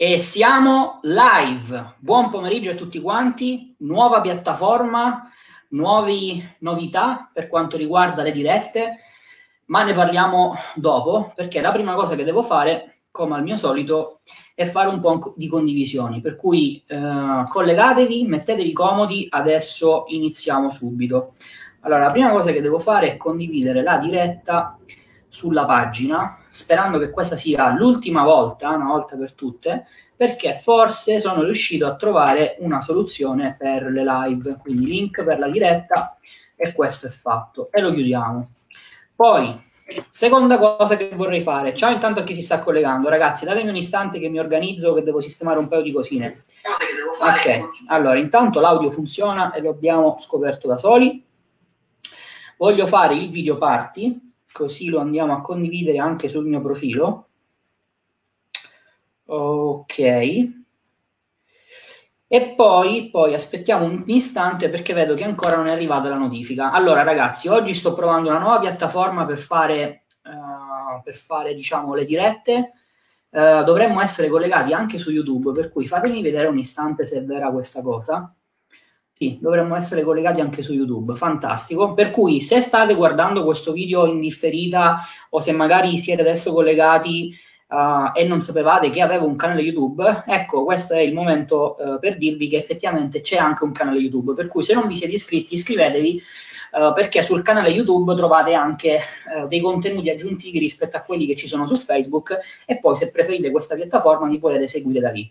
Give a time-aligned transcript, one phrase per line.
[0.00, 1.96] E siamo live.
[1.98, 3.74] Buon pomeriggio a tutti quanti.
[3.78, 5.28] Nuova piattaforma,
[5.70, 8.94] nuove novità per quanto riguarda le dirette,
[9.64, 14.20] ma ne parliamo dopo perché la prima cosa che devo fare, come al mio solito,
[14.54, 16.20] è fare un po' di condivisioni.
[16.20, 21.34] Per cui eh, collegatevi, mettetevi comodi, adesso iniziamo subito.
[21.80, 24.78] Allora, la prima cosa che devo fare è condividere la diretta
[25.38, 31.44] sulla pagina, sperando che questa sia l'ultima volta, una volta per tutte, perché forse sono
[31.44, 36.18] riuscito a trovare una soluzione per le live, quindi link per la diretta
[36.56, 38.48] e questo è fatto e lo chiudiamo.
[39.14, 39.56] Poi,
[40.10, 43.76] seconda cosa che vorrei fare, ciao intanto a chi si sta collegando, ragazzi, datemi un
[43.76, 46.42] istante che mi organizzo che devo sistemare un paio di cosine.
[47.20, 51.24] Ok, allora intanto l'audio funziona e lo abbiamo scoperto da soli.
[52.56, 54.27] Voglio fare il video party
[54.58, 57.28] così lo andiamo a condividere anche sul mio profilo.
[59.26, 59.98] Ok.
[62.30, 66.72] E poi, poi aspettiamo un istante perché vedo che ancora non è arrivata la notifica.
[66.72, 72.04] Allora, ragazzi, oggi sto provando una nuova piattaforma per fare, uh, per fare diciamo, le
[72.04, 72.72] dirette.
[73.30, 77.24] Uh, dovremmo essere collegati anche su YouTube, per cui fatemi vedere un istante se è
[77.24, 78.34] vera questa cosa.
[79.18, 81.92] Sì, dovremmo essere collegati anche su YouTube, fantastico.
[81.92, 87.36] Per cui se state guardando questo video in differita o se magari siete adesso collegati
[87.66, 91.98] uh, e non sapevate che avevo un canale YouTube, ecco, questo è il momento uh,
[91.98, 94.34] per dirvi che effettivamente c'è anche un canale YouTube.
[94.34, 96.22] Per cui se non vi siete iscritti, iscrivetevi
[96.74, 99.00] uh, perché sul canale YouTube trovate anche
[99.48, 103.50] dei contenuti aggiuntivi rispetto a quelli che ci sono su Facebook e poi se preferite
[103.50, 105.28] questa piattaforma mi potete seguire da lì.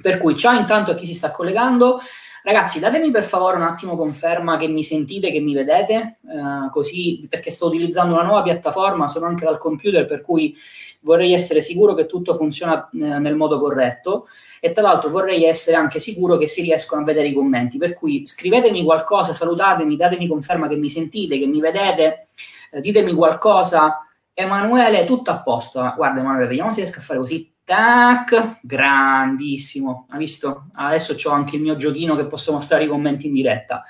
[0.00, 2.00] Per cui ciao intanto a chi si sta collegando.
[2.42, 7.26] Ragazzi, datemi per favore un attimo conferma che mi sentite, che mi vedete, eh, così
[7.28, 10.56] perché sto utilizzando una nuova piattaforma, sono anche dal computer, per cui
[11.00, 14.26] vorrei essere sicuro che tutto funziona eh, nel modo corretto
[14.58, 17.92] e tra l'altro vorrei essere anche sicuro che si riescono a vedere i commenti, per
[17.92, 22.28] cui scrivetemi qualcosa, salutatemi, datemi conferma che mi sentite, che mi vedete,
[22.72, 24.06] eh, ditemi qualcosa.
[24.32, 25.92] Emanuele, tutto a posto.
[25.94, 30.08] Guarda Emanuele, vediamo se riesco a fare così Tac, grandissimo.
[30.10, 30.70] Ha visto?
[30.74, 33.84] Adesso ho anche il mio giochino che posso mostrare i commenti in diretta.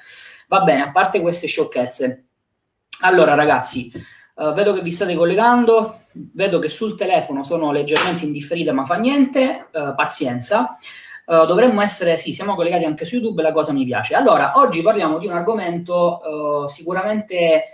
[0.48, 2.26] Va bene, a parte queste sciocchezze.
[3.00, 3.90] Allora, ragazzi,
[4.34, 8.96] uh, vedo che vi state collegando, vedo che sul telefono sono leggermente indifferite, ma fa
[8.96, 10.76] niente, uh, pazienza.
[11.24, 14.14] Uh, dovremmo essere, sì, siamo collegati anche su YouTube, la cosa mi piace.
[14.14, 17.64] Allora, oggi parliamo di un argomento sicuramente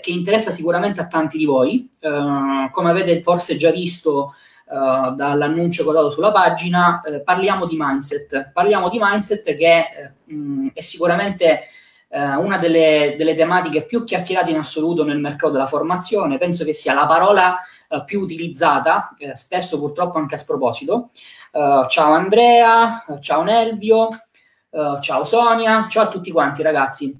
[0.00, 1.90] che interessa sicuramente a tanti di voi.
[1.98, 4.34] come avete forse già visto,
[4.68, 8.50] uh, dall'annuncio che ho dato sulla pagina, eh, parliamo di mindset.
[8.52, 11.62] Parliamo di mindset che eh, mh, è sicuramente
[12.08, 16.38] eh, una delle, delle, tematiche più chiacchierate in assoluto nel mercato della formazione.
[16.38, 17.56] Penso che sia la parola
[17.88, 21.10] eh, più utilizzata, eh, spesso purtroppo anche a sproposito.
[21.52, 24.08] ciao Andrea, ciao Nelvio,
[25.00, 27.18] ciao Sonia, ciao a tutti quanti ragazzi.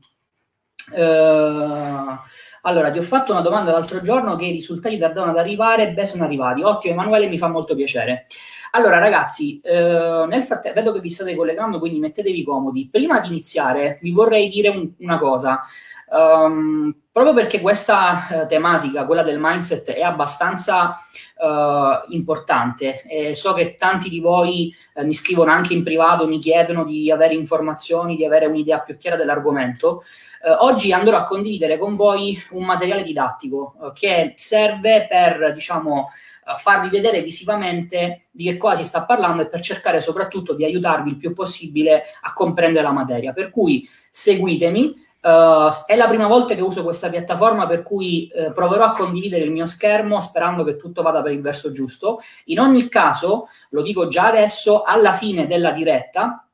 [0.91, 2.17] Uh,
[2.63, 6.07] allora, ti ho fatto una domanda l'altro giorno che i risultati tardavano ad arrivare, beh,
[6.07, 6.63] sono arrivati.
[6.63, 8.27] Ottimo, Emanuele, mi fa molto piacere.
[8.73, 12.89] Allora, ragazzi, eh, nel frattempo, vedo che vi state collegando, quindi mettetevi comodi.
[12.91, 15.63] Prima di iniziare, vi vorrei dire un, una cosa.
[16.11, 20.97] Um, proprio perché questa uh, tematica, quella del mindset, è abbastanza
[21.37, 23.03] uh, importante.
[23.03, 27.11] E so che tanti di voi uh, mi scrivono anche in privato, mi chiedono di
[27.11, 30.03] avere informazioni, di avere un'idea più chiara dell'argomento.
[30.45, 36.11] Eh, oggi andrò a condividere con voi un materiale didattico eh, che serve per, diciamo,
[36.47, 40.65] eh, farvi vedere visivamente di che cosa si sta parlando e per cercare soprattutto di
[40.65, 43.33] aiutarvi il più possibile a comprendere la materia.
[43.33, 45.07] Per cui seguitemi.
[45.21, 49.43] Uh, è la prima volta che uso questa piattaforma, per cui uh, proverò a condividere
[49.43, 52.21] il mio schermo sperando che tutto vada per il verso giusto.
[52.47, 56.48] In ogni caso, lo dico già adesso, alla fine della diretta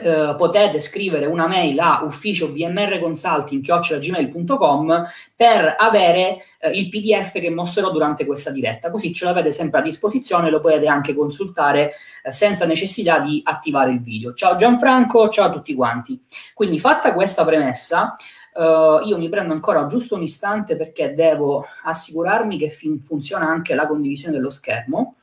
[0.00, 7.90] eh, potete scrivere una mail a ufficio vmrconsulting.gmail.com per avere eh, il pdf che mostrerò
[7.90, 8.90] durante questa diretta.
[8.90, 11.92] Così ce l'avete sempre a disposizione lo potete anche consultare
[12.22, 14.32] eh, senza necessità di attivare il video.
[14.34, 16.20] Ciao Gianfranco ciao a tutti quanti.
[16.54, 18.14] Quindi fatta questa premessa
[18.58, 23.76] Uh, io mi prendo ancora giusto un istante perché devo assicurarmi che fin- funziona anche
[23.76, 25.18] la condivisione dello schermo.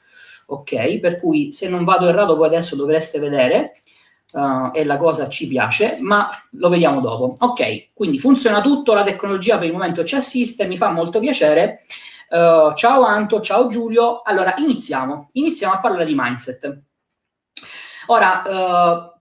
[0.45, 3.73] Ok, per cui se non vado errato voi adesso dovreste vedere
[4.35, 7.37] uh, e la cosa ci piace, ma lo vediamo dopo.
[7.39, 11.83] Ok, quindi funziona tutto, la tecnologia per il momento ci assiste, mi fa molto piacere.
[12.29, 14.21] Uh, ciao Anto, ciao Giulio.
[14.23, 15.29] Allora, iniziamo.
[15.33, 16.81] Iniziamo a parlare di mindset.
[18.07, 19.13] Ora, uh,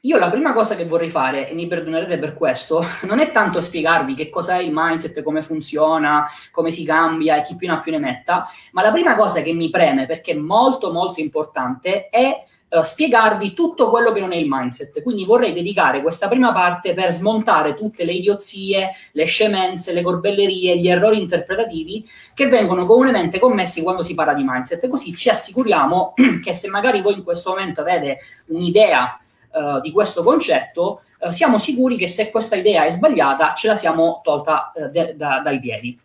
[0.00, 3.60] io la prima cosa che vorrei fare, e mi perdonerete per questo, non è tanto
[3.60, 7.80] spiegarvi che cos'è il mindset, come funziona, come si cambia e chi più ne ha
[7.80, 12.08] più ne metta, ma la prima cosa che mi preme, perché è molto molto importante,
[12.08, 15.02] è uh, spiegarvi tutto quello che non è il mindset.
[15.02, 20.78] Quindi vorrei dedicare questa prima parte per smontare tutte le idiozie, le scemenze, le corbellerie,
[20.78, 24.88] gli errori interpretativi che vengono comunemente commessi quando si parla di mindset.
[24.88, 29.18] Così ci assicuriamo che se magari voi in questo momento avete un'idea
[29.52, 33.76] uh, di questo concetto, uh, siamo sicuri che se questa idea è sbagliata ce la
[33.76, 35.98] siamo tolta de- da- dai piedi.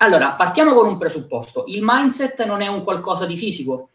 [0.00, 1.64] Allora, partiamo con un presupposto.
[1.66, 3.90] Il mindset non è un qualcosa di fisico.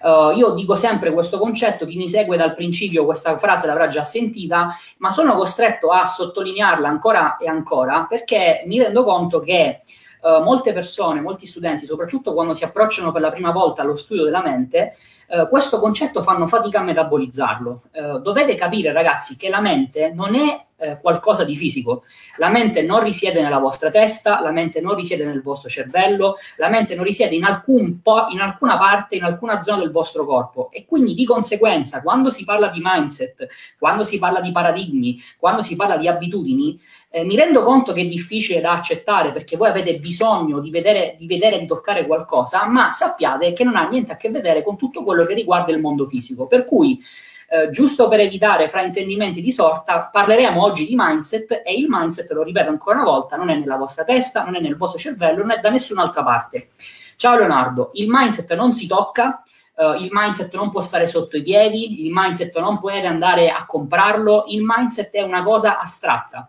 [0.00, 4.04] Uh, io dico sempre questo concetto, chi mi segue dal principio questa frase l'avrà già
[4.04, 9.80] sentita, ma sono costretto a sottolinearla ancora e ancora perché mi rendo conto che
[10.22, 14.24] uh, molte persone, molti studenti, soprattutto quando si approcciano per la prima volta allo studio
[14.24, 14.96] della mente,
[15.28, 17.82] uh, questo concetto fanno fatica a metabolizzarlo.
[18.20, 22.04] dovete capire ragazzi che la mente non è eh, qualcosa di fisico.
[22.36, 26.68] La mente non risiede nella vostra testa, la mente non risiede nel vostro cervello, la
[26.68, 30.70] mente non risiede in, alcun po- in alcuna parte, in alcuna zona del vostro corpo.
[30.70, 33.46] E quindi di conseguenza, quando si parla di mindset,
[33.78, 36.78] quando si parla di paradigmi, quando si parla di abitudini,
[37.10, 41.16] eh, mi rendo conto che è difficile da accettare perché voi avete bisogno di vedere,
[41.18, 44.76] di vedere, di toccare qualcosa, ma sappiate che non ha niente a che vedere con
[44.76, 46.46] tutto quello che riguarda il mondo fisico.
[46.46, 47.02] Per cui
[47.48, 52.42] eh, giusto per evitare fraintendimenti di sorta, parleremo oggi di mindset e il mindset, lo
[52.42, 55.52] ripeto ancora una volta, non è nella vostra testa, non è nel vostro cervello, non
[55.52, 56.70] è da nessun'altra parte.
[57.16, 59.42] Ciao Leonardo, il mindset non si tocca,
[59.76, 63.64] uh, il mindset non può stare sotto i piedi, il mindset non puoi andare a
[63.64, 66.46] comprarlo, il mindset è una cosa astratta.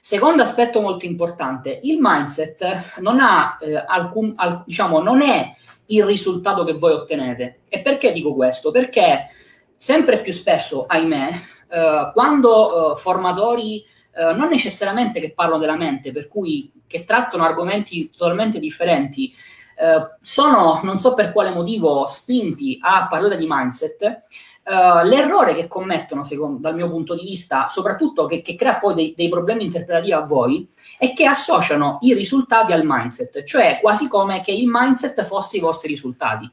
[0.00, 5.54] Secondo aspetto molto importante, il mindset non ha eh, alcun, al, diciamo, non è
[5.86, 7.60] il risultato che voi ottenete.
[7.68, 8.70] E perché dico questo?
[8.70, 9.28] Perché
[9.76, 11.30] sempre più spesso, ahimè,
[11.68, 13.84] eh, quando eh, formatori
[14.16, 19.34] eh, non necessariamente che parlano della mente, per cui che trattano argomenti totalmente differenti,
[19.76, 24.22] eh, sono, non so per quale motivo, spinti a parlare di mindset,
[24.64, 28.94] Uh, l'errore che commettono, secondo, dal mio punto di vista, soprattutto che, che crea poi
[28.94, 30.66] dei, dei, problemi interpretativi a voi,
[30.96, 35.60] è che associano i risultati al mindset, cioè quasi come che il mindset fosse i
[35.60, 36.50] vostri risultati.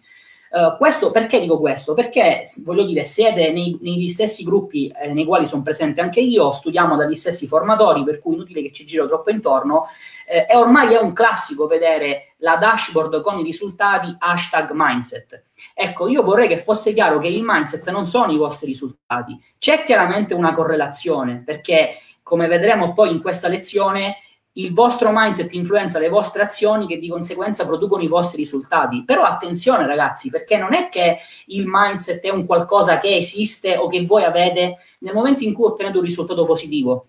[0.53, 1.93] Uh, questo, perché dico questo?
[1.93, 6.51] Perché, voglio dire, siete nei, negli stessi gruppi eh, nei quali sono presente anche io,
[6.51, 9.85] studiamo dagli stessi formatori, per cui inutile che ci giro troppo intorno,
[10.27, 15.45] eh, e ormai è un classico vedere la dashboard con i risultati hashtag mindset.
[15.73, 19.39] Ecco, io vorrei che fosse chiaro che il mindset non sono i vostri risultati.
[19.57, 24.17] C'è chiaramente una correlazione, perché come vedremo poi in questa lezione,
[24.53, 29.03] il vostro mindset influenza le vostre azioni che di conseguenza producono i vostri risultati.
[29.05, 31.17] Però attenzione ragazzi, perché non è che
[31.47, 35.65] il mindset è un qualcosa che esiste o che voi avete nel momento in cui
[35.65, 37.05] ottenete un risultato positivo.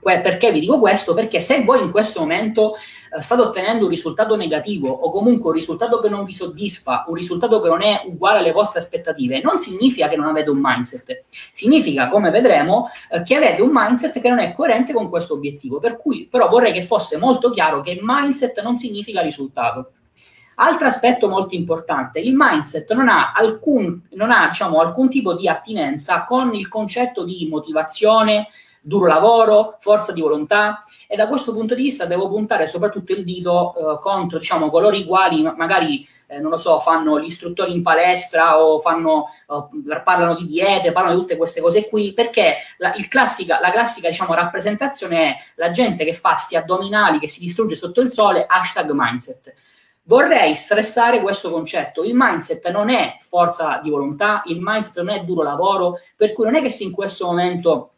[0.00, 1.12] Perché vi dico questo?
[1.12, 2.76] Perché se voi in questo momento
[3.16, 7.14] eh, state ottenendo un risultato negativo o comunque un risultato che non vi soddisfa, un
[7.14, 11.24] risultato che non è uguale alle vostre aspettative, non significa che non avete un mindset.
[11.52, 15.78] Significa, come vedremo, eh, che avete un mindset che non è coerente con questo obiettivo.
[15.78, 19.92] Per cui, però, vorrei che fosse molto chiaro che mindset non significa risultato.
[20.60, 25.48] Altro aspetto molto importante, il mindset non ha, alcun, non ha diciamo, alcun tipo di
[25.48, 28.48] attinenza con il concetto di motivazione,
[28.80, 33.24] duro lavoro, forza di volontà e da questo punto di vista devo puntare soprattutto il
[33.24, 37.72] dito eh, contro diciamo, coloro i quali magari eh, non lo so, fanno gli istruttori
[37.72, 39.68] in palestra o fanno, uh,
[40.04, 44.34] parlano di diete, parlano di tutte queste cose qui, perché la, classica, la classica diciamo,
[44.34, 48.90] rappresentazione è la gente che fa sti addominali, che si distrugge sotto il sole, hashtag
[48.92, 49.54] mindset.
[50.02, 52.02] Vorrei stressare questo concetto.
[52.04, 56.44] Il mindset non è forza di volontà, il mindset non è duro lavoro, per cui
[56.44, 57.92] non è che se in questo momento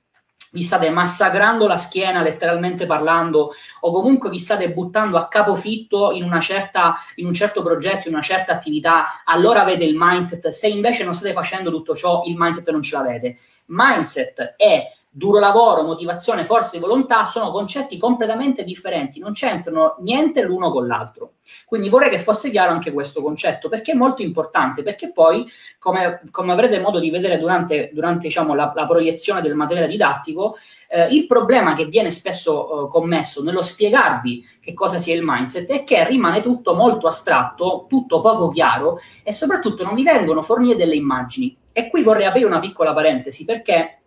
[0.53, 6.25] vi state massacrando la schiena letteralmente parlando o comunque vi state buttando a capofitto in,
[6.25, 10.49] una certa, in un certo progetto, in una certa attività, allora avete il mindset.
[10.51, 13.39] Se invece non state facendo tutto ciò, il mindset non ce l'avete.
[13.67, 20.43] Mindset è duro lavoro, motivazione, forza di volontà sono concetti completamente differenti, non c'entrano niente
[20.43, 21.33] l'uno con l'altro.
[21.67, 25.45] Quindi vorrei che fosse chiaro anche questo concetto, perché è molto importante, perché poi,
[25.81, 30.57] come, come avrete modo di vedere durante, durante diciamo, la, la, proiezione del materiale didattico,
[30.89, 35.69] eh, il problema che viene spesso eh, commesso nello spiegarvi che cosa sia il mindset
[35.71, 40.77] è che rimane tutto molto astratto, tutto poco chiaro e soprattutto non vi vengono fornite
[40.77, 41.57] delle immagini.
[41.73, 44.00] E qui vorrei aprire una piccola parentesi, perché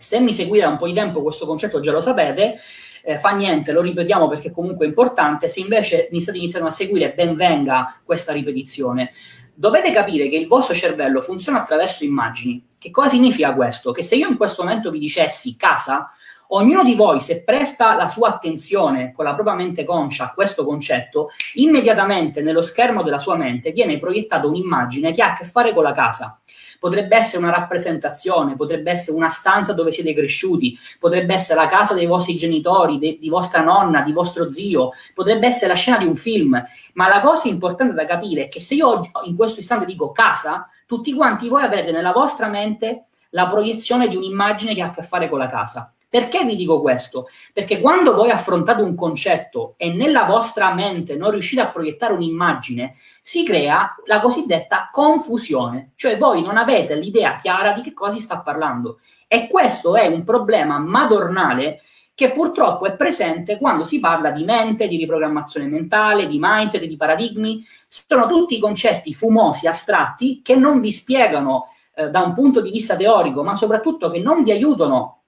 [0.00, 2.58] se mi seguite da un po' di tempo questo concetto già lo sapete,
[3.02, 6.72] eh, fa niente, lo ripetiamo perché comunque è importante, se invece mi state iniziando a
[6.72, 9.12] seguire ben venga questa ripetizione.
[9.54, 12.64] dovete capire che il vostro cervello funziona attraverso immagini.
[12.78, 13.92] Che cosa significa questo?
[13.92, 16.12] Che se io in questo momento vi dicessi casa,
[16.52, 20.64] ognuno di voi, se presta la sua attenzione con la propria mente conscia a questo
[20.64, 25.74] concetto, immediatamente nello schermo della sua mente viene proiettata un'immagine che ha a che fare
[25.74, 26.40] con la casa.
[26.80, 31.94] Potrebbe essere una rappresentazione, potrebbe essere una stanza dove siete cresciuti, potrebbe essere la casa
[31.94, 36.06] dei vostri genitori, de- di vostra nonna, di vostro zio, potrebbe essere la scena di
[36.06, 36.60] un film.
[36.94, 40.68] Ma la cosa importante da capire è che se io in questo istante dico casa,
[40.86, 45.02] tutti quanti voi avrete nella vostra mente la proiezione di un'immagine che ha a che
[45.02, 45.92] fare con la casa.
[46.10, 47.28] Perché vi dico questo?
[47.52, 52.96] Perché quando voi affrontate un concetto e nella vostra mente non riuscite a proiettare un'immagine,
[53.22, 58.18] si crea la cosiddetta confusione, cioè voi non avete l'idea chiara di che cosa si
[58.18, 58.98] sta parlando.
[59.28, 64.88] E questo è un problema madornale che purtroppo è presente quando si parla di mente,
[64.88, 67.64] di riprogrammazione mentale, di mindset, di paradigmi.
[67.86, 72.96] Sono tutti concetti fumosi, astratti, che non vi spiegano eh, da un punto di vista
[72.96, 75.19] teorico, ma soprattutto che non vi aiutano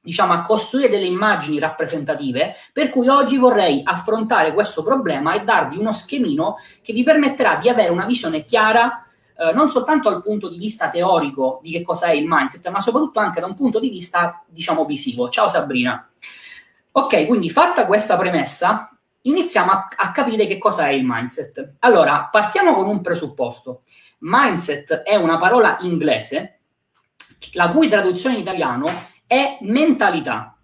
[0.00, 5.76] diciamo, a costruire delle immagini rappresentative, per cui oggi vorrei affrontare questo problema e darvi
[5.76, 9.04] uno schemino che vi permetterà di avere una visione chiara
[9.40, 12.80] eh, non soltanto dal punto di vista teorico di che cosa è il mindset, ma
[12.80, 15.28] soprattutto anche da un punto di vista, diciamo, visivo.
[15.28, 16.08] Ciao Sabrina.
[16.90, 18.90] Ok, quindi fatta questa premessa,
[19.22, 21.74] iniziamo a, a capire che cosa è il mindset.
[21.80, 23.82] Allora, partiamo con un presupposto.
[24.20, 26.58] Mindset è una parola inglese
[27.52, 28.86] la cui traduzione in italiano
[29.28, 30.58] è mentalità.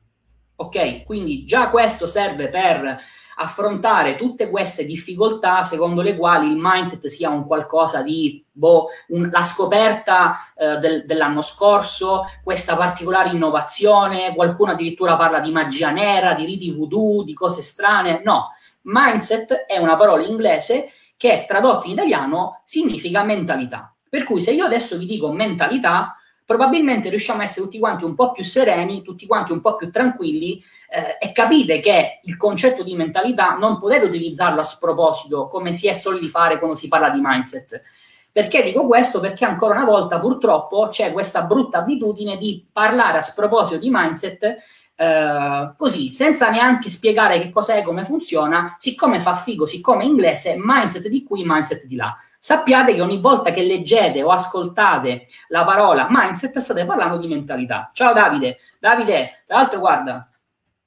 [0.56, 1.04] Ok?
[1.04, 2.99] Quindi già questo serve per
[3.37, 9.28] affrontare tutte queste difficoltà secondo le quali il mindset sia un qualcosa di boh, un,
[9.30, 16.35] la scoperta eh, del, dell'anno scorso, questa particolare innovazione, qualcuno addirittura parla di magia nera,
[16.35, 18.23] di riti voodoo, di cose strane.
[18.25, 18.52] No,
[18.83, 23.94] mindset è una parola inglese che tradotta in italiano significa mentalità.
[24.09, 28.14] Per cui se io adesso vi dico mentalità, probabilmente riusciamo a essere tutti quanti un
[28.14, 32.82] po' più sereni, tutti quanti un po' più tranquilli eh, e capite che il concetto
[32.82, 37.10] di mentalità non potete utilizzarlo a sproposito come si è soliti fare quando si parla
[37.10, 37.82] di mindset.
[38.30, 39.20] Perché dico questo?
[39.20, 44.56] Perché ancora una volta purtroppo c'è questa brutta abitudine di parlare a sproposito di mindset
[44.96, 50.56] eh, così, senza neanche spiegare che cos'è, come funziona, siccome fa figo, siccome è inglese,
[50.58, 52.16] mindset di qui, mindset di là.
[52.44, 57.90] Sappiate che ogni volta che leggete o ascoltate la parola mindset state parlando di mentalità.
[57.94, 60.28] Ciao Davide, Davide, tra l'altro guarda,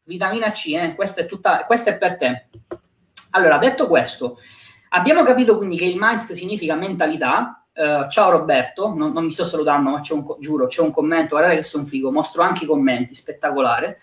[0.04, 2.50] vitamina C, eh, questa, è tutta, questa è per te.
[3.32, 4.38] Allora, detto questo,
[4.90, 7.66] abbiamo capito quindi che il mindset significa mentalità.
[7.74, 11.30] Uh, ciao Roberto, non, non, mi sto salutando, ma c'è un, giuro, c'è un commento,
[11.30, 13.98] guardate che sono figo, mostro anche i commenti, spettacolare.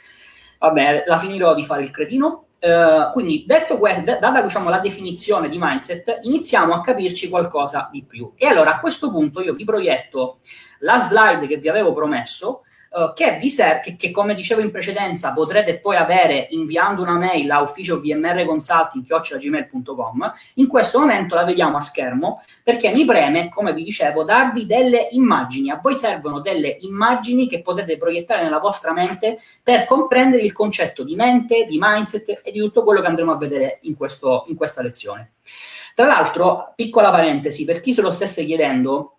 [0.58, 2.43] Vabbè, la finirò di fare il cretino.
[2.64, 8.02] Uh, quindi, detto questo, data diciamo, la definizione di mindset, iniziamo a capirci qualcosa di
[8.04, 8.33] più.
[8.37, 10.38] E allora a questo punto io vi proietto
[10.78, 12.62] la slide che vi avevo promesso,
[12.94, 17.16] uh, che, vi ser- che, che, come dicevo in precedenza potrete poi avere inviando una
[17.18, 20.32] mail a ufficio vmrconsulting.gmail.com.
[20.54, 25.08] In questo momento la vediamo a schermo perché mi preme, come vi dicevo, darvi delle
[25.10, 25.70] immagini.
[25.70, 31.02] A voi servono delle immagini che potete proiettare nella vostra mente per comprendere il concetto
[31.02, 34.56] di mente, di mindset e di tutto quello che andremo a vedere in, questo, in
[34.56, 35.32] questa lezione.
[35.94, 39.13] Tra l'altro, piccola parentesi, per chi se lo stesse chiedendo,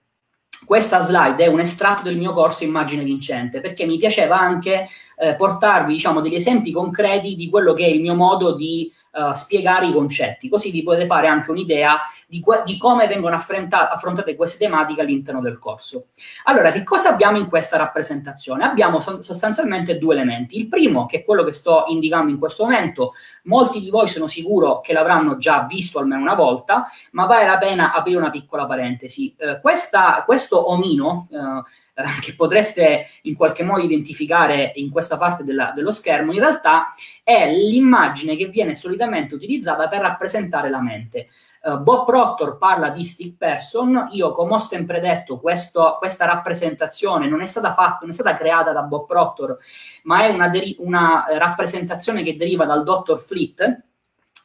[0.65, 5.35] questa slide è un estratto del mio corso Immagine Vincente, perché mi piaceva anche eh,
[5.35, 9.87] portarvi diciamo, degli esempi concreti di quello che è il mio modo di uh, spiegare
[9.87, 14.35] i concetti, così vi potete fare anche un'idea di, que- di come vengono affronta- affrontate
[14.35, 16.07] queste tematiche all'interno del corso.
[16.45, 18.65] Allora, che cosa abbiamo in questa rappresentazione?
[18.65, 20.57] Abbiamo so- sostanzialmente due elementi.
[20.57, 24.27] Il primo, che è quello che sto indicando in questo momento, molti di voi sono
[24.27, 28.65] sicuro che l'avranno già visto almeno una volta, ma vale la pena aprire una piccola
[28.65, 29.33] parentesi.
[29.37, 31.83] Eh, questa, questo omino, eh,
[32.21, 37.49] che potreste in qualche modo identificare in questa parte della, dello schermo, in realtà è
[37.49, 41.29] l'immagine che viene solitamente utilizzata per rappresentare la mente.
[41.61, 47.27] Uh, Bob Proctor parla di stick person, io come ho sempre detto questo, questa rappresentazione
[47.27, 49.57] non è stata fatta, non è stata creata da Bob Proctor,
[50.03, 53.83] ma è una, deri- una rappresentazione che deriva dal dottor Fleet,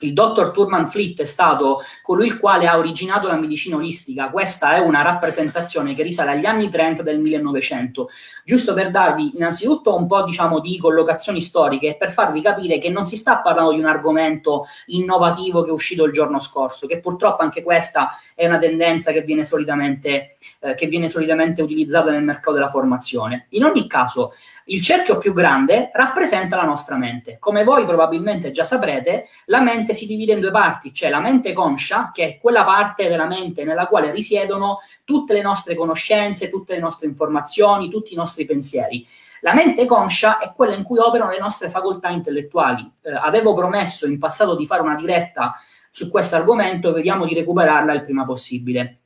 [0.01, 4.31] il dottor Turman Fleet è stato colui il quale ha originato la medicina olistica.
[4.31, 8.09] Questa è una rappresentazione che risale agli anni 30 del 1900.
[8.45, 12.89] Giusto per darvi innanzitutto un po' diciamo, di collocazioni storiche e per farvi capire che
[12.89, 17.01] non si sta parlando di un argomento innovativo che è uscito il giorno scorso, che
[17.01, 22.23] purtroppo anche questa è una tendenza che viene solitamente, eh, che viene solitamente utilizzata nel
[22.23, 23.47] mercato della formazione.
[23.51, 24.33] In ogni caso,
[24.71, 27.39] Il cerchio più grande rappresenta la nostra mente.
[27.41, 31.53] Come voi probabilmente già saprete, la mente si divide in due parti, c'è la mente
[31.53, 36.75] conscia, che è quella parte della mente nella quale risiedono tutte le nostre conoscenze, tutte
[36.75, 39.05] le nostre informazioni, tutti i nostri pensieri.
[39.41, 42.89] La mente conscia è quella in cui operano le nostre facoltà intellettuali.
[43.03, 45.53] Eh, avevo promesso in passato di fare una diretta
[45.91, 48.99] su questo argomento, vediamo di recuperarla il prima possibile.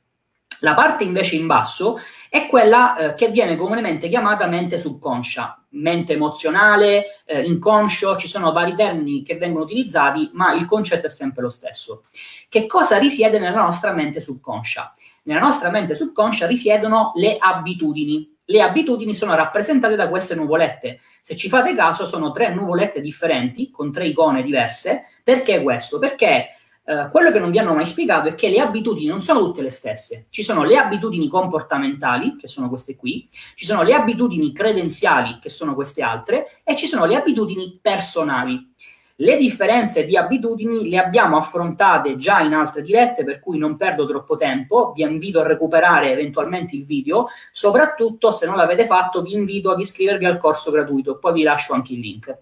[0.59, 1.99] La parte invece in basso
[2.35, 8.51] è quella eh, che viene comunemente chiamata mente subconscia, mente emozionale, eh, inconscio, ci sono
[8.51, 12.03] vari termini che vengono utilizzati, ma il concetto è sempre lo stesso.
[12.49, 14.93] Che cosa risiede nella nostra mente subconscia?
[15.23, 18.35] Nella nostra mente subconscia risiedono le abitudini.
[18.43, 20.99] Le abitudini sono rappresentate da queste nuvolette.
[21.21, 25.05] Se ci fate caso, sono tre nuvolette differenti, con tre icone diverse.
[25.23, 25.99] Perché questo?
[25.99, 26.49] Perché
[26.85, 29.63] Uh, quello che non vi hanno mai spiegato è che le abitudini non sono tutte
[29.63, 30.27] le stesse.
[30.29, 35.49] Ci sono le abitudini comportamentali, che sono queste qui, ci sono le abitudini credenziali, che
[35.49, 38.73] sono queste altre, e ci sono le abitudini personali.
[39.19, 44.05] Le differenze di abitudini le abbiamo affrontate già in altre dirette, per cui non perdo
[44.05, 49.33] troppo tempo, vi invito a recuperare eventualmente il video, soprattutto se non l'avete fatto vi
[49.33, 52.37] invito ad iscrivervi al corso gratuito, poi vi lascio anche il link.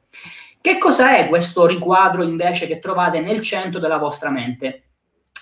[0.65, 4.91] Che cosa è questo riquadro invece che trovate nel centro della vostra mente?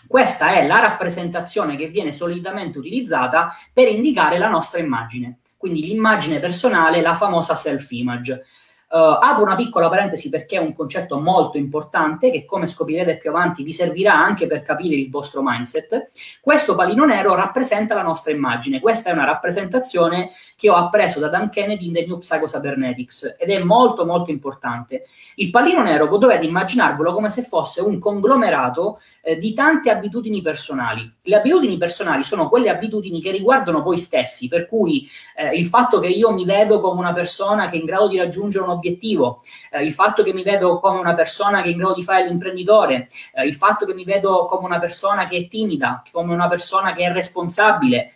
[0.07, 6.39] Questa è la rappresentazione che viene solitamente utilizzata per indicare la nostra immagine, quindi l'immagine
[6.39, 8.45] personale, la famosa self-image.
[8.91, 13.29] Uh, apro una piccola parentesi perché è un concetto molto importante che, come scoprirete più
[13.29, 16.09] avanti, vi servirà anche per capire il vostro mindset.
[16.41, 18.81] Questo palino nero rappresenta la nostra immagine.
[18.81, 23.37] Questa è una rappresentazione che ho appreso da Dan Kennedy in The New Psycho Cybernetics
[23.39, 25.05] ed è molto molto importante.
[25.35, 31.09] Il pallino nero dovete immaginarvelo come se fosse un conglomerato eh, di tante abitudini personali.
[31.21, 35.07] Le abitudini personali sono quelle abitudini che riguardano voi stessi, per cui
[35.37, 38.17] eh, il fatto che io mi vedo come una persona che è in grado di
[38.17, 38.71] raggiungere un
[39.71, 42.27] eh, il fatto che mi vedo come una persona che è in grado di fare
[42.27, 46.47] l'imprenditore, eh, il fatto che mi vedo come una persona che è timida, come una
[46.47, 48.15] persona che è responsabile.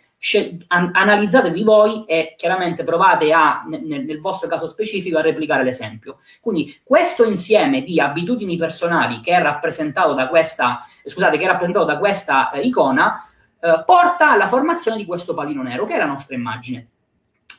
[0.68, 6.18] Analizzatevi voi e chiaramente provate a, nel, nel vostro caso specifico, a replicare l'esempio.
[6.40, 11.84] Quindi questo insieme di abitudini personali che è rappresentato da questa, scusate, che è rappresentato
[11.84, 13.24] da questa eh, icona,
[13.60, 16.88] eh, porta alla formazione di questo pallino nero, che è la nostra immagine.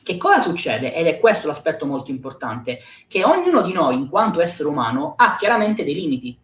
[0.08, 0.94] Che cosa succede?
[0.94, 5.36] Ed è questo l'aspetto molto importante, che ognuno di noi, in quanto essere umano, ha
[5.36, 6.34] chiaramente dei limiti.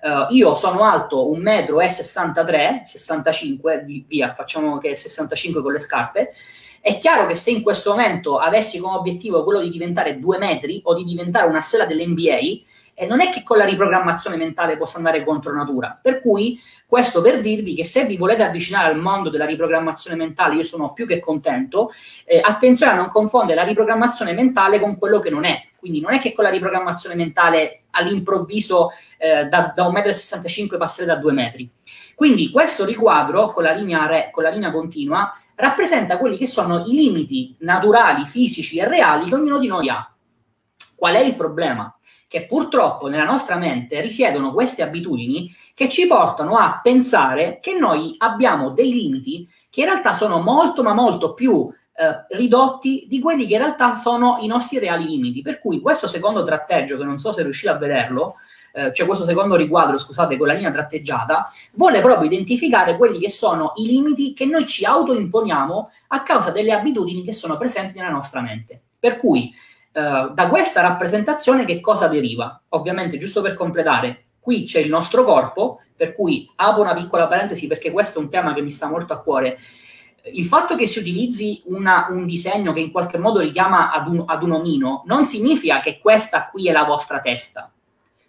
[0.00, 6.32] Uh, io sono alto 1,63 m, 65, via, facciamo che 65 con le scarpe.
[6.80, 10.80] È chiaro che se in questo momento avessi come obiettivo quello di diventare 2 metri
[10.84, 12.69] o di diventare una stella dell'NBA,
[13.00, 15.98] eh, non è che con la riprogrammazione mentale possa andare contro natura.
[16.00, 20.56] Per cui questo per dirvi che se vi volete avvicinare al mondo della riprogrammazione mentale,
[20.56, 21.92] io sono più che contento,
[22.26, 25.68] eh, attenzione a non confondere la riprogrammazione mentale con quello che non è.
[25.78, 31.12] Quindi non è che con la riprogrammazione mentale all'improvviso eh, da, da 1,65 m passerete
[31.12, 31.70] a 2 metri.
[32.14, 36.84] Quindi questo riquadro con la, linea re, con la linea continua rappresenta quelli che sono
[36.86, 40.06] i limiti naturali, fisici e reali che ognuno di noi ha.
[40.96, 41.94] Qual è il problema?
[42.30, 48.14] Che purtroppo nella nostra mente risiedono queste abitudini che ci portano a pensare che noi
[48.18, 53.48] abbiamo dei limiti che in realtà sono molto ma molto più eh, ridotti di quelli
[53.48, 55.42] che in realtà sono i nostri reali limiti.
[55.42, 58.36] Per cui questo secondo tratteggio, che non so se riuscite a vederlo,
[58.74, 63.28] eh, cioè questo secondo riquadro, scusate, con la linea tratteggiata, vuole proprio identificare quelli che
[63.28, 68.10] sono i limiti che noi ci autoimponiamo a causa delle abitudini che sono presenti nella
[68.10, 68.80] nostra mente.
[69.00, 69.52] Per cui
[69.92, 72.62] Uh, da questa rappresentazione che cosa deriva?
[72.70, 77.66] Ovviamente, giusto per completare, qui c'è il nostro corpo, per cui apro una piccola parentesi
[77.66, 79.58] perché questo è un tema che mi sta molto a cuore.
[80.32, 84.24] Il fatto che si utilizzi una, un disegno che in qualche modo richiama ad un,
[84.26, 87.70] ad un omino non significa che questa qui è la vostra testa.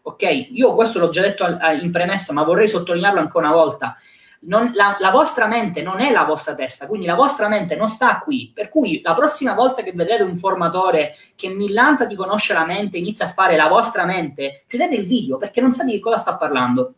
[0.02, 0.48] Ok?
[0.52, 1.46] Io questo l'ho già detto
[1.82, 3.96] in premessa, ma vorrei sottolinearlo ancora una volta
[4.44, 7.90] non, la, la, vostra mente non è la vostra testa, quindi la vostra mente non
[7.90, 8.52] sta qui.
[8.54, 12.98] Per cui la prossima volta che vedrete un formatore che millanta di conoscere la mente,
[12.98, 16.38] inizia a fare la vostra mente, sedete il video perché non sa di cosa sta
[16.38, 16.94] parlando.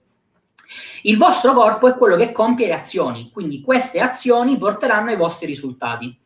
[1.03, 5.45] Il vostro corpo è quello che compie le azioni, quindi queste azioni porteranno ai vostri
[5.45, 6.17] risultati.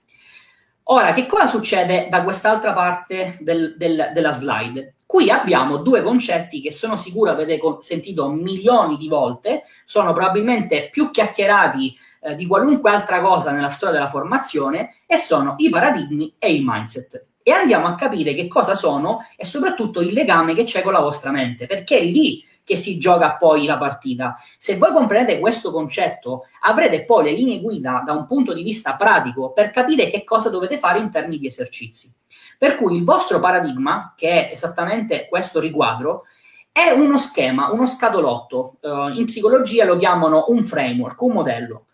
[0.89, 4.95] Ora, che cosa succede da quest'altra parte del, del, della slide?
[5.07, 11.11] Qui abbiamo due concetti che sono sicuro avete sentito milioni di volte, sono probabilmente più
[11.11, 16.53] chiacchierati eh, di qualunque altra cosa nella storia della formazione e sono i paradigmi e
[16.53, 17.25] il mindset.
[17.41, 20.99] E andiamo a capire che cosa sono e soprattutto il legame che c'è con la
[20.99, 24.35] vostra mente, perché è lì che si gioca poi la partita.
[24.57, 28.97] Se voi comprendete questo concetto, avrete poi le linee guida da un punto di vista
[28.97, 32.13] pratico per capire che cosa dovete fare in termini di esercizi.
[32.57, 36.23] Per cui il vostro paradigma, che è esattamente questo riquadro,
[36.71, 38.77] è uno schema, uno scatolotto.
[38.81, 41.85] Uh, in psicologia lo chiamano un framework, un modello.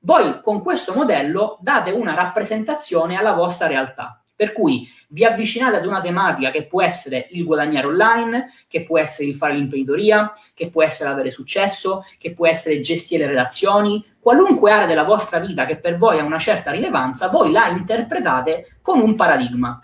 [0.00, 4.20] Voi con questo modello date una rappresentazione alla vostra realtà.
[4.34, 8.98] Per cui vi avvicinate ad una tematica che può essere il guadagnare online, che può
[8.98, 14.72] essere il fare l'imprenditoria, che può essere avere successo, che può essere gestire relazioni, qualunque
[14.72, 18.98] area della vostra vita che per voi ha una certa rilevanza, voi la interpretate con
[18.98, 19.80] un paradigma.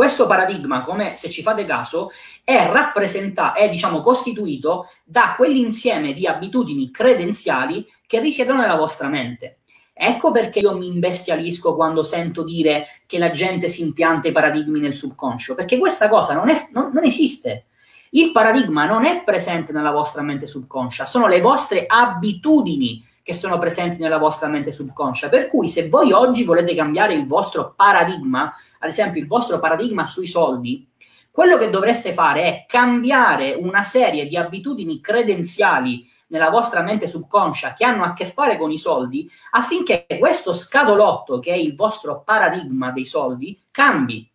[0.00, 2.10] Questo paradigma, come se ci fate caso,
[2.42, 9.58] è rappresentato, è diciamo costituito da quell'insieme di abitudini credenziali che risiedono nella vostra mente.
[9.92, 14.80] Ecco perché io mi imbestialisco quando sento dire che la gente si impianta i paradigmi
[14.80, 17.66] nel subconscio, perché questa cosa non, è, non, non esiste.
[18.12, 23.58] Il paradigma non è presente nella vostra mente subconscia, sono le vostre abitudini che sono
[23.58, 25.28] presenti nella vostra mente subconscia.
[25.28, 30.04] Per cui se voi oggi volete cambiare il vostro paradigma, ad esempio il vostro paradigma
[30.06, 30.84] sui soldi,
[31.30, 37.72] quello che dovreste fare è cambiare una serie di abitudini credenziali nella vostra mente subconscia
[37.74, 42.22] che hanno a che fare con i soldi affinché questo scatolotto che è il vostro
[42.24, 44.28] paradigma dei soldi cambi.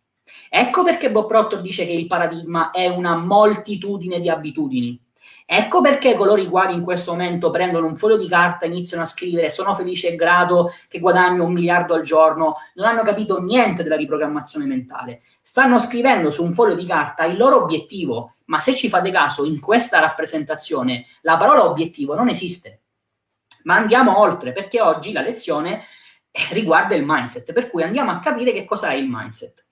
[0.48, 5.05] Ecco perché Bob Proctor dice che il paradigma è una moltitudine di abitudini.
[5.48, 9.04] Ecco perché coloro i quali in questo momento prendono un foglio di carta e iniziano
[9.04, 13.40] a scrivere sono felice e grato che guadagno un miliardo al giorno, non hanno capito
[13.40, 15.22] niente della riprogrammazione mentale.
[15.40, 19.44] Stanno scrivendo su un foglio di carta il loro obiettivo, ma se ci fate caso,
[19.44, 22.80] in questa rappresentazione la parola obiettivo non esiste.
[23.62, 25.84] Ma andiamo oltre, perché oggi la lezione
[26.50, 29.64] riguarda il mindset, per cui andiamo a capire che cosa è il mindset.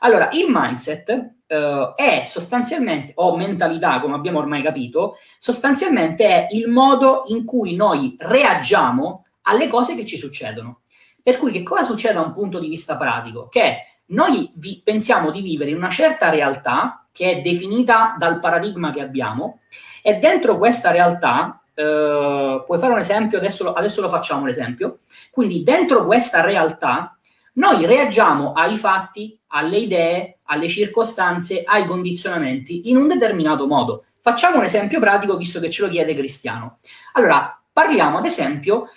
[0.00, 6.68] Allora, il mindset uh, è sostanzialmente, o mentalità, come abbiamo ormai capito, sostanzialmente è il
[6.68, 10.80] modo in cui noi reagiamo alle cose che ci succedono.
[11.22, 13.48] Per cui che cosa succede da un punto di vista pratico?
[13.48, 18.90] Che noi vi, pensiamo di vivere in una certa realtà che è definita dal paradigma
[18.90, 19.60] che abbiamo
[20.02, 25.62] e dentro questa realtà, eh, puoi fare un esempio, adesso, adesso lo facciamo l'esempio, quindi
[25.62, 27.16] dentro questa realtà
[27.54, 34.04] noi reagiamo ai fatti, alle idee, alle circostanze, ai condizionamenti in un determinato modo.
[34.20, 36.78] Facciamo un esempio pratico visto che ce lo chiede Cristiano.
[37.14, 38.90] Allora, parliamo ad esempio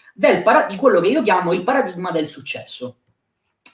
[0.44, 2.98] para- di quello che io chiamo il paradigma del successo.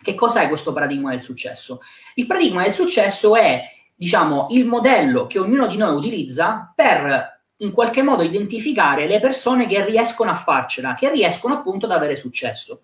[0.01, 1.79] Che cos'è questo paradigma del successo?
[2.15, 3.61] Il paradigma del successo è,
[3.95, 9.67] diciamo, il modello che ognuno di noi utilizza per in qualche modo identificare le persone
[9.67, 12.83] che riescono a farcela, che riescono appunto ad avere successo.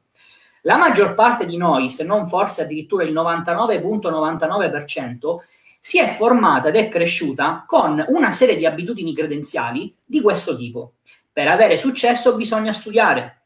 [0.67, 5.37] La maggior parte di noi, se non forse addirittura il 99.99%,
[5.79, 10.95] si è formata ed è cresciuta con una serie di abitudini credenziali di questo tipo.
[11.31, 13.43] Per avere successo bisogna studiare,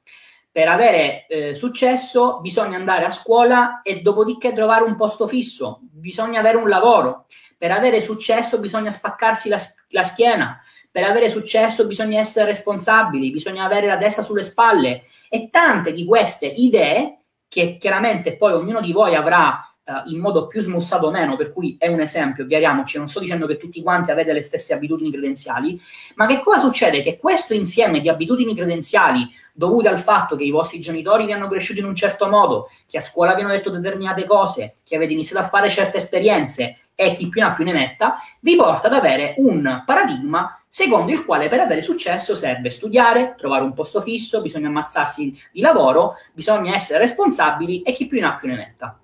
[0.52, 6.40] per avere eh, successo bisogna andare a scuola e dopodiché trovare un posto fisso, bisogna
[6.40, 10.60] avere un lavoro, per avere successo bisogna spaccarsi la, la schiena,
[10.92, 16.04] per avere successo bisogna essere responsabili, bisogna avere la testa sulle spalle e tante di
[16.04, 21.12] queste idee che chiaramente poi ognuno di voi avrà uh, in modo più smussato o
[21.12, 24.42] meno, per cui è un esempio, chiariamoci, non sto dicendo che tutti quanti avete le
[24.42, 25.80] stesse abitudini credenziali,
[26.16, 27.02] ma che cosa succede?
[27.02, 31.48] Che questo insieme di abitudini credenziali dovute al fatto che i vostri genitori vi hanno
[31.48, 35.14] cresciuto in un certo modo, che a scuola vi hanno detto determinate cose, che avete
[35.14, 38.88] iniziato a fare certe esperienze e chi più ne ha più ne metta, vi porta
[38.88, 44.02] ad avere un paradigma secondo il quale per avere successo serve studiare, trovare un posto
[44.02, 48.56] fisso, bisogna ammazzarsi di lavoro, bisogna essere responsabili e chi più ne ha più ne
[48.56, 48.98] metta.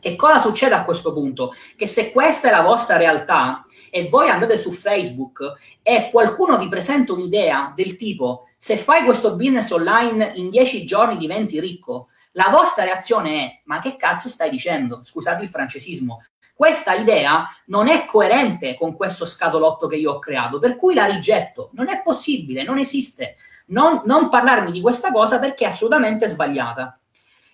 [0.00, 1.54] Che cosa succede a questo punto?
[1.76, 6.68] Che se questa è la vostra realtà e voi andate su Facebook e qualcuno vi
[6.68, 12.48] presenta un'idea del tipo se fai questo business online in 10 giorni diventi ricco, la
[12.48, 15.00] vostra reazione è ma che cazzo stai dicendo?
[15.02, 16.24] Scusate il francesismo,
[16.62, 21.06] questa idea non è coerente con questo scatolotto che io ho creato, per cui la
[21.06, 21.70] rigetto.
[21.72, 23.34] Non è possibile, non esiste.
[23.66, 26.96] Non, non parlarmi di questa cosa perché è assolutamente sbagliata.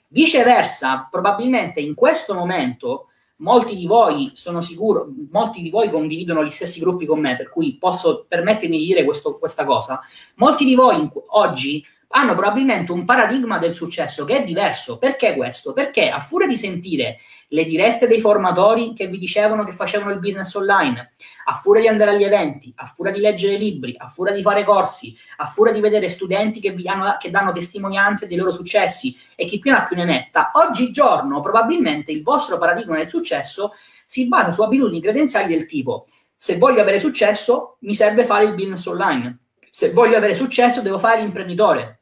[0.08, 6.50] Viceversa, probabilmente in questo momento molti di voi sono sicuro, molti di voi condividono gli
[6.50, 10.02] stessi gruppi con me, per cui posso permettermi di dire questo, questa cosa.
[10.34, 14.98] Molti di voi oggi hanno probabilmente un paradigma del successo che è diverso.
[14.98, 15.72] Perché questo?
[15.72, 17.18] Perché a furia di sentire
[17.48, 21.12] le dirette dei formatori che vi dicevano che facevano il business online,
[21.44, 24.64] a furia di andare agli eventi, a furia di leggere libri, a furia di fare
[24.64, 29.44] corsi, a furia di vedere studenti che, hanno, che danno testimonianze dei loro successi e
[29.46, 33.74] chi più ne ha più ne metta, oggigiorno probabilmente il vostro paradigma del successo
[34.06, 36.06] si basa su abitudini credenziali del tipo
[36.40, 39.38] se voglio avere successo mi serve fare il business online,
[39.70, 41.97] se voglio avere successo devo fare l'imprenditore,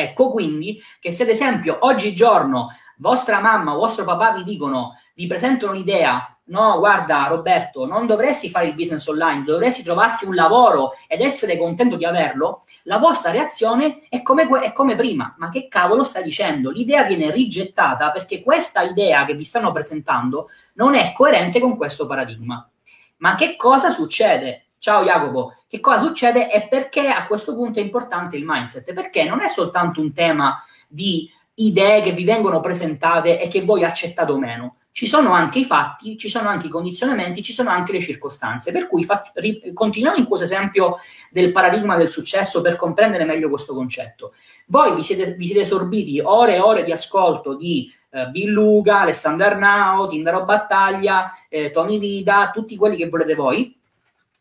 [0.00, 5.26] Ecco quindi che se ad esempio oggigiorno vostra mamma o vostro papà vi dicono vi
[5.26, 10.92] presentano un'idea, no, guarda Roberto, non dovresti fare il business online, dovresti trovarti un lavoro
[11.08, 15.34] ed essere contento di averlo, la vostra reazione è come, è come prima.
[15.36, 16.70] Ma che cavolo stai dicendo?
[16.70, 22.06] L'idea viene rigettata perché questa idea che vi stanno presentando non è coerente con questo
[22.06, 22.70] paradigma.
[23.16, 24.67] Ma che cosa succede?
[24.80, 28.92] Ciao Jacopo, che cosa succede e perché a questo punto è importante il mindset?
[28.92, 33.82] Perché non è soltanto un tema di idee che vi vengono presentate e che voi
[33.82, 34.76] accettate o meno.
[34.92, 38.70] Ci sono anche i fatti, ci sono anche i condizionamenti, ci sono anche le circostanze.
[38.70, 40.98] Per cui faccio, ri, continuiamo in questo esempio
[41.30, 44.32] del paradigma del successo per comprendere meglio questo concetto.
[44.66, 49.00] Voi vi siete, vi siete sorbiti ore e ore di ascolto di eh, Bill Luca,
[49.00, 53.77] Alessandro Arnao, Tindaro Battaglia, eh, Tony Vida, tutti quelli che volete voi,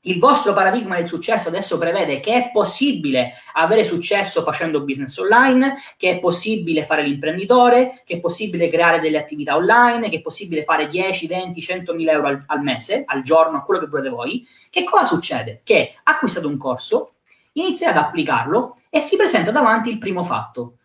[0.08, 5.76] il vostro paradigma del successo adesso prevede che è possibile avere successo facendo business online,
[5.98, 10.64] che è possibile fare l'imprenditore, che è possibile creare delle attività online, che è possibile
[10.64, 14.48] fare 10, 20, 100 mila euro al, al mese, al giorno, quello che volete voi.
[14.70, 15.62] Che cosa succede?
[15.64, 17.14] Che acquistate un corso,
[17.54, 20.78] iniziate ad applicarlo e si presenta davanti il primo fatto.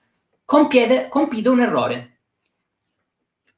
[0.44, 2.11] Compiete, compite un errore.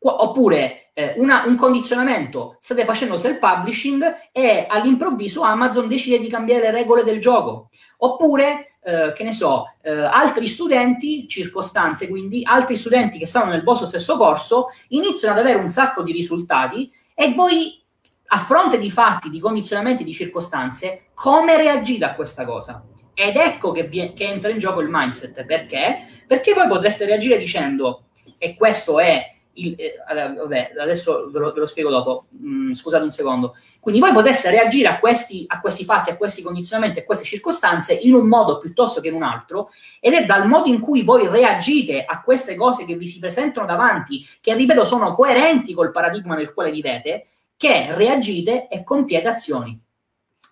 [0.06, 6.70] Oppure eh, una, un condizionamento, state facendo self-publishing e all'improvviso Amazon decide di cambiare le
[6.70, 7.70] regole del gioco.
[7.98, 13.62] Oppure, eh, che ne so, eh, altri studenti, circostanze quindi, altri studenti che stanno nel
[13.62, 17.82] vostro stesso corso, iniziano ad avere un sacco di risultati e voi,
[18.26, 22.84] a fronte di fatti, di condizionamenti, di circostanze, come reagite a questa cosa?
[23.14, 25.46] Ed ecco che, vi- che entra in gioco il mindset.
[25.46, 26.24] Perché?
[26.26, 31.60] Perché voi potreste reagire dicendo, e questo è il, eh, vabbè, adesso ve lo, ve
[31.60, 33.56] lo spiego dopo, mm, scusate un secondo.
[33.80, 37.92] Quindi voi potreste reagire a questi, a questi fatti, a questi condizionamenti, a queste circostanze
[37.92, 41.28] in un modo piuttosto che in un altro, ed è dal modo in cui voi
[41.28, 46.34] reagite a queste cose che vi si presentano davanti, che ripeto sono coerenti col paradigma
[46.34, 49.80] nel quale vivete, che reagite e compiete azioni.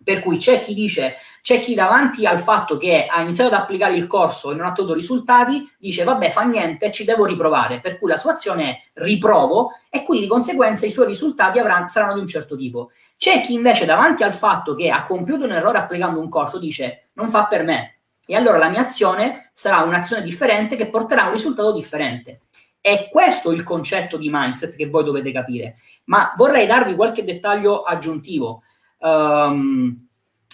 [0.05, 3.97] Per cui c'è chi dice, c'è chi davanti al fatto che ha iniziato ad applicare
[3.97, 7.81] il corso e non ha ottenuto risultati, dice vabbè fa niente, ci devo riprovare.
[7.81, 11.89] Per cui la sua azione è riprovo e quindi di conseguenza i suoi risultati avranno,
[11.89, 12.91] saranno di un certo tipo.
[13.17, 17.09] C'è chi invece davanti al fatto che ha compiuto un errore applicando un corso dice
[17.15, 17.97] non fa per me.
[18.25, 22.43] E allora la mia azione sarà un'azione differente che porterà a un risultato differente.
[22.81, 25.77] È questo il concetto di mindset che voi dovete capire.
[26.05, 28.63] Ma vorrei darvi qualche dettaglio aggiuntivo.
[29.03, 30.09] Um,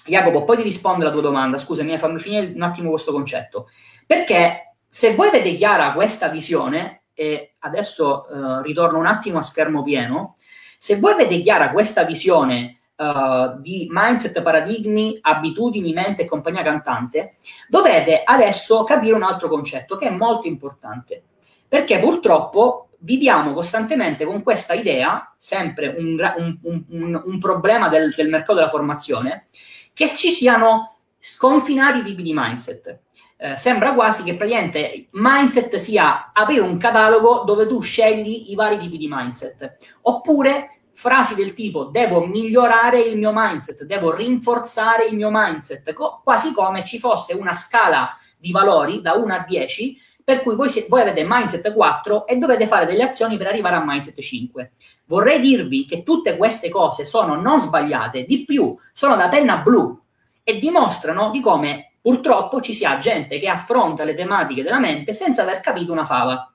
[0.07, 3.69] Jacopo, poi ti rispondo alla tua domanda, scusami, eh, fammi finire un attimo questo concetto.
[4.07, 9.83] Perché se voi avete chiara questa visione, e adesso uh, ritorno un attimo a schermo
[9.83, 10.35] pieno,
[10.79, 17.37] se voi avete chiara questa visione uh, di mindset, paradigmi, abitudini, mente e compagnia cantante,
[17.69, 21.23] dovete adesso capire un altro concetto che è molto importante.
[21.69, 26.19] Perché purtroppo viviamo costantemente con questa idea, sempre un,
[26.63, 29.49] un, un, un problema del, del, mercato della formazione,
[29.93, 33.01] che ci siano sconfinati tipi di mindset.
[33.41, 38.79] Eh, sembra quasi che praticamente mindset sia avere un catalogo dove tu scegli i vari
[38.79, 45.15] tipi di mindset, oppure frasi del tipo devo migliorare il mio mindset, devo rinforzare il
[45.15, 50.01] mio mindset, co- quasi come ci fosse una scala di valori da 1 a 10
[50.29, 53.83] per cui voi, voi avete mindset 4 e dovete fare delle azioni per arrivare a
[53.83, 54.73] mindset 5.
[55.07, 59.99] Vorrei dirvi che tutte queste cose sono non sbagliate, di più, sono da penna blu
[60.43, 65.41] e dimostrano di come purtroppo ci sia gente che affronta le tematiche della mente senza
[65.41, 66.53] aver capito una fava.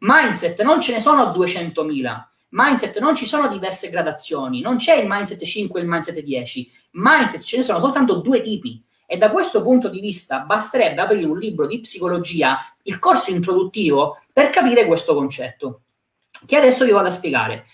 [0.00, 2.24] Mindset non ce ne sono 200.000.
[2.50, 6.72] Mindset non ci sono diverse gradazioni, non c'è il mindset 5 e il mindset 10.
[6.90, 11.26] Mindset ce ne sono soltanto due tipi e da questo punto di vista basterebbe aprire
[11.26, 15.82] un libro di psicologia, il corso introduttivo, per capire questo concetto,
[16.46, 17.66] che adesso vi vado a spiegare.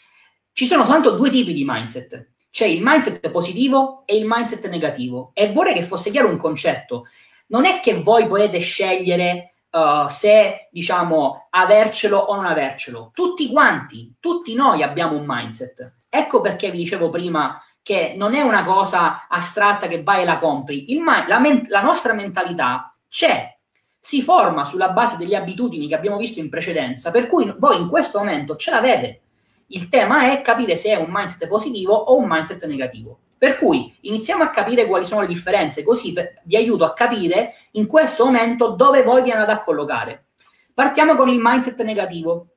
[0.53, 2.31] Ci sono soltanto due tipi di mindset.
[2.51, 5.31] C'è il mindset positivo e il mindset negativo.
[5.33, 7.07] E vorrei che fosse chiaro un concetto.
[7.51, 13.11] Non è che voi potete scegliere Uh, se diciamo avercelo o non avercelo.
[13.13, 15.97] Tutti quanti, tutti noi abbiamo un mindset.
[16.09, 20.37] Ecco perché vi dicevo prima che non è una cosa astratta che vai e la
[20.37, 20.93] compri.
[20.93, 23.57] Il, la, la nostra mentalità c'è,
[23.99, 27.89] si forma sulla base delle abitudini che abbiamo visto in precedenza, per cui voi in
[27.89, 29.21] questo momento ce l'avete.
[29.69, 33.21] Il tema è capire se è un mindset positivo o un mindset negativo.
[33.39, 37.55] Per cui iniziamo a capire quali sono le differenze, così per, vi aiuto a capire
[37.71, 40.27] in questo momento dove voi vi andate a collocare.
[40.75, 42.49] Partiamo con il mindset negativo.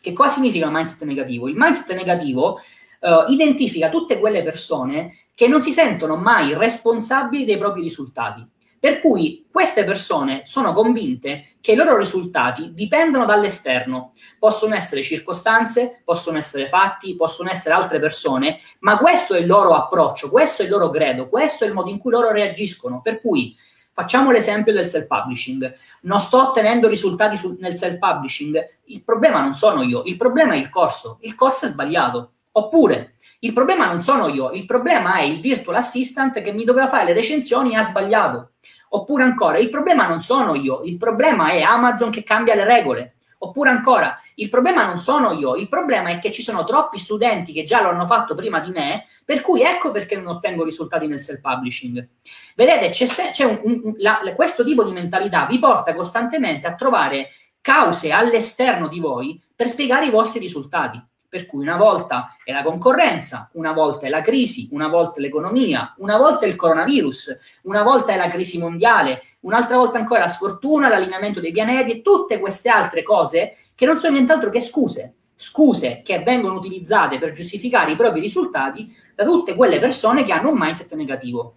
[0.00, 1.46] Che cosa significa mindset negativo?
[1.46, 2.58] Il mindset negativo
[3.02, 8.46] uh, identifica tutte quelle persone che non si sentono mai responsabili dei propri risultati.
[8.82, 14.12] Per cui queste persone sono convinte che i loro risultati dipendono dall'esterno.
[14.40, 19.74] Possono essere circostanze, possono essere fatti, possono essere altre persone, ma questo è il loro
[19.74, 23.00] approccio, questo è il loro credo, questo è il modo in cui loro reagiscono.
[23.00, 23.56] Per cui
[23.92, 25.76] facciamo l'esempio del self-publishing.
[26.02, 30.56] Non sto ottenendo risultati sul, nel self-publishing, il problema non sono io, il problema è
[30.56, 31.18] il corso.
[31.20, 32.32] Il corso è sbagliato.
[32.52, 36.88] Oppure il problema non sono io, il problema è il virtual assistant che mi doveva
[36.88, 38.52] fare le recensioni e ha sbagliato.
[38.90, 43.14] Oppure ancora, il problema non sono io, il problema è Amazon che cambia le regole.
[43.38, 47.52] Oppure ancora, il problema non sono io, il problema è che ci sono troppi studenti
[47.52, 51.08] che già lo hanno fatto prima di me, per cui ecco perché non ottengo risultati
[51.08, 52.06] nel self-publishing.
[52.54, 57.30] Vedete, c'è, c'è un, un, la, questo tipo di mentalità vi porta costantemente a trovare
[57.60, 61.02] cause all'esterno di voi per spiegare i vostri risultati.
[61.32, 65.22] Per cui una volta è la concorrenza, una volta è la crisi, una volta è
[65.22, 70.20] l'economia, una volta è il coronavirus, una volta è la crisi mondiale, un'altra volta ancora
[70.20, 74.60] la sfortuna, l'allineamento dei pianeti e tutte queste altre cose che non sono nient'altro che
[74.60, 75.14] scuse.
[75.34, 80.50] Scuse che vengono utilizzate per giustificare i propri risultati da tutte quelle persone che hanno
[80.50, 81.54] un mindset negativo.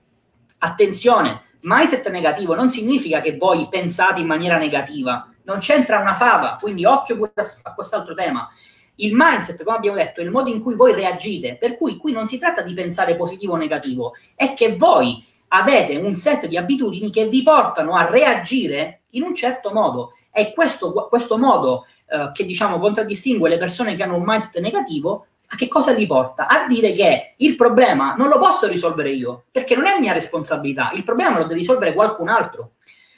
[0.59, 6.55] Attenzione, mindset negativo non significa che voi pensate in maniera negativa, non c'entra una fava,
[6.61, 7.29] quindi occhio
[7.63, 8.49] a quest'altro tema
[8.97, 12.11] il mindset, come abbiamo detto, è il modo in cui voi reagite, per cui qui
[12.11, 16.57] non si tratta di pensare positivo o negativo, è che voi avete un set di
[16.57, 20.13] abitudini che vi portano a reagire in un certo modo.
[20.29, 25.27] È questo, questo modo eh, che diciamo contraddistingue le persone che hanno un mindset negativo
[25.47, 26.47] a che cosa li porta?
[26.47, 30.91] A dire che il problema non lo posso risolvere io, perché non è mia responsabilità,
[30.93, 32.71] il problema lo deve risolvere qualcun altro.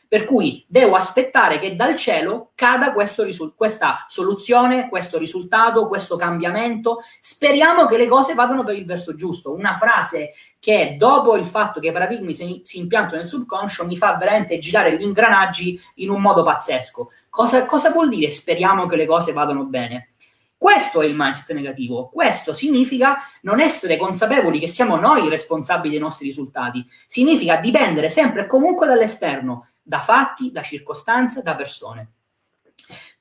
[0.09, 7.01] Per cui devo aspettare che dal cielo cada risu- questa soluzione, questo risultato, questo cambiamento.
[7.19, 9.51] Speriamo che le cose vadano per il verso giusto.
[9.53, 13.97] Una frase che dopo il fatto che i paradigmi si, si impiantano nel subconscio mi
[13.97, 17.11] fa veramente girare gli ingranaggi in un modo pazzesco.
[17.29, 20.11] Cosa, cosa vuol dire speriamo che le cose vadano bene?
[20.57, 22.09] Questo è il mindset negativo.
[22.11, 26.83] Questo significa non essere consapevoli che siamo noi responsabili dei nostri risultati.
[27.05, 32.11] Significa dipendere sempre e comunque dall'esterno da fatti, da circostanze, da persone.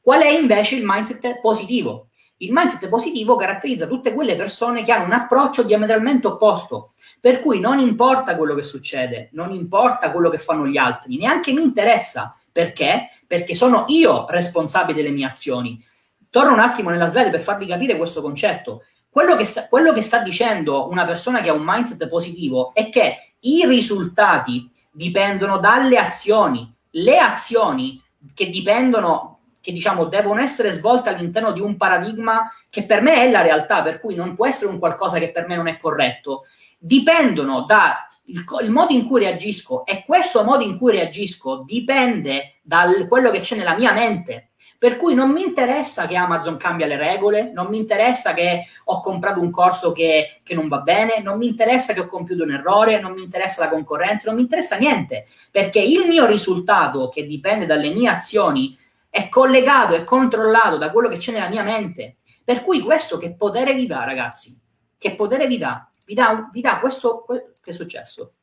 [0.00, 2.08] Qual è invece il mindset positivo?
[2.38, 7.60] Il mindset positivo caratterizza tutte quelle persone che hanno un approccio diametralmente opposto, per cui
[7.60, 12.36] non importa quello che succede, non importa quello che fanno gli altri, neanche mi interessa.
[12.50, 13.10] Perché?
[13.26, 15.82] Perché sono io responsabile delle mie azioni.
[16.30, 18.84] Torno un attimo nella slide per farvi capire questo concetto.
[19.08, 22.90] Quello che, sta, quello che sta dicendo una persona che ha un mindset positivo è
[22.90, 26.72] che i risultati dipendono dalle azioni.
[26.90, 28.02] Le azioni
[28.34, 33.30] che dipendono, che diciamo devono essere svolte all'interno di un paradigma che per me è
[33.30, 36.46] la realtà, per cui non può essere un qualcosa che per me non è corretto,
[36.78, 43.30] dipendono dal modo in cui reagisco e questo modo in cui reagisco dipende da quello
[43.30, 44.50] che c'è nella mia mente.
[44.86, 49.00] Per cui non mi interessa che Amazon cambia le regole, non mi interessa che ho
[49.00, 52.52] comprato un corso che, che, non va bene, non mi interessa che ho compiuto un
[52.52, 57.26] errore, non mi interessa la concorrenza, non mi interessa niente, perché il mio risultato, che
[57.26, 58.78] dipende dalle mie azioni,
[59.10, 62.18] è collegato e controllato da quello che c'è nella mia mente.
[62.44, 64.56] Per cui questo che potere vi dà, ragazzi?
[64.96, 65.90] Che potere vi dà?
[66.04, 67.24] Vi dà, vi dà questo...
[67.26, 68.34] Che è successo?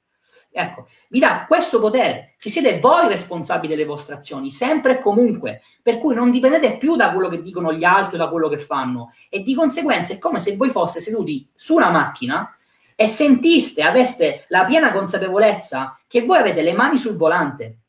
[0.55, 5.63] Ecco, vi dà questo potere, che siete voi responsabili delle vostre azioni, sempre e comunque,
[5.81, 8.59] per cui non dipendete più da quello che dicono gli altri o da quello che
[8.59, 9.13] fanno.
[9.29, 12.55] E di conseguenza è come se voi foste seduti su una macchina
[12.95, 17.79] e sentiste, aveste la piena consapevolezza che voi avete le mani sul volante.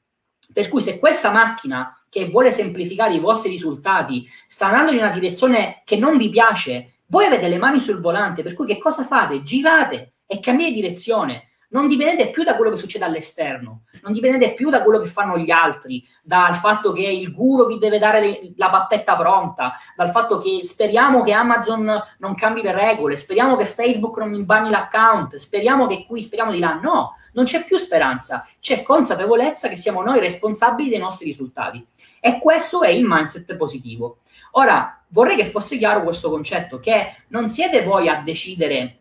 [0.50, 5.10] Per cui se questa macchina che vuole semplificare i vostri risultati sta andando in una
[5.10, 9.04] direzione che non vi piace, voi avete le mani sul volante, per cui che cosa
[9.04, 9.42] fate?
[9.42, 14.70] Girate e cambiate direzione non dipendete più da quello che succede all'esterno, non dipendete più
[14.70, 18.70] da quello che fanno gli altri, dal fatto che il guru vi deve dare la
[18.70, 24.18] pappetta pronta, dal fatto che speriamo che Amazon non cambi le regole, speriamo che Facebook
[24.18, 26.78] non mi banni l'account, speriamo che qui, speriamo di là.
[26.80, 31.84] No, non c'è più speranza, c'è consapevolezza che siamo noi responsabili dei nostri risultati.
[32.20, 34.18] E questo è il mindset positivo.
[34.52, 38.98] Ora, vorrei che fosse chiaro questo concetto, che non siete voi a decidere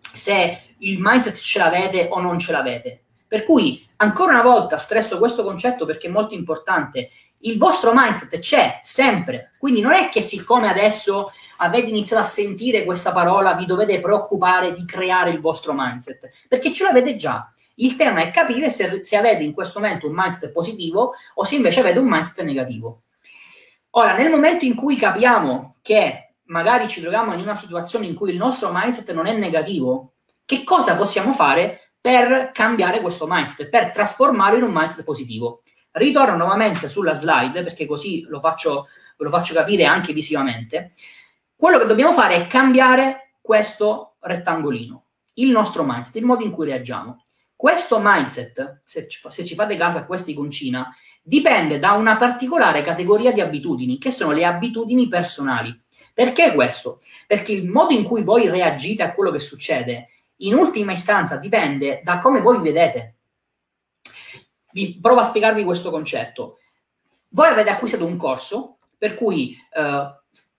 [0.00, 3.02] se il mindset ce l'avete o non ce l'avete.
[3.26, 7.10] Per cui, ancora una volta, stresso questo concetto perché è molto importante.
[7.40, 12.84] Il vostro mindset c'è sempre, quindi non è che siccome adesso avete iniziato a sentire
[12.84, 17.52] questa parola vi dovete preoccupare di creare il vostro mindset, perché ce l'avete già.
[17.76, 21.54] Il tema è capire se, se avete in questo momento un mindset positivo o se
[21.54, 23.02] invece avete un mindset negativo.
[23.90, 28.30] Ora, nel momento in cui capiamo che magari ci troviamo in una situazione in cui
[28.30, 30.12] il nostro mindset non è negativo,
[30.44, 35.62] che cosa possiamo fare per cambiare questo mindset, per trasformarlo in un mindset positivo.
[35.92, 40.92] Ritorno nuovamente sulla slide perché così lo faccio, lo faccio capire anche visivamente.
[41.54, 46.66] Quello che dobbiamo fare è cambiare questo rettangolino, il nostro mindset, il modo in cui
[46.66, 47.24] reagiamo.
[47.54, 52.82] Questo mindset, se ci, se ci fate caso a questa iconcina, dipende da una particolare
[52.82, 55.76] categoria di abitudini, che sono le abitudini personali.
[56.18, 56.98] Perché questo?
[57.28, 60.08] Perché il modo in cui voi reagite a quello che succede,
[60.38, 63.14] in ultima istanza, dipende da come voi vedete.
[64.72, 66.58] Vi provo a spiegarvi questo concetto.
[67.28, 70.17] Voi avete acquistato un corso per cui eh,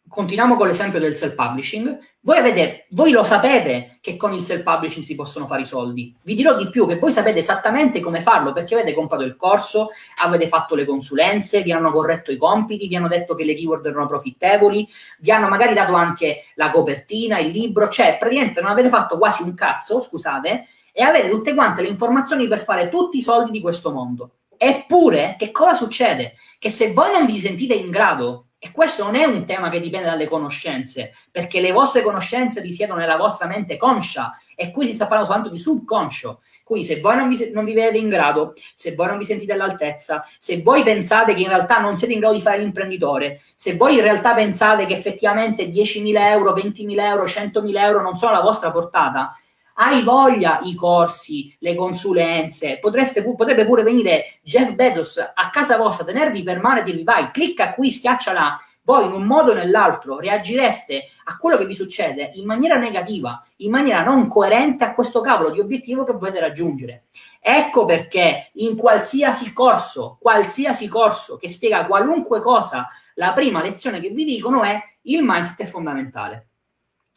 [0.10, 1.98] continuiamo con l'esempio del self-publishing.
[2.22, 6.14] Voi, avete, voi lo sapete che con il self-publishing si possono fare i soldi.
[6.24, 9.92] Vi dirò di più che voi sapete esattamente come farlo perché avete comprato il corso,
[10.22, 13.86] avete fatto le consulenze, vi hanno corretto i compiti, vi hanno detto che le keyword
[13.86, 14.88] erano profittevoli,
[15.20, 19.44] vi hanno magari dato anche la copertina, il libro, cioè praticamente non avete fatto quasi
[19.44, 23.62] un cazzo, scusate, e avete tutte quante le informazioni per fare tutti i soldi di
[23.62, 24.32] questo mondo.
[24.58, 26.34] Eppure, che cosa succede?
[26.58, 29.80] Che se voi non vi sentite in grado e questo non è un tema che
[29.80, 34.94] dipende dalle conoscenze, perché le vostre conoscenze risiedono nella vostra mente conscia e qui si
[34.94, 36.42] sta parlando soltanto di subconscio.
[36.66, 39.54] Quindi se voi non vi, non vi vedete in grado, se voi non vi sentite
[39.54, 43.76] all'altezza, se voi pensate che in realtà non siete in grado di fare l'imprenditore, se
[43.76, 48.44] voi in realtà pensate che effettivamente 10.000 euro, 20.000 euro, 100.000 euro non sono alla
[48.44, 49.36] vostra portata,
[49.82, 56.04] hai voglia i corsi, le consulenze, Potreste, potrebbe pure venire Jeff Bezos a casa vostra,
[56.06, 59.54] tenervi per mano e dirvi vai, clicca qui, schiaccia là, voi in un modo o
[59.54, 64.94] nell'altro reagireste a quello che vi succede in maniera negativa, in maniera non coerente a
[64.94, 67.06] questo cavolo di obiettivo che volete raggiungere.
[67.40, 74.10] Ecco perché in qualsiasi corso, qualsiasi corso che spiega qualunque cosa, la prima lezione che
[74.10, 76.48] vi dicono è il mindset è fondamentale.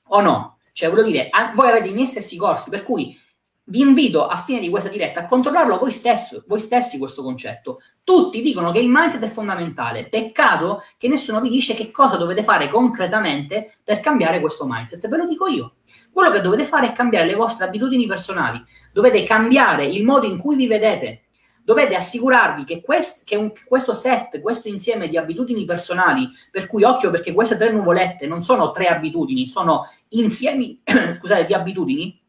[0.08, 0.58] O no?
[0.72, 3.18] Cioè, voglio dire, voi avete i miei stessi corsi, per cui
[3.64, 7.80] vi invito a fine di questa diretta a controllarlo voi, stesso, voi stessi questo concetto.
[8.04, 10.08] Tutti dicono che il mindset è fondamentale.
[10.08, 15.06] Peccato che nessuno vi dice che cosa dovete fare concretamente per cambiare questo mindset.
[15.08, 15.76] Ve lo dico io.
[16.10, 18.62] Quello che dovete fare è cambiare le vostre abitudini personali.
[18.92, 21.22] Dovete cambiare il modo in cui vi vedete.
[21.64, 26.82] Dovete assicurarvi che, quest, che un, questo set, questo insieme di abitudini personali, per cui
[26.82, 30.80] occhio perché queste tre nuvolette non sono tre abitudini, sono insiemi
[31.16, 32.20] scusate, di abitudini,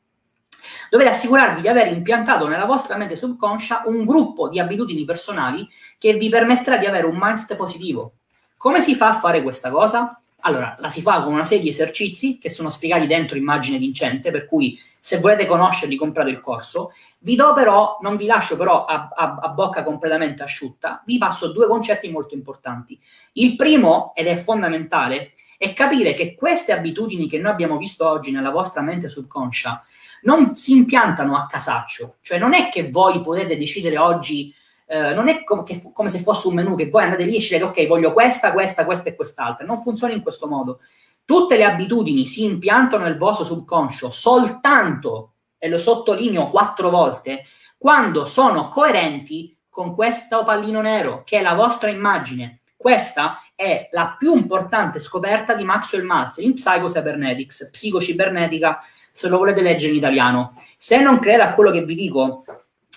[0.90, 5.68] dovete assicurarvi di aver impiantato nella vostra mente subconscia un gruppo di abitudini personali
[5.98, 8.14] che vi permetterà di avere un mindset positivo.
[8.58, 10.22] Come si fa a fare questa cosa?
[10.46, 14.30] Allora, la si fa con una serie di esercizi che sono spiegati dentro immagine vincente,
[14.30, 16.94] per cui se volete conoscerli comprate il corso.
[17.20, 21.52] Vi do però, non vi lascio però a, a, a, bocca completamente asciutta, vi passo
[21.52, 22.98] due concetti molto importanti.
[23.34, 28.32] Il primo, ed è fondamentale, è capire che queste abitudini che noi abbiamo visto oggi
[28.32, 29.84] nella vostra mente subconscia
[30.22, 35.28] non si impiantano a casaccio, cioè non è che voi potete decidere oggi, eh, non
[35.28, 37.88] è com- che, come se fosse un menu che voi andate lì e scegliete ok,
[37.88, 40.80] voglio questa, questa, questa e quest'altra, non funziona in questo modo.
[41.26, 47.46] Tutte le abitudini si impiantano nel vostro subconscio soltanto, e lo sottolineo quattro volte,
[47.78, 52.60] quando sono coerenti con questo pallino nero, che è la vostra immagine.
[52.76, 59.62] Questa è la più importante scoperta di Maxwell Maltz in Psycho-Cybernetics, psicocibernetica, se lo volete
[59.62, 60.54] leggere in italiano.
[60.78, 62.44] Se non credete a quello che vi dico,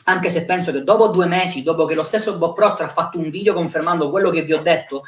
[0.05, 3.17] anche se penso che dopo due mesi, dopo che lo stesso Bob Proctor ha fatto
[3.19, 5.05] un video confermando quello che vi ho detto,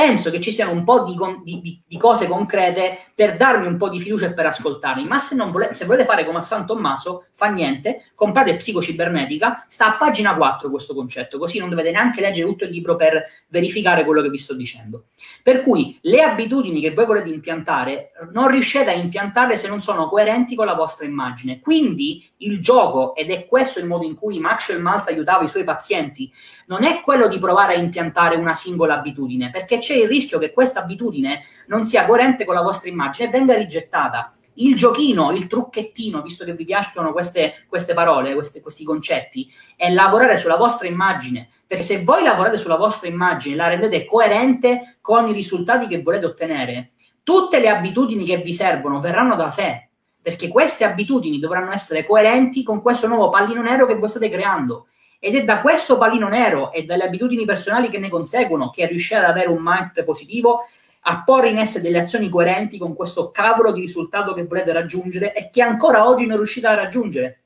[0.00, 1.14] penso che ci siano un po' di,
[1.60, 5.06] di, di, cose concrete per darmi un po' di fiducia e per ascoltarmi.
[5.06, 9.88] Ma se, volete, se volete fare come a San Tommaso, fa niente, comprate Psicocibernetica, sta
[9.88, 14.06] a pagina 4 questo concetto, così non dovete neanche leggere tutto il libro per verificare
[14.06, 15.08] quello che vi sto dicendo.
[15.42, 20.06] Per cui le abitudini che voi volete impiantare non riuscite a impiantarle se non sono
[20.06, 21.60] coerenti con la vostra immagine.
[21.60, 25.64] Quindi il gioco, ed è questo il modo in cui Maxwell Maltz aiutava i suoi
[25.64, 26.32] pazienti,
[26.70, 30.52] non è quello di provare a impiantare una singola abitudine, perché c'è il rischio che
[30.52, 34.34] questa abitudine non sia coerente con la vostra immagine e venga rigettata.
[34.54, 39.90] Il giochino, il trucchettino, visto che vi piacciono queste, queste parole, queste, questi concetti, è
[39.90, 45.26] lavorare sulla vostra immagine, perché se voi lavorate sulla vostra immagine, la rendete coerente con
[45.26, 46.92] i risultati che volete ottenere,
[47.24, 49.88] tutte le abitudini che vi servono verranno da sé,
[50.22, 54.86] perché queste abitudini dovranno essere coerenti con questo nuovo pallino nero che voi state creando.
[55.22, 59.20] Ed è da questo pallino nero e dalle abitudini personali che ne conseguono che riuscire
[59.20, 60.66] ad avere un mindset positivo,
[61.02, 65.34] a porre in essere delle azioni coerenti con questo cavolo di risultato che volete raggiungere
[65.34, 67.42] e che ancora oggi non riuscite a raggiungere.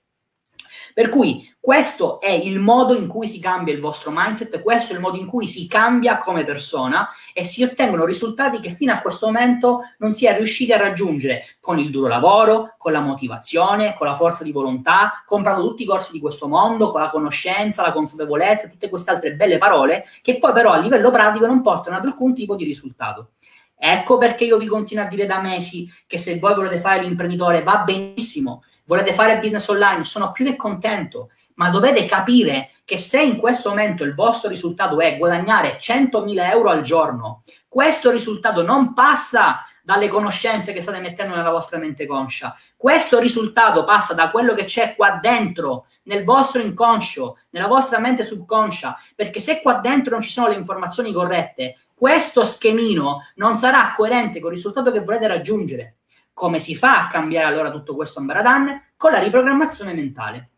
[0.95, 4.97] Per cui questo è il modo in cui si cambia il vostro mindset, questo è
[4.97, 8.99] il modo in cui si cambia come persona e si ottengono risultati che fino a
[8.99, 13.95] questo momento non si è riusciti a raggiungere con il duro lavoro, con la motivazione,
[13.95, 17.81] con la forza di volontà, comprando tutti i corsi di questo mondo, con la conoscenza,
[17.81, 21.97] la consapevolezza, tutte queste altre belle parole che poi però a livello pratico non portano
[21.97, 23.31] ad alcun tipo di risultato.
[23.75, 27.63] Ecco perché io vi continuo a dire da mesi che se voi volete fare l'imprenditore
[27.63, 33.23] va benissimo, volete fare business online, sono più che contento, ma dovete capire che se
[33.23, 38.95] in questo momento il vostro risultato è guadagnare 100.000 euro al giorno, questo risultato non
[38.95, 42.57] passa dalle conoscenze che state mettendo nella vostra mente conscia.
[42.77, 48.25] Questo risultato passa da quello che c'è qua dentro, nel vostro inconscio, nella vostra mente
[48.25, 53.93] subconscia, perché se qua dentro non ci sono le informazioni corrette, questo schemino non sarà
[53.95, 55.97] coerente con il risultato che volete raggiungere.
[56.33, 58.93] Come si fa a cambiare allora tutto questo in Baradan?
[58.97, 60.54] Con la riprogrammazione mentale.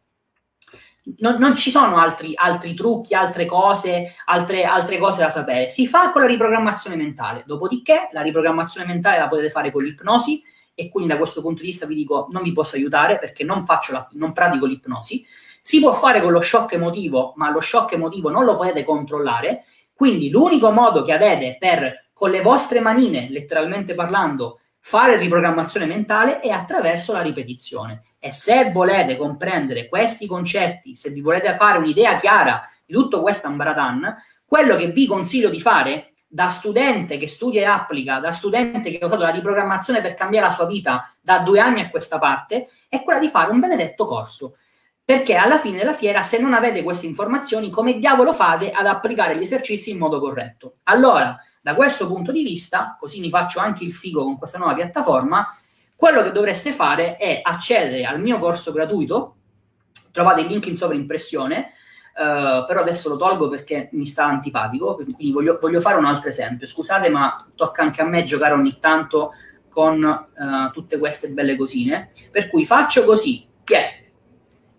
[1.19, 5.69] Non, non, ci sono altri, altri, trucchi, altre cose, altre, altre, cose da sapere.
[5.69, 7.45] Si fa con la riprogrammazione mentale.
[7.47, 10.43] Dopodiché, la riprogrammazione mentale la potete fare con l'ipnosi.
[10.75, 13.65] E quindi, da questo punto di vista, vi dico: non vi posso aiutare perché non,
[13.91, 15.25] la, non pratico l'ipnosi.
[15.63, 19.65] Si può fare con lo shock emotivo, ma lo shock emotivo non lo potete controllare.
[19.95, 24.59] Quindi, l'unico modo che avete per, con le vostre manine, letteralmente parlando,
[24.89, 28.03] fare riprogrammazione mentale è attraverso la ripetizione.
[28.21, 33.49] E se volete comprendere questi concetti, se vi volete fare un'idea chiara di tutto questo
[33.49, 34.15] Ambradan,
[34.45, 38.99] quello che vi consiglio di fare da studente che studia e applica, da studente che
[38.99, 42.69] ha usato la riprogrammazione per cambiare la sua vita da due anni a questa parte,
[42.89, 44.57] è quella di fare un benedetto corso.
[45.05, 49.37] Perché alla fine della fiera, se non avete queste informazioni, come diavolo fate ad applicare
[49.37, 50.77] gli esercizi in modo corretto?
[50.85, 51.37] Allora,
[51.67, 55.53] da questo punto di vista, così mi faccio anche il figo con questa nuova piattaforma,
[55.97, 59.35] quello che dovreste fare è accedere al mio corso gratuito,
[60.13, 61.73] trovate il link in sovraimpressione,
[62.17, 66.31] Uh, però adesso lo tolgo perché mi sta antipatico, quindi voglio, voglio, fare un altro
[66.31, 66.67] esempio.
[66.67, 69.33] Scusate, ma tocca anche a me giocare ogni tanto
[69.69, 72.13] con uh, tutte queste belle cosine.
[72.31, 73.91] Per cui faccio così, yeah.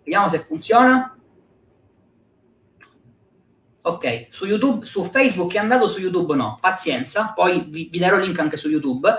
[0.03, 1.15] vediamo se funziona.
[3.87, 8.17] Ok, su YouTube, su Facebook è andato, su YouTube no, pazienza, poi vi, vi darò
[8.17, 9.09] link anche su YouTube.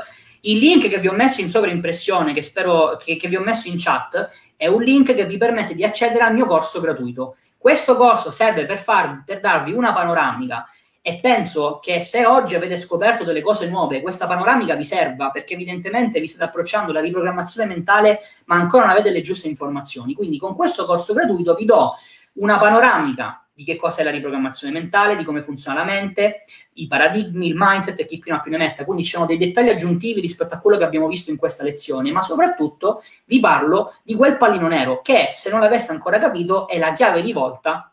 [0.40, 3.68] Il link che vi ho messo in sovraimpressione, che spero che, che vi ho messo
[3.68, 7.36] in chat, è un link che vi permette di accedere al mio corso gratuito.
[7.56, 10.68] Questo corso serve per, far, per darvi una panoramica
[11.00, 15.54] e penso che se oggi avete scoperto delle cose nuove, questa panoramica vi serva perché
[15.54, 20.12] evidentemente vi state approcciando alla riprogrammazione mentale, ma ancora non avete le giuste informazioni.
[20.12, 21.94] Quindi con questo corso gratuito vi do
[22.34, 26.44] una panoramica di che cosa è la riprogrammazione mentale, di come funziona la mente,
[26.74, 28.84] i paradigmi, il mindset e chi ha più ne metta.
[28.84, 32.12] Quindi ci sono dei dettagli aggiuntivi rispetto a quello che abbiamo visto in questa lezione,
[32.12, 36.78] ma soprattutto vi parlo di quel pallino nero che, se non l'aveste ancora capito, è
[36.78, 37.92] la chiave di volta,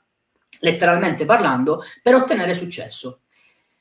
[0.60, 3.22] letteralmente parlando, per ottenere successo.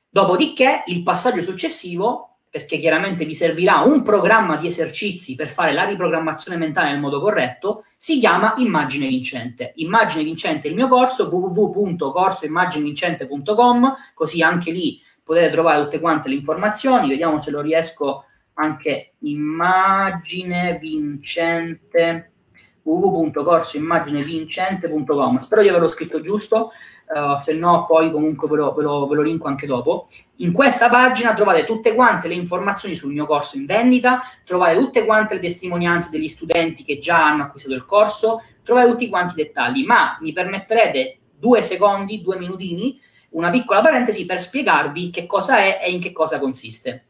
[0.09, 5.83] Dopodiché il passaggio successivo perché chiaramente vi servirà un programma di esercizi per fare la
[5.83, 9.73] riprogrammazione mentale nel modo corretto, si chiama Immagine Vincente.
[9.75, 16.37] Immagine Vincente è il mio corso, www.corsoimmaginevincente.com, così anche lì potete trovare tutte quante le
[16.37, 19.15] informazioni, vediamo se lo riesco anche.
[19.23, 22.35] Immagine Vincente
[22.83, 26.71] www.corsoimmaginevincente.com spero di averlo scritto giusto
[27.07, 30.09] uh, se no poi comunque ve lo, ve, lo, ve lo, linko anche dopo.
[30.37, 35.05] In questa pagina trovate tutte quante le informazioni sul mio corso in vendita, trovate tutte
[35.05, 39.45] quante le testimonianze degli studenti che già hanno acquistato il corso, trovate tutti quanti i
[39.45, 42.99] dettagli, ma mi permetterete due secondi, due minutini,
[43.31, 47.07] una piccola parentesi per spiegarvi che cosa è e in che cosa consiste.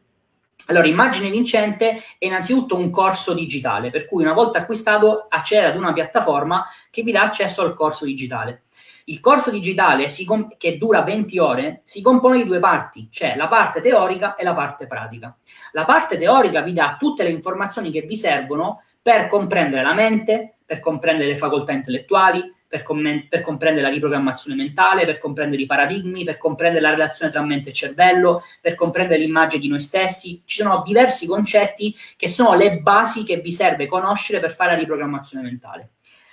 [0.67, 5.77] Allora, Immagine Vincente è innanzitutto un corso digitale, per cui una volta acquistato accede ad
[5.77, 8.64] una piattaforma che vi dà accesso al corso digitale.
[9.07, 13.47] Il corso digitale, comp- che dura 20 ore, si compone di due parti, cioè la
[13.47, 15.35] parte teorica e la parte pratica.
[15.73, 20.55] La parte teorica vi dà tutte le informazioni che vi servono per comprendere la mente,
[20.65, 25.67] per comprendere le facoltà intellettuali, per, com- per, comprendere la riprogrammazione mentale, per comprendere i
[25.67, 30.41] paradigmi, per comprendere la relazione tra mente e cervello, per comprendere l'immagine di noi stessi.
[30.43, 34.77] Ci sono diversi concetti che sono le basi che vi serve conoscere per fare la
[34.77, 35.91] riprogrammazione mentale.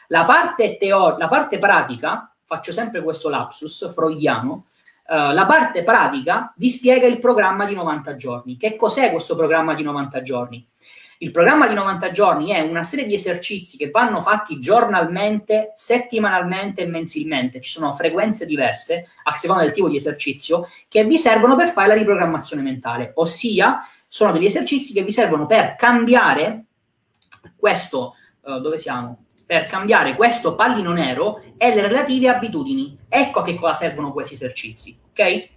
[0.09, 4.67] La parte, teo- la parte pratica faccio sempre questo lapsus freudiano,
[5.09, 8.59] uh, la parte pratica vi spiega il programma di 90 giorni.
[8.59, 10.67] Che cos'è questo programma di 90 giorni?
[11.19, 16.83] Il programma di 90 giorni è una serie di esercizi che vanno fatti giornalmente, settimanalmente
[16.83, 17.61] e mensilmente.
[17.61, 21.89] Ci sono frequenze diverse a seconda del tipo di esercizio che vi servono per fare
[21.89, 23.79] la riprogrammazione mentale, ossia
[24.09, 26.65] sono degli esercizi che vi servono per cambiare
[27.57, 29.25] questo, uh, dove siamo?
[29.53, 32.97] Per cambiare questo pallino nero e le relative abitudini.
[33.07, 35.49] Ecco a che cosa servono questi esercizi, ok?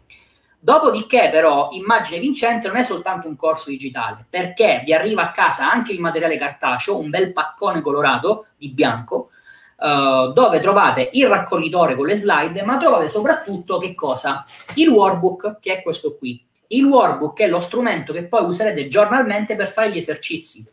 [0.60, 5.72] Dopodiché, però, Immagine Vincente non è soltanto un corso digitale, perché vi arriva a casa
[5.72, 9.30] anche il materiale cartaceo, un bel paccone colorato di bianco,
[9.78, 14.43] uh, dove trovate il raccoglitore con le slide, ma trovate soprattutto che cosa?
[14.74, 16.46] Il workbook, che è questo qui.
[16.68, 20.68] Il workbook è lo strumento che poi userete giornalmente per fare gli esercizi.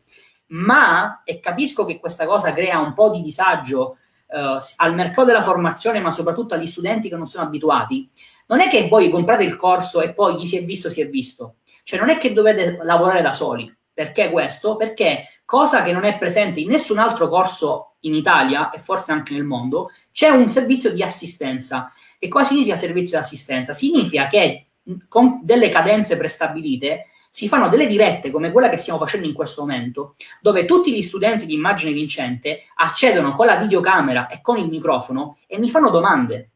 [0.52, 5.42] Ma, e capisco che questa cosa crea un po' di disagio uh, al mercato della
[5.42, 8.10] formazione, ma soprattutto agli studenti che non sono abituati,
[8.46, 11.08] non è che voi comprate il corso e poi chi si è visto si è
[11.08, 11.56] visto.
[11.84, 13.74] Cioè non è che dovete lavorare da soli.
[13.94, 14.76] Perché questo?
[14.76, 19.32] Perché cosa che non è presente in nessun altro corso in Italia e forse anche
[19.32, 21.92] nel mondo, c'è un servizio di assistenza.
[22.18, 23.72] E cosa significa servizio di assistenza?
[23.72, 24.66] Significa che
[25.08, 29.62] con delle cadenze prestabilite si fanno delle dirette come quella che stiamo facendo in questo
[29.62, 34.68] momento, dove tutti gli studenti di immagine vincente accedono con la videocamera e con il
[34.68, 36.50] microfono e mi fanno domande.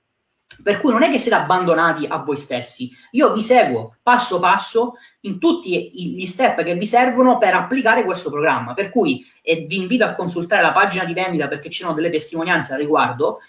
[0.63, 4.97] Per cui non è che siete abbandonati a voi stessi, io vi seguo passo passo
[5.21, 8.75] in tutti gli step che vi servono per applicare questo programma.
[8.75, 12.75] Per cui vi invito a consultare la pagina di vendita perché ci sono delle testimonianze
[12.75, 13.41] al riguardo.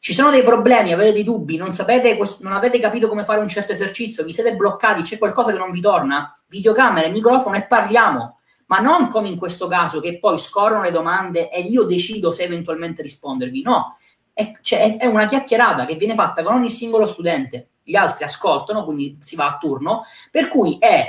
[0.00, 3.48] Ci sono dei problemi, avete dei dubbi, non, sapete, non avete capito come fare un
[3.48, 8.38] certo esercizio, vi siete bloccati, c'è qualcosa che non vi torna, videocamera, microfono e parliamo,
[8.66, 12.44] ma non come in questo caso che poi scorrono le domande e io decido se
[12.44, 13.62] eventualmente rispondervi.
[13.62, 13.96] No,
[14.32, 17.70] è, cioè, è una chiacchierata che viene fatta con ogni singolo studente.
[17.82, 21.08] Gli altri ascoltano, quindi si va a turno, per cui è,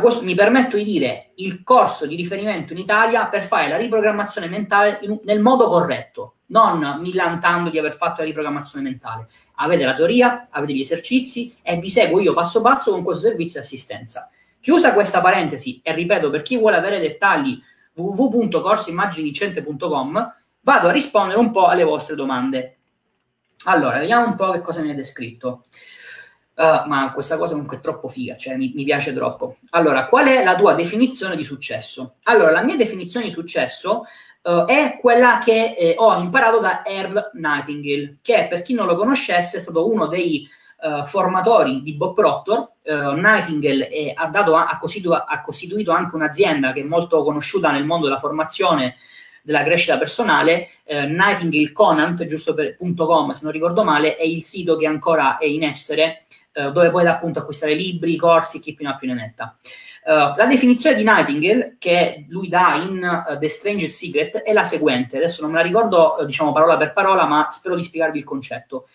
[0.00, 4.48] questo mi permetto di dire, il corso di riferimento in Italia per fare la riprogrammazione
[4.48, 9.28] mentale in, nel modo corretto, non millantando di aver fatto la riprogrammazione mentale.
[9.56, 13.60] Avete la teoria, avete gli esercizi e vi seguo io passo passo con questo servizio
[13.60, 14.30] di assistenza.
[14.60, 17.60] Chiusa questa parentesi, e ripeto, per chi vuole avere dettagli,
[17.94, 22.76] www.corsoimmaginivicente.com vado a rispondere un po' alle vostre domande.
[23.64, 25.64] Allora, vediamo un po' che cosa mi avete scritto.
[26.54, 29.58] Uh, ma questa cosa comunque è troppo figa, cioè mi, mi, piace troppo.
[29.70, 32.16] Allora, qual è la tua definizione di successo?
[32.24, 34.06] Allora, la mia definizione di successo
[34.42, 38.96] uh, è quella che eh, ho imparato da Earl Nightingale, che per chi non lo
[38.96, 40.48] conoscesse è stato uno dei
[40.82, 42.72] uh, formatori di Bob Proctor.
[42.88, 47.84] Nightingale è, ha, dato, ha, costituito, ha costituito anche un'azienda che è molto conosciuta nel
[47.84, 48.96] mondo della formazione
[49.48, 54.44] della crescita personale, eh, Nightingale Conant, giusto per .com se non ricordo male, è il
[54.44, 58.84] sito che ancora è in essere, eh, dove puoi appunto acquistare libri, corsi, chi più
[58.84, 59.56] ne ha più ne metta.
[60.08, 64.64] Uh, la definizione di Nightingale che lui dà in uh, The Strange Secret è la
[64.64, 68.16] seguente, adesso non me la ricordo uh, diciamo parola per parola, ma spero di spiegarvi
[68.16, 68.88] il concetto.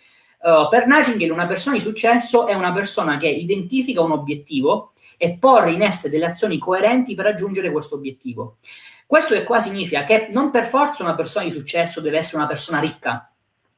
[0.71, 5.71] per Nightingale una persona di successo è una persona che identifica un obiettivo e porre
[5.71, 8.57] in essere delle azioni coerenti per raggiungere questo obiettivo.
[9.05, 12.47] Questo che qua significa che non per forza una persona di successo deve essere una
[12.47, 13.31] persona ricca.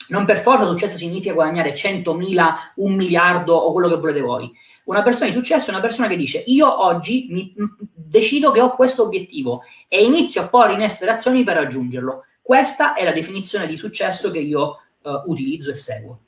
[0.07, 4.51] Non per forza successo significa guadagnare 100.000, un miliardo o quello che volete voi.
[4.85, 7.53] Una persona di successo è una persona che dice io oggi mi,
[7.93, 12.25] decido che ho questo obiettivo e inizio a porre in essere azioni per raggiungerlo.
[12.41, 16.19] Questa è la definizione di successo che io uh, utilizzo e seguo.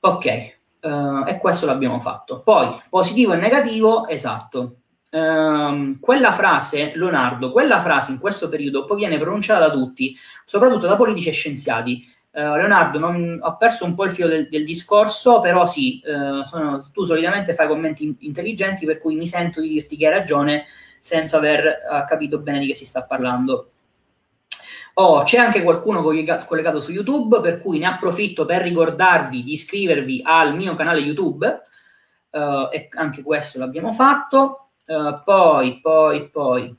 [0.00, 0.24] Ok,
[0.82, 2.42] uh, e questo l'abbiamo fatto.
[2.42, 4.80] Poi, positivo e negativo, esatto
[5.14, 10.86] ehm, quella frase, Leonardo, quella frase in questo periodo poi viene pronunciata da tutti, soprattutto
[10.86, 12.12] da politici e scienziati.
[12.36, 16.44] Eh, Leonardo, non, ho perso un po' il filo del, del discorso, però sì, eh,
[16.46, 20.14] sono, tu solitamente fai commenti in, intelligenti, per cui mi sento di dirti che hai
[20.14, 20.64] ragione
[20.98, 23.70] senza aver uh, capito bene di che si sta parlando.
[24.94, 30.22] Oh, c'è anche qualcuno collegato su YouTube, per cui ne approfitto per ricordarvi di iscrivervi
[30.24, 31.62] al mio canale YouTube,
[32.30, 34.70] uh, e anche questo l'abbiamo fatto.
[34.86, 36.76] Uh, poi, poi, poi.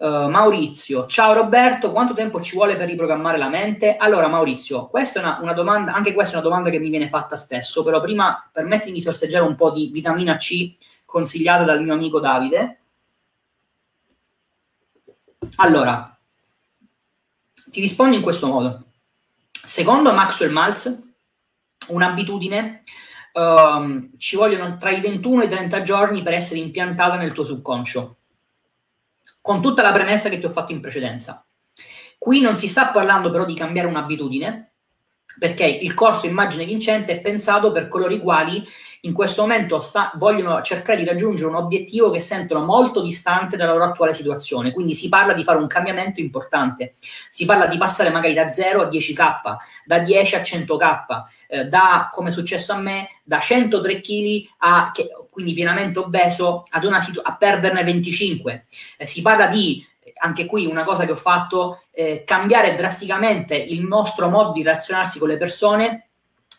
[0.00, 3.96] Uh, Maurizio, ciao Roberto, quanto tempo ci vuole per riprogrammare la mente?
[3.96, 7.08] Allora Maurizio, questa è una, una, domanda, anche questa è una domanda che mi viene
[7.08, 11.94] fatta spesso, però prima permettimi di sorseggiare un po' di vitamina C consigliata dal mio
[11.94, 12.80] amico Davide.
[15.56, 16.16] Allora,
[17.70, 18.84] ti rispondo in questo modo.
[19.50, 21.02] Secondo Maxwell Maltz,
[21.88, 22.84] un'abitudine
[23.32, 27.44] um, ci vogliono tra i 21 e i 30 giorni per essere impiantata nel tuo
[27.44, 28.17] subconscio,
[29.48, 31.42] con tutta la premessa che ti ho fatto in precedenza.
[32.18, 34.67] Qui non si sta parlando però di cambiare un'abitudine,
[35.38, 38.66] perché il corso Immagine Vincente è pensato per coloro i quali
[39.02, 43.72] in questo momento sta, vogliono cercare di raggiungere un obiettivo che sentono molto distante dalla
[43.72, 44.72] loro attuale situazione.
[44.72, 46.94] Quindi si parla di fare un cambiamento importante,
[47.30, 51.04] si parla di passare magari da 0 a 10k, da 10 a 100k,
[51.48, 56.64] eh, da, come è successo a me, da 103 kg a, che, quindi pienamente obeso,
[56.70, 58.66] ad una situ- a perderne 25.
[58.96, 59.86] Eh, si parla di
[60.16, 65.18] anche qui una cosa che ho fatto, eh, cambiare drasticamente il nostro modo di relazionarsi
[65.18, 66.08] con le persone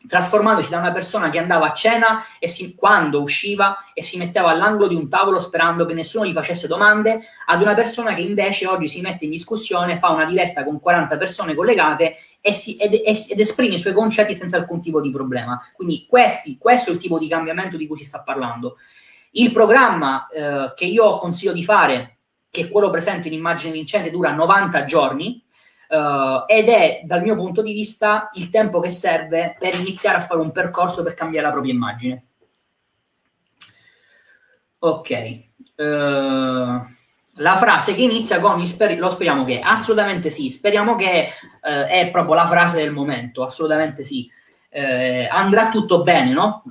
[0.08, 4.50] trasformandoci da una persona che andava a cena e si, quando usciva e si metteva
[4.50, 8.66] all'angolo di un tavolo sperando che nessuno gli facesse domande, ad una persona che invece
[8.66, 12.93] oggi si mette in discussione, fa una diretta con 40 persone collegate e si, ed,
[12.93, 15.60] ed, esprime i suoi concetti senza alcun tipo di problema.
[15.74, 18.78] Quindi questi, questo è il tipo di cambiamento di cui si sta parlando.
[19.32, 22.18] Il programma eh, che io consiglio di fare,
[22.50, 25.43] che quello presente in immagine vincente, dura 90 giorni,
[25.89, 30.22] Uh, ed è dal mio punto di vista il tempo che serve per iniziare a
[30.22, 32.26] fare un percorso per cambiare la propria immagine.
[34.78, 35.39] Ok,
[35.78, 41.30] uh, la frase che inizia con sper- lo speriamo che, assolutamente sì, speriamo che
[41.64, 44.30] uh, è proprio la frase del momento, assolutamente sì.
[45.32, 46.62] andrà tutto bene, no?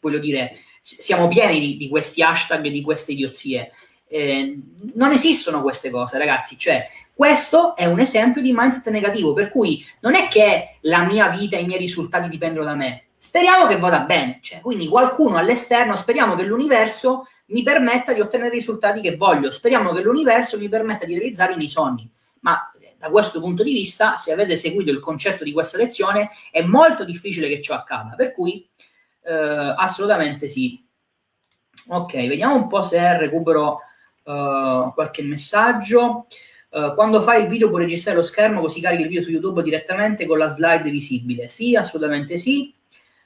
[0.00, 3.70] voglio dire, siamo pieni di, di questi hashtag di queste idiozie.
[4.08, 4.58] Eh,
[4.94, 6.58] non esistono queste cose, ragazzi.
[6.58, 11.28] Cioè, questo è un esempio di mindset negativo, per cui non è che la mia
[11.28, 13.08] vita e i miei risultati dipendono da me.
[13.16, 18.50] Speriamo che vada bene, cioè, quindi qualcuno all'esterno, speriamo che l'universo mi permetta di ottenere
[18.50, 22.08] i risultati che voglio, speriamo che l'universo mi permetta di realizzare i miei sogni.
[22.40, 26.30] Ma eh, da questo punto di vista, se avete seguito il concetto di questa lezione,
[26.52, 28.64] è molto difficile che ciò accada, per cui
[29.24, 30.86] eh, assolutamente sì.
[31.88, 33.80] Ok, vediamo un po' se recupero
[34.28, 36.26] uh, qualche messaggio.
[36.70, 39.62] Uh, quando fai il video puoi registrare lo schermo così carichi il video su YouTube
[39.62, 41.48] direttamente con la slide visibile?
[41.48, 42.74] Sì, assolutamente sì.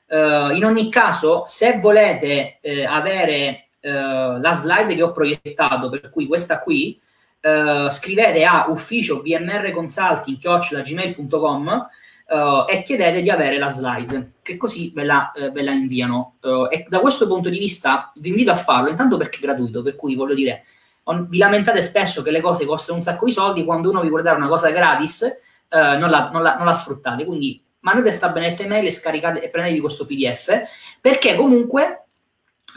[0.07, 6.11] Uh, in ogni caso, se volete eh, avere uh, la slide che ho proiettato, per
[6.11, 7.01] cui questa qui,
[7.43, 11.89] scrivete a ufficio vmrconsulting.gmail.com
[12.69, 16.37] e chiedete di avere la slide, che così ve la, ve la inviano.
[16.71, 19.97] e da questo punto di vista vi invito a farlo, intanto perché è gratuito, per
[19.97, 20.67] cui voglio dire
[21.29, 24.23] vi lamentate spesso che le cose costano un sacco di soldi, quando uno vi vuole
[24.23, 27.25] dare una cosa gratis eh, non, la, non, la, non, la, sfruttate.
[27.25, 30.61] Quindi mandate sta benedetta email e scaricate e prendetevi questo PDF,
[31.01, 32.05] perché comunque,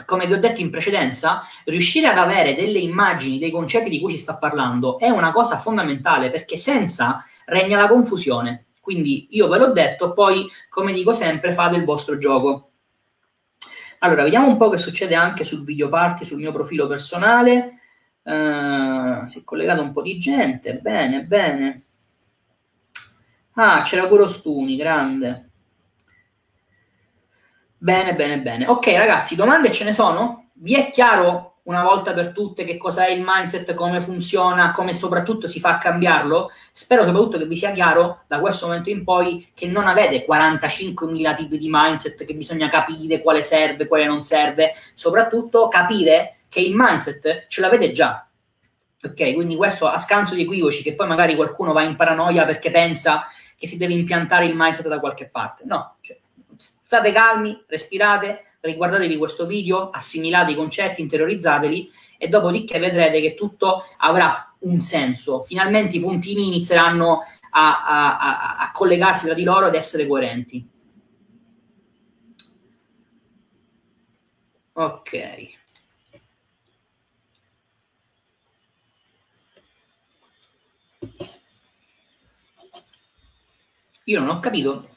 [0.04, 4.12] come vi ho detto in precedenza, riuscire ad avere delle immagini, dei concetti di cui
[4.12, 8.64] si sta parlando è una cosa fondamentale, perché senza regna la confusione.
[8.80, 12.70] Quindi io ve l'ho detto, poi, come dico sempre, fate il vostro gioco.
[14.00, 17.75] Allora, vediamo un po' che succede anche sul video party, sul mio profilo personale.
[18.26, 21.82] Uh, si è collegato un po' di gente, bene, bene.
[23.52, 25.50] Ah, c'era pure Stuni, grande.
[27.78, 28.66] Bene, bene, bene.
[28.66, 30.48] Ok, ragazzi, domande ce ne sono?
[30.54, 35.46] Vi è chiaro una volta per tutte che cos'è il mindset, come funziona, come soprattutto
[35.46, 36.50] si fa a cambiarlo?
[36.72, 41.36] Spero soprattutto che vi sia chiaro da questo momento in poi che non avete 45.000
[41.36, 46.74] tipi di mindset che bisogna capire quale serve, quale non serve, soprattutto capire che il
[46.74, 48.28] mindset ce l'avete già.
[49.02, 52.70] Ok, quindi questo a scanso di equivoci che poi magari qualcuno va in paranoia perché
[52.70, 53.26] pensa
[53.56, 55.64] che si deve impiantare il mindset da qualche parte.
[55.64, 56.18] No, cioè,
[56.56, 63.84] state calmi, respirate, riguardatevi questo video, assimilate i concetti, interiorizzateli e dopodiché vedrete che tutto
[63.98, 65.42] avrà un senso.
[65.42, 70.68] Finalmente i puntini inizieranno a, a, a, a collegarsi tra di loro ed essere coerenti.
[74.72, 75.55] Ok.
[84.08, 84.88] Io non ho capito,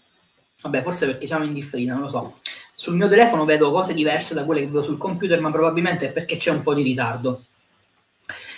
[0.61, 2.39] vabbè, forse perché siamo in differita, non lo so.
[2.75, 6.11] Sul mio telefono vedo cose diverse da quelle che vedo sul computer, ma probabilmente è
[6.11, 7.45] perché c'è un po' di ritardo.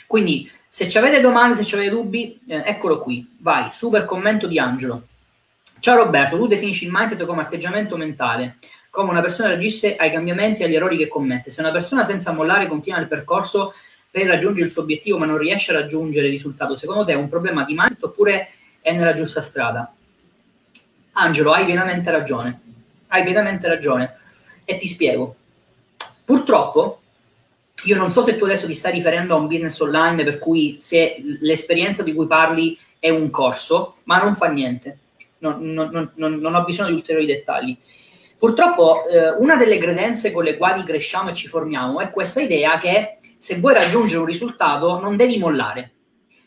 [0.07, 3.37] Quindi, se ci avete domande, se ci avete dubbi, eh, eccolo qui.
[3.39, 5.07] Vai, super commento di Angelo.
[5.79, 8.57] Ciao Roberto, tu definisci il mindset come atteggiamento mentale,
[8.89, 11.49] come una persona reagisce ai cambiamenti e agli errori che commette.
[11.49, 13.73] Se una persona senza mollare continua il percorso
[14.09, 17.15] per raggiungere il suo obiettivo ma non riesce a raggiungere il risultato, secondo te è
[17.15, 18.49] un problema di mindset oppure
[18.81, 19.93] è nella giusta strada?
[21.13, 22.59] Angelo, hai pienamente ragione.
[23.07, 24.17] Hai pienamente ragione.
[24.65, 25.35] E ti spiego.
[26.23, 27.01] Purtroppo,
[27.83, 30.77] io non so se tu adesso ti stai riferendo a un business online per cui
[30.79, 34.97] se l'esperienza di cui parli è un corso, ma non fa niente.
[35.39, 37.75] Non, non, non, non ho bisogno di ulteriori dettagli.
[38.37, 42.77] Purtroppo, eh, una delle credenze con le quali cresciamo e ci formiamo è questa idea
[42.77, 45.91] che se vuoi raggiungere un risultato non devi mollare.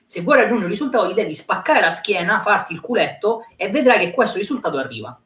[0.06, 3.98] Se vuoi raggiungere un risultato ti devi spaccare la schiena, farti il culetto e vedrai
[3.98, 5.18] che questo risultato arriva.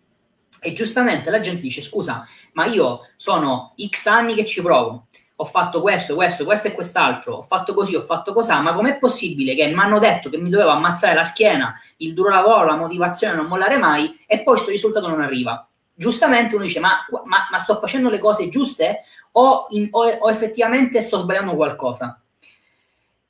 [0.61, 5.07] E giustamente la gente dice scusa, ma io sono X anni che ci provo,
[5.41, 8.99] ho fatto questo, questo, questo e quest'altro, ho fatto così, ho fatto così, ma com'è
[8.99, 12.76] possibile che mi hanno detto che mi dovevo ammazzare la schiena, il duro lavoro, la
[12.76, 15.64] motivazione, non mollare mai e poi questo risultato non arriva?
[15.95, 20.31] Giustamente uno dice ma, ma, ma sto facendo le cose giuste o, in, o, o
[20.31, 22.20] effettivamente sto sbagliando qualcosa.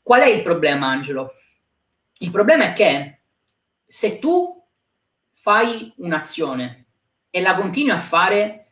[0.03, 1.35] Qual è il problema, Angelo?
[2.19, 3.21] Il problema è che
[3.87, 4.63] se tu
[5.31, 6.87] fai un'azione
[7.31, 8.67] e la continui a fare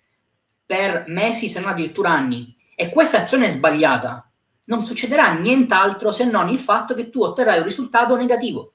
[0.64, 4.30] per mesi, se non addirittura anni, e questa azione è sbagliata,
[4.64, 8.72] non succederà nient'altro se non il fatto che tu otterrai un risultato negativo.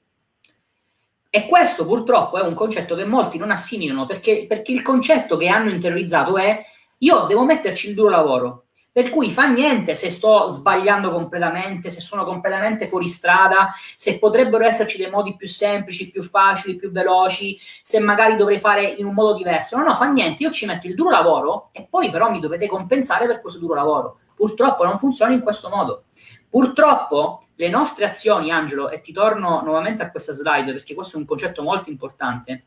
[1.28, 5.48] E questo purtroppo è un concetto che molti non assimilano perché, perché il concetto che
[5.48, 6.64] hanno interiorizzato è
[6.98, 12.02] io devo metterci il duro lavoro, per cui fa niente se sto sbagliando completamente, se
[12.02, 17.58] sono completamente fuori strada, se potrebbero esserci dei modi più semplici, più facili, più veloci,
[17.82, 19.78] se magari dovrei fare in un modo diverso.
[19.78, 22.66] No, no, fa niente, io ci metto il duro lavoro e poi però mi dovete
[22.66, 24.18] compensare per questo duro lavoro.
[24.34, 26.04] Purtroppo non funziona in questo modo.
[26.50, 31.18] Purtroppo le nostre azioni, Angelo, e ti torno nuovamente a questa slide perché questo è
[31.18, 32.66] un concetto molto importante.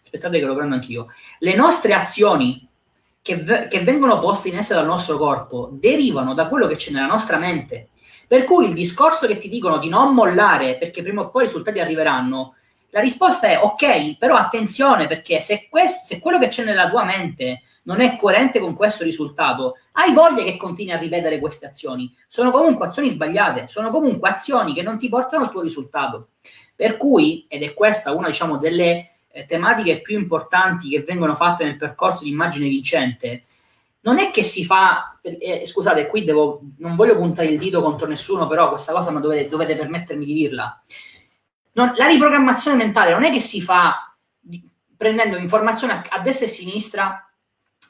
[0.00, 1.08] Aspettate che lo prendo anch'io.
[1.40, 2.67] Le nostre azioni
[3.28, 6.92] che, v- che vengono poste in essere dal nostro corpo derivano da quello che c'è
[6.92, 7.88] nella nostra mente.
[8.26, 11.46] Per cui il discorso che ti dicono di non mollare perché prima o poi i
[11.46, 12.54] risultati arriveranno,
[12.88, 17.04] la risposta è ok, però attenzione perché se, quest- se quello che c'è nella tua
[17.04, 22.10] mente non è coerente con questo risultato, hai voglia che continui a ripetere queste azioni.
[22.26, 26.28] Sono comunque azioni sbagliate, sono comunque azioni che non ti portano al tuo risultato.
[26.74, 31.64] Per cui, ed è questa una diciamo, delle eh, tematiche più importanti che vengono fatte
[31.64, 33.44] nel percorso di immagine vincente,
[34.00, 38.06] non è che si fa, eh, scusate, qui devo, non voglio puntare il dito contro
[38.06, 40.82] nessuno, però questa cosa ma dovete, dovete permettermi di dirla.
[41.72, 44.16] Non, la riprogrammazione mentale non è che si fa
[44.96, 47.30] prendendo informazioni a, a destra e a sinistra,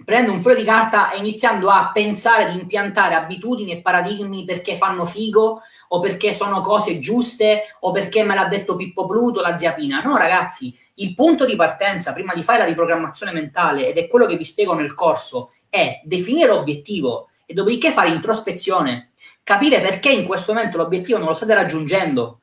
[0.05, 4.77] prendendo un foglio di carta e iniziando a pensare di impiantare abitudini e paradigmi perché
[4.77, 9.57] fanno figo o perché sono cose giuste o perché me l'ha detto Pippo Pluto, la
[9.57, 10.03] zia Pina.
[10.03, 14.27] No, ragazzi, il punto di partenza prima di fare la riprogrammazione mentale, ed è quello
[14.27, 19.13] che vi spiego nel corso, è definire l'obiettivo e dopodiché fare introspezione,
[19.43, 22.41] capire perché in questo momento l'obiettivo non lo state raggiungendo.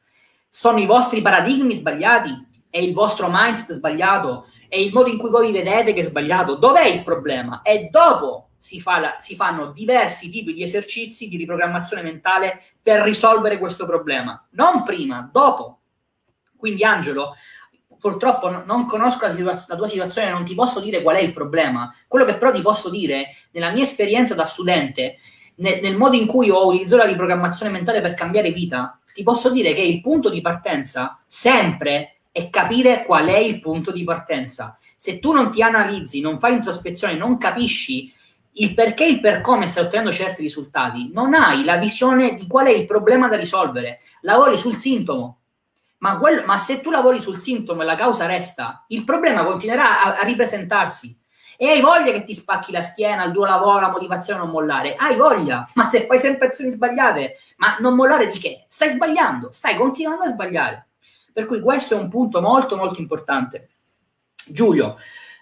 [0.49, 2.47] Sono i vostri paradigmi sbagliati?
[2.69, 4.47] È il vostro mindset sbagliato?
[4.67, 6.55] È il modo in cui voi vi vedete che è sbagliato?
[6.55, 7.61] Dov'è il problema?
[7.61, 13.01] E dopo si, fa la, si fanno diversi tipi di esercizi di riprogrammazione mentale per
[13.01, 14.45] risolvere questo problema.
[14.51, 15.79] Non prima, dopo.
[16.55, 17.33] Quindi Angelo,
[17.97, 21.33] purtroppo non conosco la, situaz- la, tua situazione, non ti posso dire qual è il
[21.33, 21.91] problema.
[22.07, 25.17] Quello che però ti posso dire, nella mia esperienza da studente,
[25.55, 29.49] nel, nel modo in cui ho utilizzato la riprogrammazione mentale per cambiare vita, ti posso
[29.49, 34.77] dire che il punto di partenza sempre è capire qual è il punto di partenza.
[34.95, 38.13] Se tu non ti analizzi, non fai introspezione, non capisci
[38.57, 42.47] il perché e il per come stai ottenendo certi risultati, non hai la visione di
[42.47, 43.99] qual è il problema da risolvere.
[44.21, 45.39] Lavori sul sintomo,
[45.97, 50.03] ma, quello, ma, se tu lavori sul sintomo e la causa resta, il problema continuerà
[50.03, 51.17] a, a, ripresentarsi.
[51.57, 54.51] E hai voglia che ti spacchi la schiena, il tuo lavoro, la motivazione a non
[54.51, 54.95] mollare.
[54.95, 58.65] Hai voglia, ma se fai sempre azioni sbagliate, ma non mollare di che?
[58.67, 60.87] Stai sbagliando, stai continuando a sbagliare.
[61.33, 63.69] Per cui questo è un punto molto molto importante.
[64.47, 64.97] Giulio,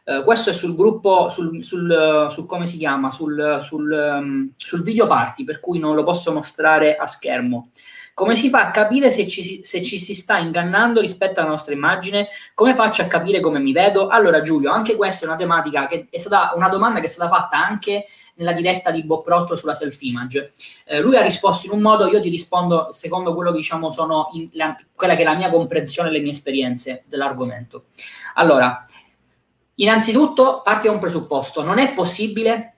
[0.05, 3.37] eh, questo è sul gruppo, sul, sul, sul come si chiama, sul,
[3.79, 7.69] um, sul video party, per cui non lo posso mostrare a schermo.
[8.15, 11.73] Come si fa a capire se ci, se ci, si sta ingannando rispetto alla nostra
[11.73, 12.27] immagine?
[12.53, 14.07] Come faccio a capire come mi vedo?
[14.07, 17.33] Allora, Giulio, anche questa è una tematica che è stata una domanda che è stata
[17.33, 20.53] fatta anche nella diretta di Bob Protto sulla self-image.
[20.85, 24.29] Eh, lui ha risposto in un modo, io ti rispondo secondo quello che diciamo sono
[24.33, 27.85] in, la, quella che è la mia comprensione e le mie esperienze dell'argomento.
[28.35, 28.85] Allora,
[29.75, 32.77] innanzitutto parti da un presupposto, non è possibile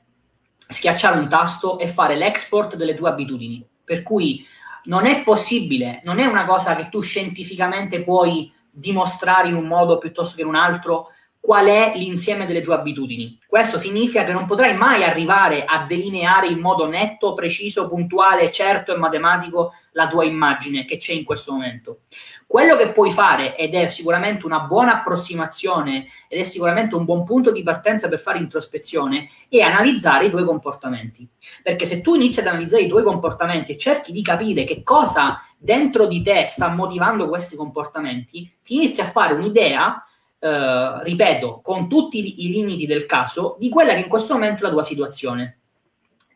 [0.57, 3.65] schiacciare un tasto e fare l'export delle tue abitudini.
[3.83, 4.45] Per cui
[4.85, 9.97] non è possibile, non è una cosa che tu scientificamente puoi dimostrare in un modo
[9.97, 11.11] piuttosto che in un altro
[11.45, 13.37] qual è l'insieme delle tue abitudini.
[13.45, 18.91] Questo significa che non potrai mai arrivare a delineare in modo netto, preciso, puntuale, certo
[18.91, 21.99] e matematico la tua immagine che c'è in questo momento.
[22.47, 27.23] Quello che puoi fare, ed è sicuramente una buona approssimazione ed è sicuramente un buon
[27.23, 31.29] punto di partenza per fare introspezione, è analizzare i tuoi comportamenti.
[31.61, 35.43] Perché se tu inizi ad analizzare i tuoi comportamenti e cerchi di capire che cosa
[35.59, 40.03] dentro di te sta motivando questi comportamenti, ti inizi a fare un'idea
[40.45, 44.67] eh, ripeto, con tutti i limiti del caso, di quella che in questo momento è
[44.67, 45.57] la tua situazione.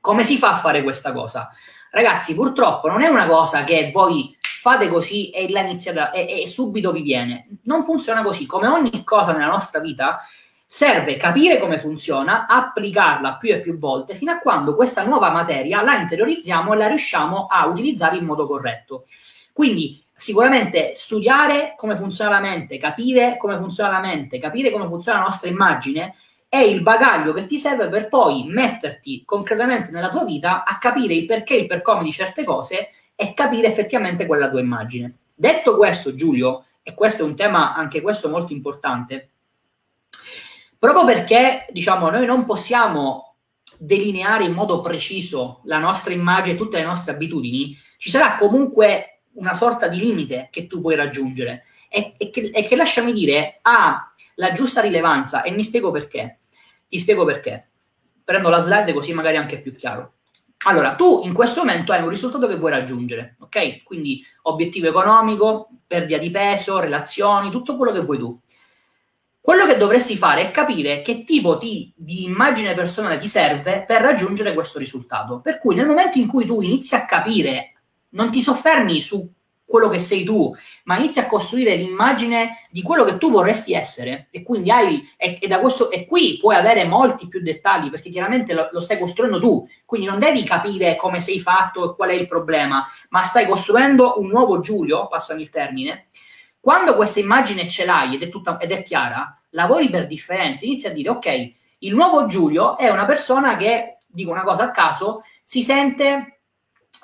[0.01, 1.51] Come si fa a fare questa cosa?
[1.91, 6.47] Ragazzi, purtroppo non è una cosa che voi fate così e la iniziata e, e
[6.47, 7.47] subito vi viene.
[7.63, 8.47] Non funziona così.
[8.47, 10.25] Come ogni cosa nella nostra vita,
[10.65, 15.83] serve capire come funziona, applicarla più e più volte fino a quando questa nuova materia
[15.83, 19.05] la interiorizziamo e la riusciamo a utilizzare in modo corretto.
[19.53, 25.19] Quindi sicuramente studiare come funziona la mente, capire come funziona la mente, capire come funziona
[25.19, 26.15] la nostra immagine
[26.49, 31.13] è il bagaglio che ti serve per poi metterti concretamente nella tua vita a capire
[31.13, 34.49] il perché e il per come di certe cose e capire effettivamente qual è la
[34.49, 35.13] tua immagine.
[35.33, 39.29] Detto questo, Giulio, e questo è un tema anche questo molto importante,
[40.77, 43.35] proprio perché diciamo noi non possiamo
[43.77, 49.53] delineare in modo preciso la nostra immagine, tutte le nostre abitudini, ci sarà comunque una
[49.53, 54.13] sorta di limite che tu puoi raggiungere e, e, che, e che lasciami dire ha
[54.35, 56.39] la giusta rilevanza e mi spiego perché.
[56.87, 57.69] Ti spiego perché.
[58.23, 60.13] Prendo la slide così magari è anche più chiaro.
[60.65, 63.83] Allora, tu in questo momento hai un risultato che vuoi raggiungere, ok?
[63.83, 68.39] Quindi obiettivo economico, perdita di peso, relazioni, tutto quello che vuoi tu.
[69.39, 74.01] Quello che dovresti fare è capire che tipo di, di, immagine personale ti serve per
[74.01, 75.39] raggiungere questo risultato.
[75.39, 77.78] Per cui nel momento in cui tu inizi a capire,
[78.09, 79.31] non ti soffermi su
[79.69, 80.51] quello che sei tu,
[80.85, 84.27] ma inizi a costruire l'immagine di quello che tu vorresti essere.
[84.31, 88.09] E quindi hai, e, e da questo, e qui puoi avere molti più dettagli perché
[88.09, 92.09] chiaramente lo, lo, stai costruendo tu, quindi non devi capire come sei fatto e qual
[92.09, 96.07] è il problema, ma stai costruendo un nuovo Giulio, passami il termine,
[96.59, 100.87] quando questa immagine ce l'hai ed è, tutta, ed è chiara, lavori per differenza, inizi
[100.87, 105.21] a dire ok, il nuovo Giulio è una persona che, dico una cosa a caso,
[105.45, 106.38] si sente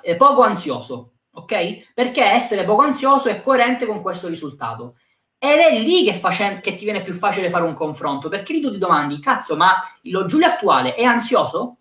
[0.02, 1.92] eh, poco ansioso, ok?
[1.94, 4.96] Perché essere poco ansioso è coerente con questo risultato.
[5.38, 8.60] Ed è lì che, facen- che ti viene più facile fare un confronto, perché lì
[8.60, 11.76] tu ti domandi, cazzo, ma lo Giulio attuale è ansioso?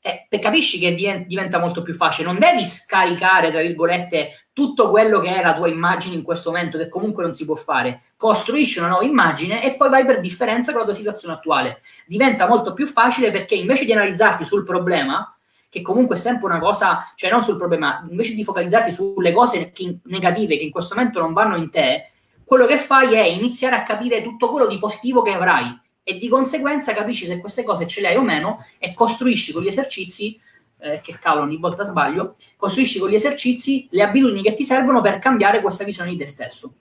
[0.00, 0.94] Eh, capisci che
[1.26, 5.68] diventa molto più facile, non devi scaricare, tra virgolette, tutto quello che è la tua
[5.68, 8.02] immagine in questo momento, che comunque non si può fare.
[8.16, 11.80] Costruisci una nuova immagine e poi vai per differenza con la tua situazione attuale.
[12.06, 15.37] Diventa molto più facile perché invece di analizzarti sul problema,
[15.68, 19.70] che comunque è sempre una cosa, cioè non sul problema, invece di focalizzarti sulle cose
[19.72, 22.10] che, negative che in questo momento non vanno in te,
[22.44, 26.28] quello che fai è iniziare a capire tutto quello di positivo che avrai e di
[26.28, 30.40] conseguenza capisci se queste cose ce le hai o meno e costruisci con gli esercizi,
[30.78, 35.02] eh, che cavolo ogni volta sbaglio, costruisci con gli esercizi le abitudini che ti servono
[35.02, 36.74] per cambiare questa visione di te stesso.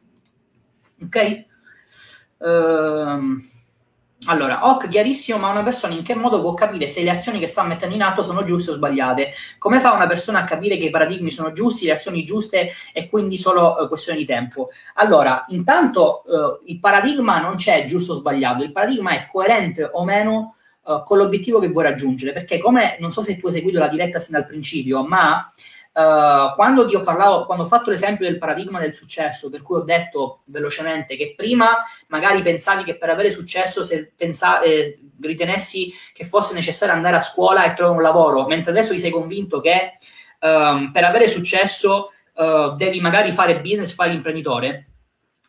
[1.01, 1.45] Ok?
[2.39, 3.55] Ehm...
[4.25, 7.45] Allora, hoc chiarissimo, ma una persona in che modo può capire se le azioni che
[7.45, 9.31] sta mettendo in atto sono giuste o sbagliate?
[9.59, 13.09] Come fa una persona a capire che i paradigmi sono giusti, le azioni giuste e
[13.09, 14.69] quindi solo uh, questione di tempo?
[14.95, 20.03] Allora, intanto uh, il paradigma non c'è giusto o sbagliato, il paradigma è coerente o
[20.03, 23.77] meno uh, con l'obiettivo che vuoi raggiungere, perché come non so se tu hai seguito
[23.77, 25.49] la diretta sin dal principio, ma
[25.97, 29.77] Uh, quando ti ho parlato, quando ho fatto l'esempio del paradigma del successo, per cui
[29.77, 31.75] ho detto velocemente che prima
[32.09, 37.19] magari pensavi che per avere successo se pensa, eh, ritenessi che fosse necessario andare a
[37.19, 39.93] scuola e trovare un lavoro, mentre adesso ti sei convinto che
[40.41, 44.86] um, per avere successo uh, devi magari fare business, fare l'imprenditore,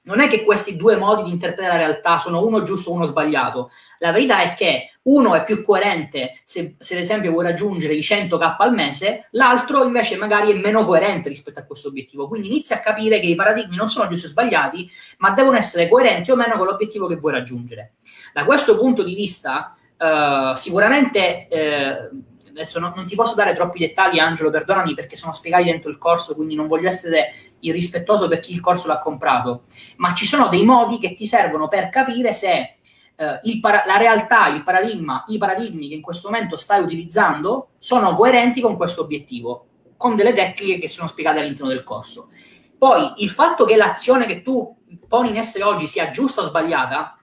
[0.09, 3.05] non è che questi due modi di interpretare la realtà sono uno giusto e uno
[3.05, 3.71] sbagliato.
[3.99, 8.01] La verità è che uno è più coerente se, se ad esempio vuoi raggiungere i
[8.01, 12.27] 100k al mese, l'altro invece magari è meno coerente rispetto a questo obiettivo.
[12.27, 15.89] Quindi inizia a capire che i paradigmi non sono giusti o sbagliati, ma devono essere
[15.89, 17.97] coerenti o meno con l'obiettivo che vuoi raggiungere.
[18.33, 21.49] Da questo punto di vista, eh, sicuramente...
[21.49, 22.11] Eh,
[22.59, 25.99] adesso non, non, ti posso dare troppi dettagli, Angelo, perdonami perché sono spiegati dentro il
[25.99, 29.65] corso, quindi non voglio essere irrispettoso per chi il corso l'ha comprato,
[29.97, 32.79] ma ci sono dei modi che ti servono per capire se
[33.17, 38.13] eh, para- la realtà, il paradigma, i paradigmi che in questo momento stai utilizzando sono
[38.13, 42.31] coerenti con questo obiettivo, con delle tecniche che sono spiegate all'interno del corso.
[42.77, 44.77] Poi il fatto che l'azione che tu
[45.09, 47.19] poni in essere oggi sia giusta o sbagliata,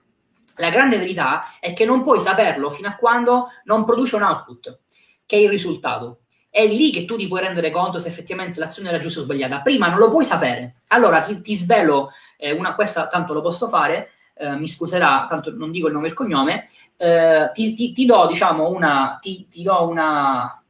[0.58, 4.80] la grande verità è che non puoi saperlo fino a quando non produce un output
[5.26, 6.20] che è il risultato.
[6.48, 9.60] È lì che tu ti puoi rendere conto se effettivamente l'azione era giusta o sbagliata.
[9.60, 10.76] Prima non lo puoi sapere.
[10.88, 15.54] Allora ti, ti svelo eh, una, questa tanto lo posso fare, eh, mi scuserà, tanto
[15.54, 19.46] non dico il nome e il cognome, eh, ti, ti, ti, do, diciamo, una, ti,
[19.50, 20.62] do una,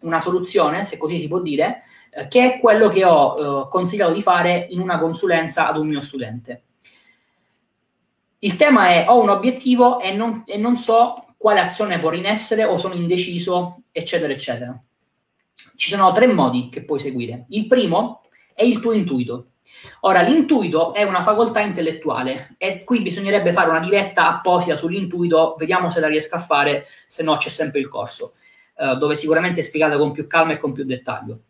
[0.00, 4.12] una, soluzione, se così si può dire, eh, che è quello che ho eh, consigliato
[4.12, 6.62] di fare in una consulenza ad un mio studente.
[8.40, 12.26] Il tema è ho un obiettivo e non, e non so quale azione porre in
[12.26, 14.80] essere o sono indeciso, eccetera, eccetera.
[15.74, 17.46] Ci sono tre modi che puoi seguire.
[17.48, 18.22] Il primo
[18.54, 19.46] è il tuo intuito.
[20.02, 25.90] Ora, l'intuito è una facoltà intellettuale e qui bisognerebbe fare una diretta apposita sull'intuito, vediamo
[25.90, 28.34] se la riesco a fare, se no c'è sempre il corso,
[28.78, 31.40] eh, dove sicuramente è spiegata con più calma e con più dettaglio.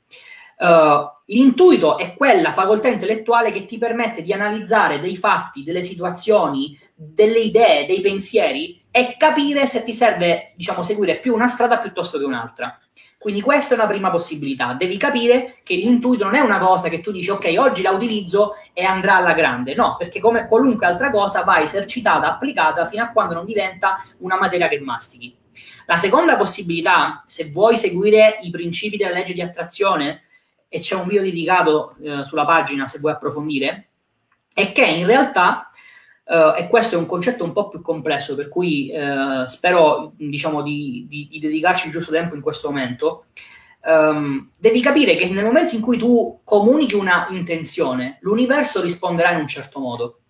[0.57, 6.79] Uh, l'intuito è quella facoltà intellettuale che ti permette di analizzare dei fatti, delle situazioni,
[6.95, 12.19] delle idee, dei pensieri e capire se ti serve, diciamo, seguire più una strada piuttosto
[12.19, 12.79] che un'altra.
[13.19, 14.75] Quindi questa è una prima possibilità.
[14.75, 18.55] Devi capire che l'intuito non è una cosa che tu dici ok, oggi la utilizzo
[18.73, 19.75] e andrà alla grande.
[19.75, 24.37] No, perché come qualunque altra cosa va esercitata, applicata fino a quando non diventa una
[24.39, 25.35] materia che mastichi.
[25.87, 30.25] La seconda possibilità, se vuoi seguire i principi della legge di attrazione,
[30.69, 33.89] e c'è un video dedicato eh, sulla pagina se vuoi approfondire,
[34.55, 35.71] è che in realtà,
[36.25, 40.63] eh, e questo è un concetto un po' più complesso, per cui eh, spero diciamo,
[40.63, 43.27] di, di, di, dedicarci il giusto tempo in questo momento,
[43.85, 49.41] um, devi capire che nel momento in cui tu comunichi una intenzione, l'universo risponderà in
[49.41, 50.21] un certo modo.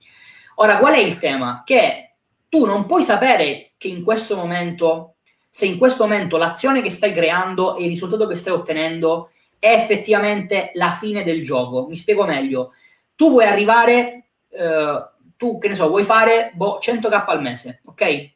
[0.57, 1.63] Ora, qual è il tema?
[1.65, 2.15] Che
[2.49, 5.17] tu non puoi sapere che in questo momento,
[5.51, 9.73] se in questo momento l'azione che stai creando e il risultato che stai ottenendo è
[9.73, 11.87] effettivamente la fine del gioco.
[11.89, 12.73] Mi spiego meglio.
[13.15, 15.05] Tu vuoi arrivare, eh,
[15.43, 18.31] tu che ne so, vuoi fare boh, 100k al mese, ok?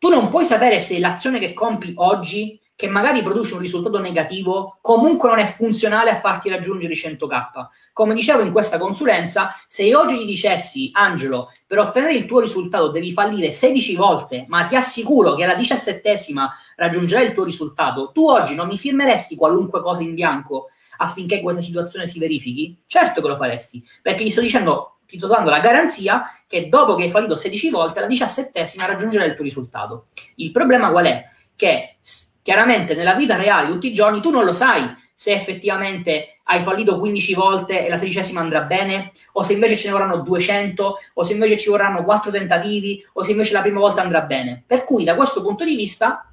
[0.00, 4.78] Tu non puoi sapere se l'azione che compi oggi, che magari produce un risultato negativo,
[4.80, 7.68] comunque non è funzionale a farti raggiungere i 100k.
[7.92, 12.40] Come dicevo in questa consulenza, se io oggi gli dicessi, Angelo, per ottenere il tuo
[12.40, 18.10] risultato devi fallire 16 volte, ma ti assicuro che alla diciassettesima raggiungerai il tuo risultato,
[18.12, 22.76] tu oggi non mi firmeresti qualunque cosa in bianco affinché questa situazione si verifichi?
[22.86, 26.94] Certo che lo faresti, perché gli sto dicendo, ti sto dando la garanzia che dopo
[26.94, 30.08] che hai fallito 16 volte, alla diciassettesima raggiungerai il tuo risultato.
[30.36, 31.24] Il problema qual è?
[31.56, 31.96] Che
[32.42, 36.98] chiaramente nella vita reale, tutti i giorni, tu non lo sai se effettivamente hai fallito
[36.98, 41.24] 15 volte e la sedicesima andrà bene, o se invece ce ne vorranno 200, o
[41.24, 44.62] se invece ci vorranno 4 tentativi, o se invece la prima volta andrà bene.
[44.66, 46.30] Per cui da questo punto di vista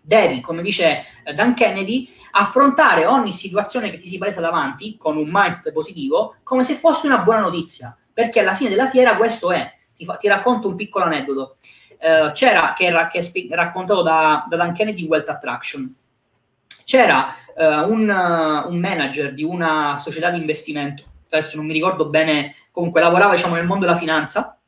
[0.00, 5.16] devi, come dice eh, Dan Kennedy, affrontare ogni situazione che ti si palesa davanti con
[5.16, 9.52] un mindset positivo come se fosse una buona notizia, perché alla fine della fiera questo
[9.52, 9.72] è.
[9.96, 11.58] Ti, fa, ti racconto un piccolo aneddoto.
[12.00, 15.94] Uh, c'era, che, era, che è raccontato da, da Dan Kennedy in Wealth Attraction,
[16.84, 22.56] c'era uh, un, un, manager di una società di investimento, adesso non mi ricordo bene,
[22.72, 24.58] comunque lavorava diciamo, nel mondo della finanza,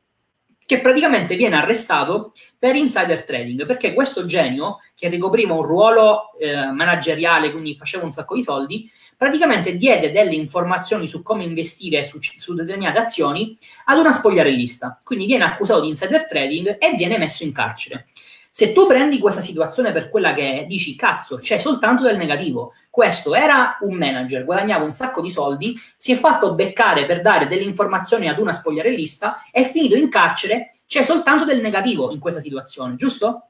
[0.65, 6.71] che praticamente viene arrestato per insider trading, perché questo genio, che ricopriva un ruolo eh,
[6.71, 8.89] manageriale, quindi faceva un sacco di soldi,
[9.21, 13.55] praticamente diede delle informazioni su come investire su, su determinate azioni
[13.85, 15.03] ad una spogliarellista.
[15.05, 18.07] Quindi viene accusato di insider trading e viene messo in carcere.
[18.51, 22.73] Se tu prendi questa situazione per quella che è, dici cazzo, c'è soltanto del negativo.
[22.89, 27.47] Questo era un manager, guadagnava un sacco di soldi, si è fatto beccare per dare
[27.47, 32.41] delle informazioni ad una spogliarellista, è finito in carcere, c'è soltanto del negativo in questa
[32.41, 33.50] situazione, giusto?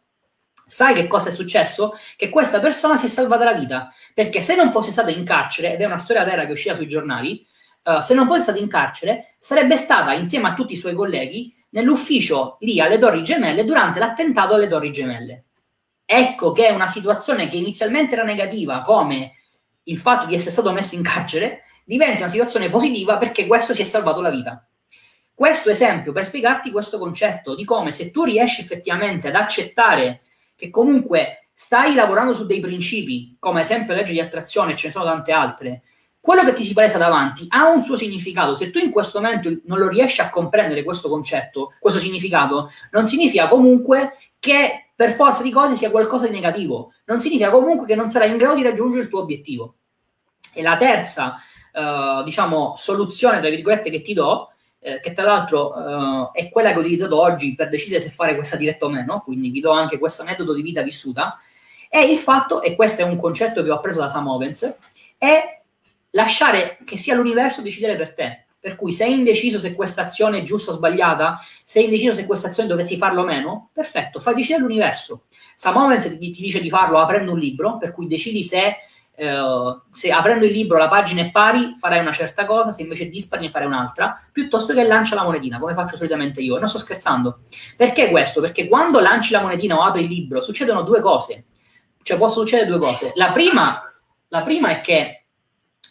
[0.71, 1.99] Sai che cosa è successo?
[2.15, 5.75] Che questa persona si è salvata la vita, perché se non fosse stata in carcere,
[5.75, 7.45] ed è una storia vera che è uscita sui giornali,
[7.83, 11.53] uh, se non fosse stata in carcere, sarebbe stata insieme a tutti i suoi colleghi
[11.71, 15.47] nell'ufficio lì alle Torri Gemelle durante l'attentato alle Torri Gemelle.
[16.05, 19.33] Ecco che una situazione che inizialmente era negativa, come
[19.83, 23.83] il fatto di essere stato messo in carcere, diventa una situazione positiva perché questo si
[23.83, 24.65] è salvato la vita.
[25.35, 30.21] Questo esempio per spiegarti questo concetto di come se tu riesci effettivamente ad accettare
[30.61, 35.07] che comunque stai lavorando su dei principi, come esempio legge di attrazione, ce ne sono
[35.07, 35.83] tante altre,
[36.21, 38.55] quello che ti si palesa davanti ha un suo significato.
[38.55, 43.09] Se tu in questo momento non lo riesci a comprendere questo concetto, questo significato, non
[43.09, 46.93] significa comunque che per forza di cose sia qualcosa di negativo.
[47.07, 49.77] Non significa comunque che non sarai in grado di raggiungere il tuo obiettivo.
[50.53, 51.37] E la terza,
[51.73, 56.73] eh, diciamo, soluzione, tra virgolette, che ti do, eh, che tra l'altro eh, è quella
[56.73, 59.71] che ho utilizzato oggi per decidere se fare questa diretta o meno, quindi vi do
[59.71, 61.39] anche questo metodo di vita vissuta,
[61.89, 64.79] è il fatto, e questo è un concetto che ho appreso da Sam Owens,
[65.19, 65.61] è
[66.11, 68.45] lasciare che sia l'universo decidere per te.
[68.61, 72.49] Per cui sei indeciso se questa azione è giusta o sbagliata, sei indeciso se questa
[72.49, 75.25] azione dovresti farlo o meno, perfetto, fai decidere l'universo.
[75.57, 78.77] Sam Owens ti, ti, dice di farlo aprendo un libro, per cui decidi se,
[79.21, 83.05] eh, se aprendo il libro la pagina è pari farai una certa cosa, se invece
[83.05, 86.57] è dispari ne farai un'altra, piuttosto che lancia la monetina, come faccio solitamente io.
[86.57, 87.41] E non sto scherzando.
[87.77, 88.41] Perché questo?
[88.41, 91.45] Perché quando lanci la monetina o apri il libro succedono due cose.
[92.03, 93.13] Cioè possono succedere due cose.
[93.15, 93.83] La prima,
[94.29, 95.21] la prima è che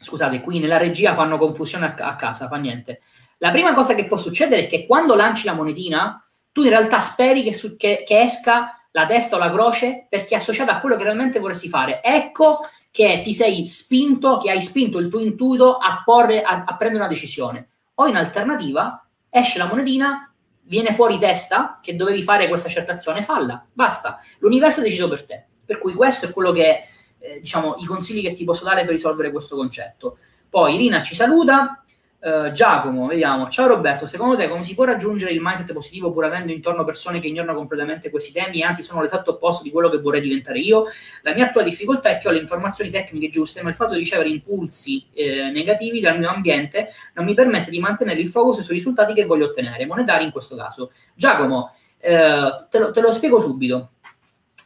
[0.02, 3.02] Scusate, qui nella regia fanno confusione a, a casa, fa niente.
[3.40, 7.00] La prima cosa che può succedere è che quando lanci la monetina, tu in realtà
[7.00, 10.80] speri che, su, che, che esca la testa o la croce perché è associata a
[10.80, 12.02] quello che realmente vorresti fare.
[12.02, 12.62] Ecco
[12.92, 17.04] che ti sei spinto, che hai spinto il tuo intuito a, porre, a, a prendere
[17.04, 17.70] una decisione.
[17.96, 20.34] O in alternativa, esce la monetina,
[20.64, 24.20] viene fuori testa che dovevi fare questa certa azione, falla, basta.
[24.40, 25.46] L'universo ha deciso per te.
[25.66, 26.84] Per cui questo è quello che
[27.20, 30.18] eh, diciamo, i consigli che ti posso dare per risolvere questo concetto.
[30.50, 31.84] Poi Irina ci saluta.
[32.22, 33.48] Uh, Giacomo, vediamo.
[33.48, 37.22] Ciao Roberto, secondo te come si può raggiungere il mindset positivo pur avendo intorno persone
[37.22, 40.60] che ignorano completamente questi temi e anzi sono l'esatto opposto di quello che vorrei diventare
[40.60, 40.88] io?
[41.22, 44.00] La mia attuale difficoltà è che ho le informazioni tecniche giuste, ma il fatto di
[44.00, 48.74] ricevere impulsi eh, negativi dal mio ambiente non mi permette di mantenere il focus sui
[48.74, 50.92] risultati che voglio ottenere, monetari in questo caso.
[51.16, 53.92] Giacomo, eh, te, lo, te lo spiego subito.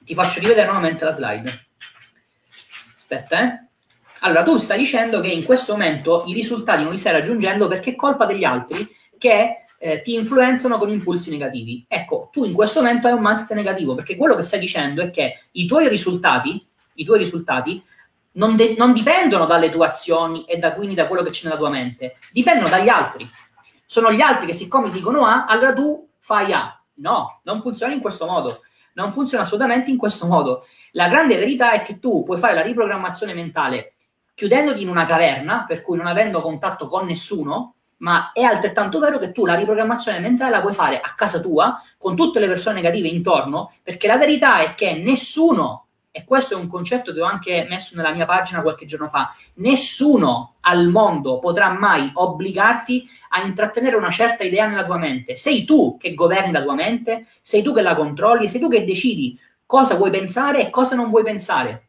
[0.04, 1.68] Ti faccio rivedere nuovamente la slide.
[2.96, 3.68] Aspetta, eh.
[4.26, 7.92] Allora, tu stai dicendo che in questo momento i risultati non li stai raggiungendo perché
[7.92, 8.88] è colpa degli altri
[9.18, 11.86] che eh, ti influenzano con impulsi negativi.
[11.90, 15.10] Ecco, tu in questo momento hai un mindset negativo perché quello che stai dicendo è
[15.10, 17.84] che i tuoi risultati, i tuoi risultati
[18.34, 21.58] non, de- non dipendono dalle tue azioni e da, quindi da quello che c'è nella
[21.58, 23.30] tua mente, dipendono dagli altri.
[23.86, 26.82] Sono gli altri che siccome dicono A, allora tu fai A.
[26.96, 28.62] No, non funziona in questo modo.
[28.94, 30.66] Non funziona assolutamente in questo modo.
[30.92, 33.93] La grande verità è che tu puoi fare la riprogrammazione mentale
[34.34, 39.18] chiudendoti in una caverna, per cui non avendo contatto con nessuno, ma è altrettanto vero
[39.18, 42.76] che tu la riprogrammazione mentale la puoi fare a casa tua, con tutte le persone
[42.76, 47.26] negative intorno, perché la verità è che nessuno, e questo è un concetto che ho
[47.26, 53.42] anche messo nella mia pagina qualche giorno fa, nessuno al mondo potrà mai obbligarti a
[53.42, 55.36] intrattenere una certa idea nella tua mente.
[55.36, 58.86] Sei tu che governi la tua mente, sei tu che la controlli, sei tu che
[58.86, 61.88] decidi cosa vuoi pensare e cosa non vuoi pensare.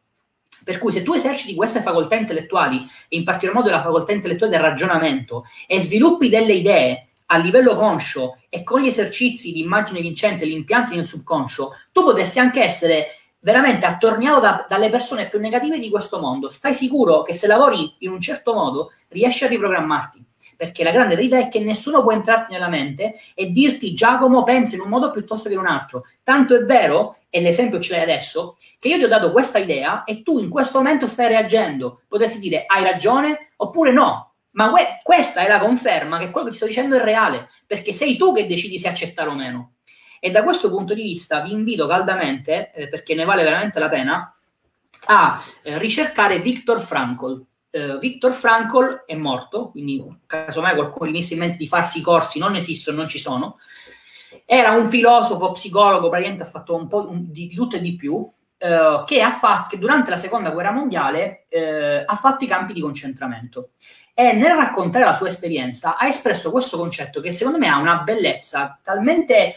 [0.65, 4.53] Per cui se tu eserciti queste facoltà intellettuali, e in particolar modo la facoltà intellettuale
[4.57, 10.01] del ragionamento, e sviluppi delle idee a livello conscio e con gli esercizi di immagine
[10.01, 13.07] vincente, gli impianti nel subconscio, tu potresti anche essere
[13.41, 16.51] veramente attorniato da, dalle persone più negative di questo mondo.
[16.51, 20.25] Stai sicuro che se lavori in un certo modo riesci a riprogrammarti
[20.57, 24.77] perché la grande verità è che nessuno può entrarti nella mente e dirti Giacomo pensa
[24.77, 26.05] in un modo piuttosto che in un altro.
[26.23, 30.05] Tanto è vero, e l'esempio ce l'hai adesso, che io ti ho dato questa idea
[30.05, 32.03] e tu in questo momento stai reagendo.
[32.07, 34.35] Potresti dire hai ragione oppure no.
[34.53, 37.93] Ma que- questa è la conferma che quello che ti sto dicendo è reale, perché
[37.93, 39.73] sei tu che decidi se accettare o meno.
[40.21, 43.89] E da questo punto di vista vi invito caldamente, eh, perché ne vale veramente la
[43.89, 44.33] pena,
[45.07, 47.45] a eh, ricercare Viktor Frankl
[47.75, 52.39] eh, Viktor Frankl è morto, quindi casomai qualcuno messe in mente di farsi i corsi,
[52.39, 53.59] non esistono, non ci sono.
[54.45, 58.31] Era un filosofo, psicologo, praticamente ha fatto un po' di, di tutto e di più,
[58.59, 62.73] eh, che, ha fatto, che durante la seconda guerra mondiale eh, ha fatto i campi
[62.73, 63.71] di concentramento.
[64.15, 67.97] E nel raccontare la sua esperienza ha espresso questo concetto che secondo me ha una
[67.99, 69.57] bellezza talmente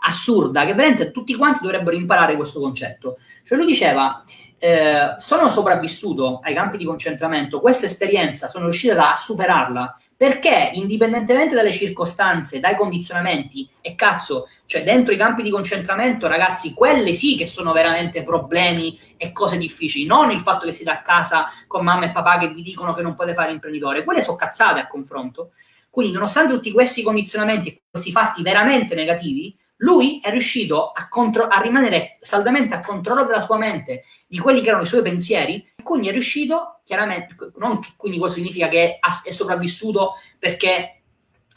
[0.00, 3.18] assurda che veramente tutti quanti dovrebbero imparare questo concetto.
[3.44, 4.22] Cioè lui diceva
[4.58, 11.54] eh, sono sopravvissuto ai campi di concentramento, questa esperienza sono riuscito a superarla perché indipendentemente
[11.54, 17.36] dalle circostanze, dai condizionamenti e cazzo, cioè dentro i campi di concentramento, ragazzi, quelle sì
[17.36, 21.84] che sono veramente problemi e cose difficili, non il fatto che siete a casa con
[21.84, 24.86] mamma e papà che vi dicono che non potete fare imprenditore, quelle sono cazzate a
[24.86, 25.52] confronto.
[25.90, 31.48] Quindi, nonostante tutti questi condizionamenti e questi fatti veramente negativi, lui è riuscito a, contro-
[31.48, 35.64] a, rimanere saldamente a controllo della sua mente, di quelli che erano i suoi pensieri,
[35.76, 41.00] e quindi è riuscito, chiaramente, non che quindi questo significa che è sopravvissuto perché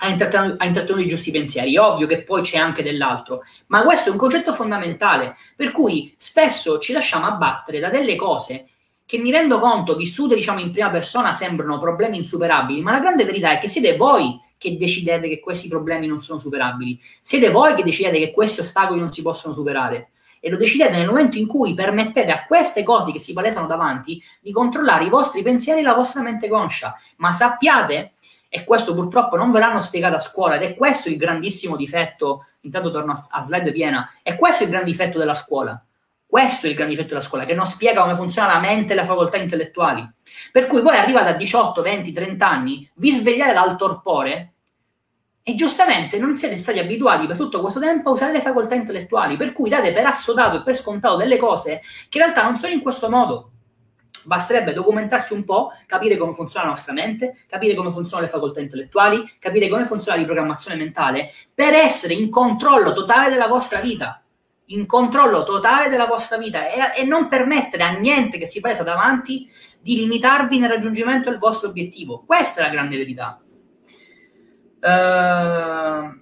[0.01, 3.83] ha intrattenuto, ha intrattenuto i giusti pensieri, è ovvio che poi c'è anche dell'altro, ma
[3.83, 8.67] questo è un concetto fondamentale, per cui spesso ci lasciamo abbattere da delle cose
[9.05, 13.25] che mi rendo conto, vissute diciamo in prima persona, sembrano problemi insuperabili, ma la grande
[13.25, 16.99] verità è che siete voi che decidete che questi problemi non sono superabili.
[17.23, 20.09] Siete voi che decidete che questi ostacoli non si possono superare.
[20.41, 24.21] E lo decidete nel momento in cui permettete a queste cose che si palesano davanti
[24.39, 26.93] di controllare i vostri pensieri e la vostra mente conscia.
[27.15, 28.13] Ma sappiate,
[28.49, 32.45] e questo purtroppo non ve l'hanno spiegato a scuola, ed è questo il grandissimo difetto,
[32.61, 35.81] intanto torno a slide piena, è questo il gran difetto della scuola
[36.29, 38.95] questo è il gran difetto della scuola, che non spiega come funziona la mente e
[38.95, 40.07] le facoltà intellettuali.
[40.51, 44.53] Per cui voi arrivate a 18, 20, 30 anni, vi svegliate dal torpore
[45.41, 49.37] e giustamente non siete stati abituati per tutto questo tempo a usare le facoltà intellettuali,
[49.37, 52.73] per cui date per assodato e per scontato delle cose che in realtà non sono
[52.73, 53.53] in questo modo.
[54.25, 58.59] Basterebbe documentarsi un po', capire come funziona la nostra mente, capire come funzionano le facoltà
[58.59, 64.21] intellettuali, capire come funziona la riprogrammazione mentale, per essere in controllo totale della vostra vita
[64.71, 68.83] in controllo totale della vostra vita e, e non permettere a niente che si pesa
[68.83, 69.49] davanti
[69.81, 72.23] di limitarvi nel raggiungimento del vostro obiettivo.
[72.25, 73.41] Questa è la grande verità.
[74.81, 76.17] Uh,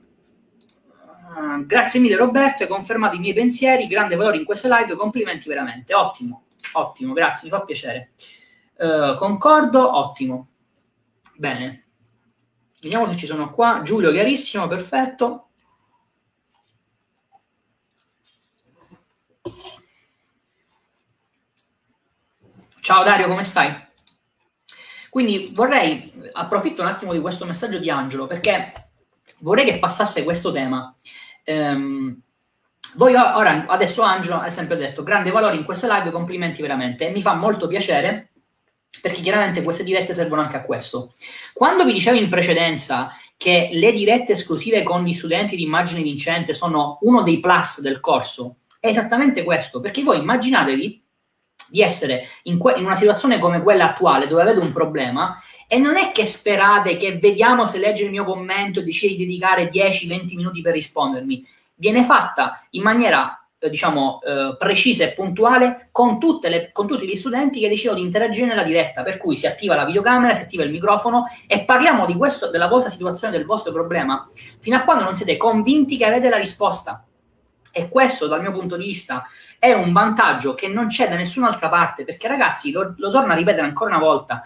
[1.65, 5.93] grazie mille Roberto, hai confermato i miei pensieri, grande valore in queste live, complimenti veramente,
[5.93, 8.11] ottimo, ottimo, grazie, mi fa piacere.
[8.77, 10.47] Uh, concordo, ottimo.
[11.35, 11.85] Bene,
[12.81, 13.81] vediamo se ci sono qua.
[13.83, 15.46] Giulio, chiarissimo, perfetto.
[22.81, 23.85] Ciao Dario, come stai?
[25.09, 28.91] Quindi vorrei, approfitto un attimo di questo messaggio di Angelo perché
[29.39, 30.95] vorrei che passasse questo tema.
[31.45, 32.21] Um,
[32.95, 37.07] voi ora, adesso Angelo ha sempre detto grande valore in queste live, complimenti veramente.
[37.07, 38.31] E mi fa molto piacere
[39.01, 41.13] perché chiaramente queste dirette servono anche a questo.
[41.53, 46.53] Quando vi dicevo in precedenza che le dirette esclusive con gli studenti di immagine vincente
[46.53, 51.03] sono uno dei plus del corso, è esattamente questo, perché voi immaginatevi
[51.69, 55.77] di essere in, que- in, una situazione come quella attuale, dove avete un problema, e
[55.77, 59.69] non è che sperate che vediamo se legge il mio commento e decidi di dedicare
[59.69, 61.45] 10-20 minuti per rispondermi.
[61.75, 67.15] Viene fatta in maniera eh, diciamo, eh, precisa e puntuale con, le, con, tutti gli
[67.15, 70.63] studenti che decidono di interagire nella diretta, per cui si attiva la videocamera, si attiva
[70.63, 74.29] il microfono e parliamo questo, della vostra situazione, del vostro problema,
[74.59, 77.06] fino a quando non siete convinti che avete la risposta.
[77.77, 79.23] E questo, dal mio punto di vista,
[79.59, 83.35] è un vantaggio che non c'è da nessun'altra parte, perché ragazzi, lo, lo torno a
[83.35, 84.41] ripetere ancora una volta,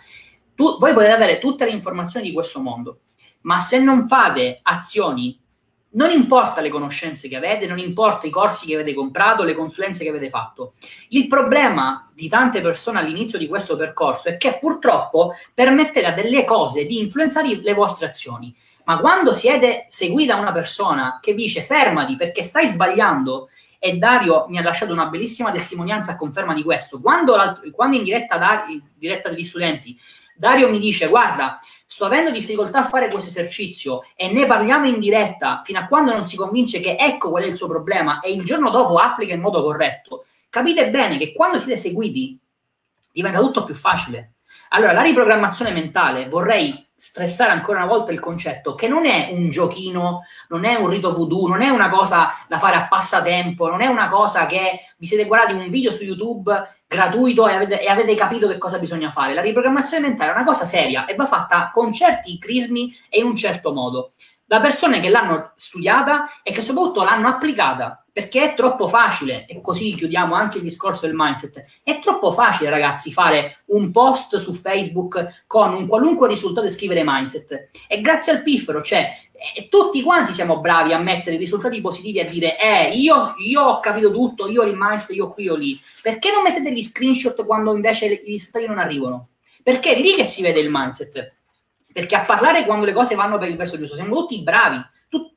[0.53, 2.99] tu, voi potete avere tutte le informazioni di questo mondo,
[3.43, 5.39] ma se non fate azioni
[5.91, 10.03] non importa le conoscenze che avete, non importa i corsi che avete comprato, le consulenze
[10.03, 10.73] che avete fatto.
[11.09, 16.43] Il problema di tante persone all'inizio di questo percorso è che purtroppo permettete a delle
[16.43, 18.53] cose di influenzare le vostre azioni.
[18.85, 23.49] Ma quando siete seguiti da una persona che dice fermati perché stai sbagliando,
[23.83, 27.35] e Dario mi ha lasciato una bellissima testimonianza a conferma di questo, quando,
[27.73, 29.97] quando in diretta, da, in diretta degli studenti
[30.41, 34.99] Dario mi dice guarda sto avendo difficoltà a fare questo esercizio e ne parliamo in
[34.99, 38.31] diretta fino a quando non si convince che ecco qual è il suo problema e
[38.31, 42.39] il giorno dopo applica in modo corretto, capite bene che quando siete seguiti
[43.11, 44.33] diventa tutto più facile.
[44.69, 49.49] Allora, la riprogrammazione mentale vorrei stressare ancora una volta il concetto che non è un
[49.49, 53.81] giochino, non è un rito voodoo, non è una cosa da fare a passatempo, non
[53.81, 56.53] è una cosa che vi siete guardati un video su YouTube
[56.85, 59.33] gratuito e avete, e avete capito che cosa bisogna fare.
[59.33, 63.25] La riprogrammazione mentale è una cosa seria e va fatta con certi crismi e in
[63.25, 64.11] un certo modo,
[64.45, 69.61] da persone che l'hanno studiata e che soprattutto l'hanno applicata perché è troppo facile, e
[69.61, 74.53] così chiudiamo anche il discorso del mindset, è troppo facile ragazzi fare un post su
[74.53, 77.69] Facebook con un qualunque risultato e scrivere mindset.
[77.87, 79.09] E grazie al piffero, cioè,
[79.55, 83.61] eh, tutti quanti siamo bravi a mettere risultati positivi e a dire, eh, io, io,
[83.61, 85.79] ho capito tutto, io ho il mindset, io qui, io lì.
[86.01, 89.29] Perché non mettete gli screenshot quando invece i risultati non arrivano?
[89.63, 91.33] Perché è lì che si vede il mindset.
[91.93, 94.79] Perché a parlare quando le cose vanno per il verso giusto, siamo tutti bravi,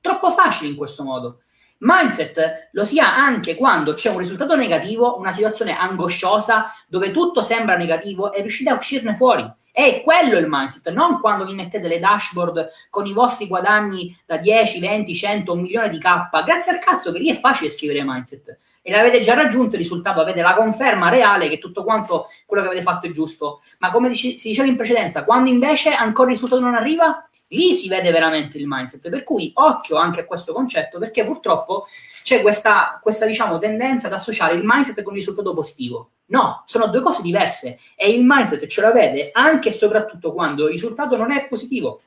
[0.00, 1.38] troppo facile in questo modo.
[1.78, 7.76] Mindset lo sia anche quando c'è un risultato negativo, una situazione angosciosa dove tutto sembra
[7.76, 9.50] negativo e riuscite a uscirne fuori.
[9.70, 14.36] È quello il mindset, non quando vi mettete le dashboard con i vostri guadagni da
[14.36, 16.30] 10, 20, 100, un milione di K.
[16.44, 20.20] Grazie al cazzo che lì è facile scrivere mindset e l'avete già raggiunto il risultato,
[20.20, 23.62] avete la conferma reale che tutto quanto quello che avete fatto è giusto.
[23.78, 27.88] Ma come si diceva in precedenza, quando invece ancora il risultato non arriva, lì si
[27.88, 29.08] vede veramente il mindset.
[29.08, 31.86] Per cui occhio anche a questo concetto, perché purtroppo
[32.22, 36.10] c'è questa, questa diciamo, tendenza ad associare il mindset con il risultato positivo.
[36.26, 40.64] No, sono due cose diverse e il mindset ce la vede anche e soprattutto quando
[40.66, 42.02] il risultato non è positivo.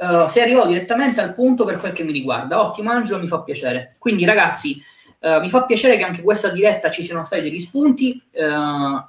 [0.00, 2.64] Uh, sei arrivato direttamente al punto per quel che mi riguarda.
[2.64, 3.96] Ottimo Angelo, mi fa piacere.
[3.98, 4.82] Quindi ragazzi,
[5.22, 8.42] Uh, mi fa piacere che anche questa diretta ci siano stati degli spunti, uh,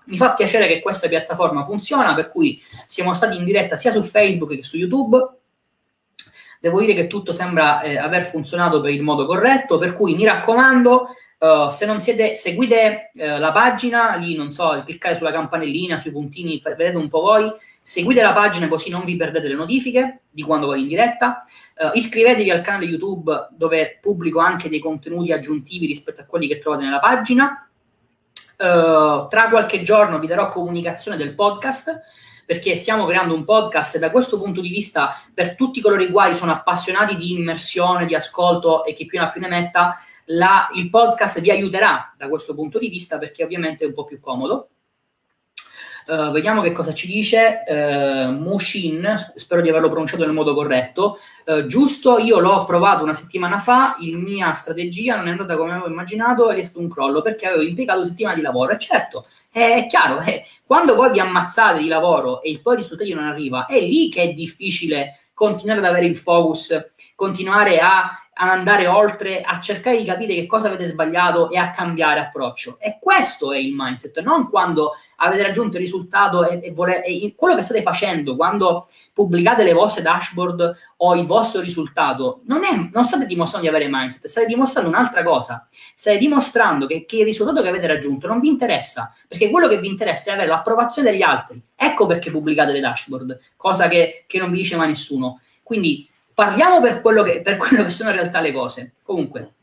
[0.07, 4.03] mi fa piacere che questa piattaforma funziona, per cui siamo stati in diretta sia su
[4.03, 5.17] Facebook che su YouTube.
[6.59, 10.25] Devo dire che tutto sembra eh, aver funzionato per il modo corretto, per cui mi
[10.25, 11.15] raccomando,
[11.71, 16.97] se non siete, seguite la pagina, lì non so, cliccate sulla campanellina, sui puntini, vedete
[16.97, 17.49] un po' voi,
[17.81, 21.43] seguite la pagina così non vi perdete le notifiche di quando vado in diretta,
[21.77, 26.59] uh, iscrivetevi al canale YouTube dove pubblico anche dei contenuti aggiuntivi rispetto a quelli che
[26.59, 27.67] trovate nella pagina.
[28.57, 31.99] Uh, tra qualche giorno vi darò comunicazione del podcast
[32.45, 36.11] perché stiamo creando un podcast e da questo punto di vista per tutti coloro i
[36.11, 40.69] quali sono appassionati di immersione, di ascolto e chi più ne più ne metta, la,
[40.75, 44.19] il podcast vi aiuterà da questo punto di vista perché ovviamente è un po' più
[44.19, 44.70] comodo.
[46.11, 51.19] Uh, vediamo che cosa ci dice uh, Mushin, spero di averlo pronunciato nel modo corretto.
[51.45, 55.71] Uh, giusto, io l'ho provato una settimana fa, la mia strategia non è andata come
[55.71, 58.73] avevo immaginato è stato un crollo perché avevo impiegato settimane di lavoro.
[58.73, 63.13] E certo, è chiaro, eh, quando voi vi ammazzate di lavoro e poi i risultati
[63.13, 68.49] non arriva, è lì che è difficile continuare ad avere il focus, continuare a ad
[68.49, 72.77] andare oltre, a cercare di capire che cosa avete sbagliato e a cambiare approccio.
[72.79, 77.35] E questo è il mindset, non quando avete raggiunto il risultato e, e, vole- e
[77.37, 82.89] quello che state facendo quando pubblicate le vostre dashboard o il vostro risultato, non, è,
[82.91, 87.25] non state dimostrando di avere mindset, state dimostrando un'altra cosa, state dimostrando che, che il
[87.25, 91.11] risultato che avete raggiunto non vi interessa, perché quello che vi interessa è avere l'approvazione
[91.11, 91.61] degli altri.
[91.75, 95.41] Ecco perché pubblicate le dashboard, cosa che, che non vi dice mai nessuno.
[95.61, 96.09] Quindi
[96.41, 98.93] parliamo per quello, che, per quello che sono in realtà le cose.
[99.03, 99.53] Comunque,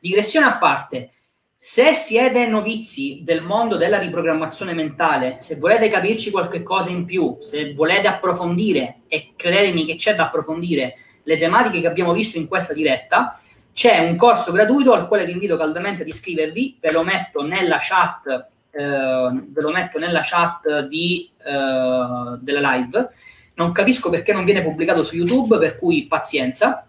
[0.00, 1.12] digressione a parte,
[1.56, 7.38] se siete novizi del mondo della riprogrammazione mentale, se volete capirci qualche cosa in più,
[7.40, 12.48] se volete approfondire, e credetemi che c'è da approfondire, le tematiche che abbiamo visto in
[12.48, 13.40] questa diretta,
[13.72, 17.78] c'è un corso gratuito al quale vi invito caldamente ad iscrivervi, ve lo metto nella
[17.80, 19.30] chat, eh,
[19.72, 23.10] metto nella chat di, eh, della live.
[23.54, 26.88] Non capisco perché non viene pubblicato su YouTube, per cui pazienza.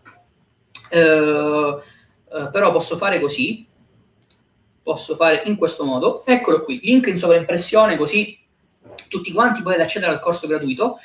[0.89, 3.67] Eh, eh però posso fare così,
[4.81, 6.25] posso fare in questo modo.
[6.25, 8.39] Eccolo qui, link in sovraimpressione, così
[9.07, 10.99] tutti quanti potete accedere al corso gratuito.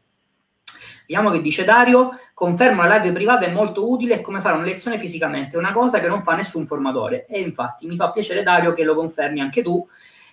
[1.06, 2.10] Vediamo che dice Dario,
[2.42, 5.70] conferma la live privata è molto utile, è come fare una lezione fisicamente, è una
[5.70, 7.24] cosa che non fa nessun formatore.
[7.26, 9.88] E infatti mi fa piacere Dario che lo confermi anche tu,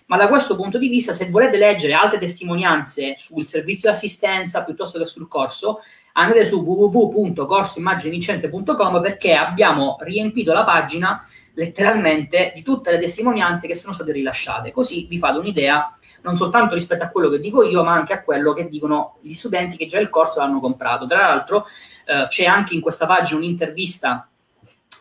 [0.06, 4.64] ma da questo punto di vista se volete leggere altre testimonianze sul servizio di assistenza
[4.64, 5.82] piuttosto che sul corso,
[6.14, 11.24] andate su www.corsoimmaginevincente.com perché abbiamo riempito la pagina
[11.54, 14.72] letteralmente di tutte le testimonianze che sono state rilasciate.
[14.72, 18.24] Così vi fate un'idea non soltanto rispetto a quello che dico io, ma anche a
[18.24, 21.06] quello che dicono gli studenti che già il corso l'hanno comprato.
[21.06, 21.66] Tra l'altro
[22.06, 24.28] eh, c'è anche in questa pagina un'intervista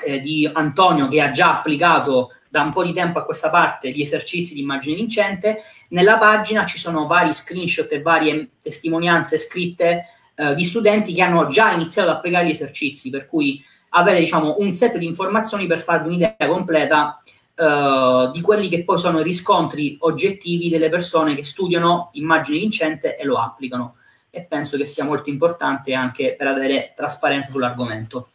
[0.05, 3.91] eh, di Antonio che ha già applicato da un po' di tempo a questa parte
[3.91, 5.63] gli esercizi di immagine vincente.
[5.89, 10.05] Nella pagina ci sono vari screenshot e varie testimonianze scritte
[10.35, 14.55] eh, di studenti che hanno già iniziato ad applicare gli esercizi, per cui avete diciamo,
[14.59, 17.21] un set di informazioni per farvi un'idea completa
[17.55, 23.17] eh, di quelli che poi sono i riscontri oggettivi delle persone che studiano immagine vincente
[23.17, 23.95] e lo applicano.
[24.29, 28.29] E penso che sia molto importante anche per avere trasparenza sull'argomento.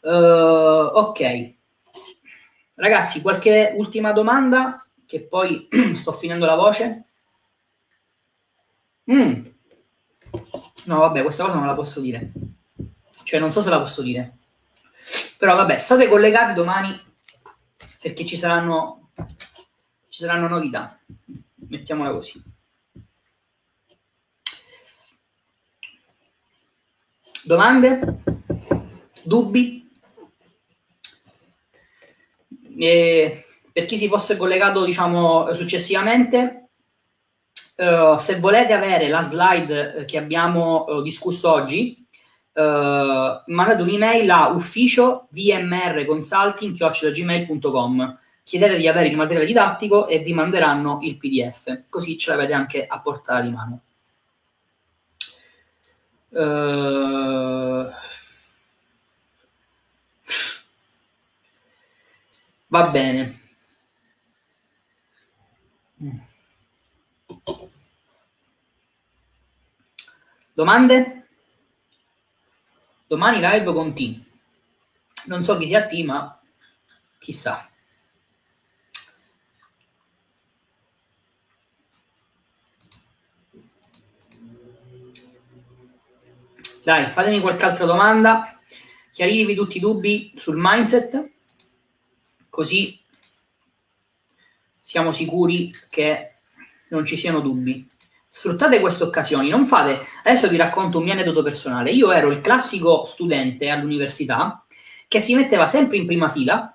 [0.00, 1.54] Uh, ok,
[2.74, 4.76] ragazzi, qualche ultima domanda?
[5.04, 7.04] Che poi sto finendo la voce.
[9.10, 9.46] Mm.
[10.86, 12.32] No, vabbè, questa cosa non la posso dire.
[13.22, 14.36] Cioè, non so se la posso dire.
[15.36, 16.98] Però vabbè, state collegati domani
[18.00, 19.10] perché ci saranno,
[20.08, 20.98] ci saranno novità.
[21.68, 22.42] Mettiamola così.
[27.48, 28.20] Domande?
[29.22, 29.88] Dubbi?
[32.78, 36.64] E per chi si fosse collegato, diciamo, successivamente,
[37.78, 42.04] Uh, se volete avere la slide eh, che abbiamo uh, discusso oggi,
[42.54, 50.98] uh, mandate un'email a ufficio vmrconsulting.gmail.com chiedete di avere il materiale didattico e vi manderanno
[51.02, 53.82] il pdf, così ce l'avete anche a portata di mano.
[62.68, 63.40] Va bene.
[70.52, 71.28] Domande?
[73.06, 74.22] Domani live con T.
[75.26, 76.40] Non so chi sia T, ma
[77.18, 77.67] chissà.
[86.88, 88.58] Dai, fatemi qualche altra domanda,
[89.12, 91.32] chiaritevi tutti i dubbi sul mindset,
[92.48, 92.98] così
[94.80, 96.36] siamo sicuri che
[96.88, 97.86] non ci siano dubbi.
[98.30, 100.00] Sfruttate queste occasioni, non fate...
[100.24, 101.90] Adesso vi racconto un mio aneddoto personale.
[101.90, 104.64] Io ero il classico studente all'università
[105.08, 106.74] che si metteva sempre in prima fila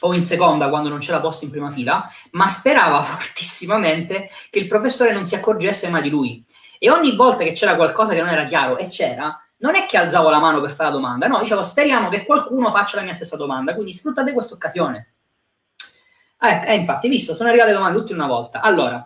[0.00, 4.66] o in seconda quando non c'era posto in prima fila, ma sperava fortissimamente che il
[4.66, 6.44] professore non si accorgesse mai di lui.
[6.86, 9.96] E ogni volta che c'era qualcosa che non era chiaro, e c'era, non è che
[9.96, 13.12] alzavo la mano per fare la domanda, no, dicevo speriamo che qualcuno faccia la mia
[13.12, 15.14] stessa domanda, quindi sfruttate questa occasione.
[16.40, 18.60] Eh, eh, infatti, visto, sono arrivate domande tutte una volta.
[18.60, 19.04] Allora,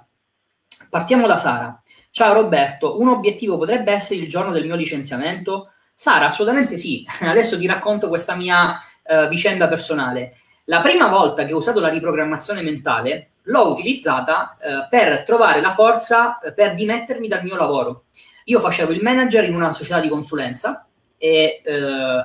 [0.91, 1.83] partiamo da Sara.
[2.11, 5.71] Ciao Roberto, un obiettivo potrebbe essere il giorno del mio licenziamento?
[5.95, 7.07] Sara, assolutamente sì.
[7.19, 10.37] Adesso ti racconto questa mia uh, vicenda personale.
[10.65, 15.73] La prima volta che ho usato la riprogrammazione mentale l'ho utilizzata uh, per trovare la
[15.73, 18.05] forza uh, per dimettermi dal mio lavoro.
[18.45, 20.87] Io facevo il manager in una società di consulenza
[21.23, 21.63] e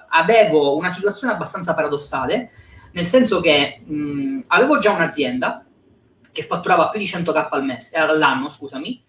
[0.07, 2.49] avevo una situazione abbastanza paradossale
[2.95, 5.65] nel senso che mh, avevo già un'azienda
[6.31, 9.03] che fatturava più di 100k al mese, all'anno, scusami,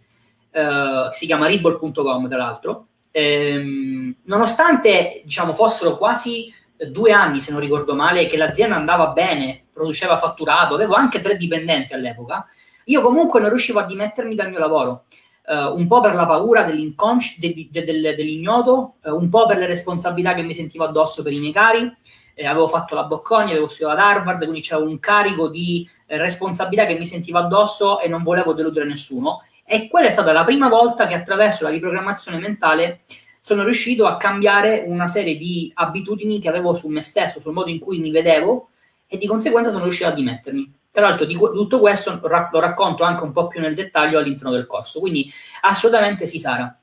[0.51, 6.53] eh, si chiama Ribble.com tra l'altro, ehm, nonostante diciamo, fossero quasi
[6.89, 11.37] due anni, se non ricordo male, che l'azienda andava bene, produceva fatturato, avevo anche tre
[11.37, 12.47] dipendenti all'epoca,
[12.85, 15.05] io comunque non riuscivo a dimettermi dal mio lavoro.
[15.47, 19.59] Uh, un po' per la paura dell'inconscio, de, de, de, dell'ignoto, uh, un po' per
[19.59, 21.95] le responsabilità che mi sentivo addosso per i miei cari.
[22.35, 26.17] Eh, avevo fatto la Bocconi, avevo studiato ad Harvard, quindi c'avevo un carico di eh,
[26.17, 29.43] responsabilità che mi sentivo addosso e non volevo deludere nessuno.
[29.65, 33.03] E quella è stata la prima volta che attraverso la riprogrammazione mentale
[33.41, 37.71] sono riuscito a cambiare una serie di abitudini che avevo su me stesso, sul modo
[37.71, 38.71] in cui mi vedevo
[39.07, 40.73] e di conseguenza sono riuscito a dimettermi.
[40.91, 44.67] Tra l'altro di tutto questo lo racconto anche un po' più nel dettaglio all'interno del
[44.67, 45.31] corso, quindi
[45.61, 46.75] assolutamente sì Sara.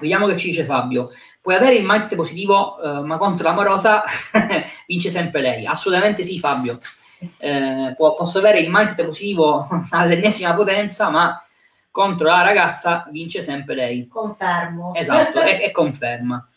[0.00, 1.10] Vediamo che ci dice Fabio.
[1.40, 4.02] Puoi avere il mindset positivo, eh, ma contro l'amorosa
[4.86, 5.66] vince sempre lei.
[5.66, 6.78] Assolutamente sì Fabio.
[7.38, 11.40] Eh, posso avere il mindset positivo all'ennesima potenza, ma
[11.90, 14.06] contro la ragazza vince sempre lei.
[14.08, 14.94] Confermo.
[14.94, 16.48] Esatto, e, e conferma.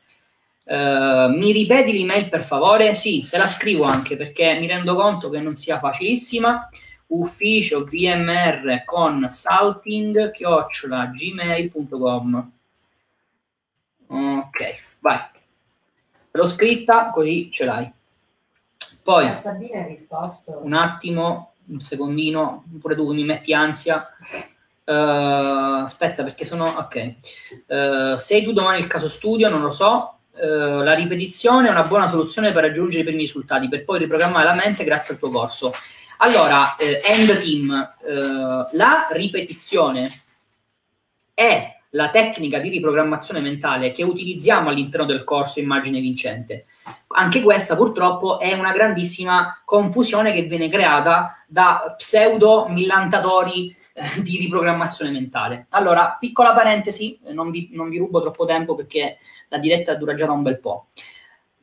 [0.64, 2.94] Uh, mi ripeti l'email per favore?
[2.94, 6.70] Sì, te la scrivo anche perché mi rendo conto che non sia facilissima.
[7.08, 12.52] Ufficio VMR consulting chiocciola gmail.com.
[14.08, 15.20] Ok, vai.
[16.32, 17.92] L'ho scritta così ce l'hai.
[19.04, 20.60] Poi A Sabina ha risposto.
[20.64, 24.08] Un attimo, un secondino, pure tu mi metti ansia.
[24.84, 27.16] Uh, aspetta perché sono ok.
[27.68, 29.50] Uh, sei tu domani il caso studio?
[29.50, 30.20] Non lo so.
[30.41, 34.45] Uh, la ripetizione è una buona soluzione per raggiungere i primi risultati, per poi riprogrammare
[34.45, 35.72] la mente grazie al tuo corso.
[36.18, 37.93] Allora, eh, end team,
[38.72, 40.11] la ripetizione
[41.34, 46.65] è la tecnica di riprogrammazione mentale che utilizziamo all'interno del corso Immagine Vincente.
[47.07, 54.38] Anche questa purtroppo è una grandissima confusione che viene creata da pseudo millantatori eh, di
[54.38, 55.65] riprogrammazione mentale.
[55.72, 59.18] Allora, piccola parentesi, non vi, non vi rubo troppo tempo perché
[59.52, 60.88] la diretta dura già da un bel po'.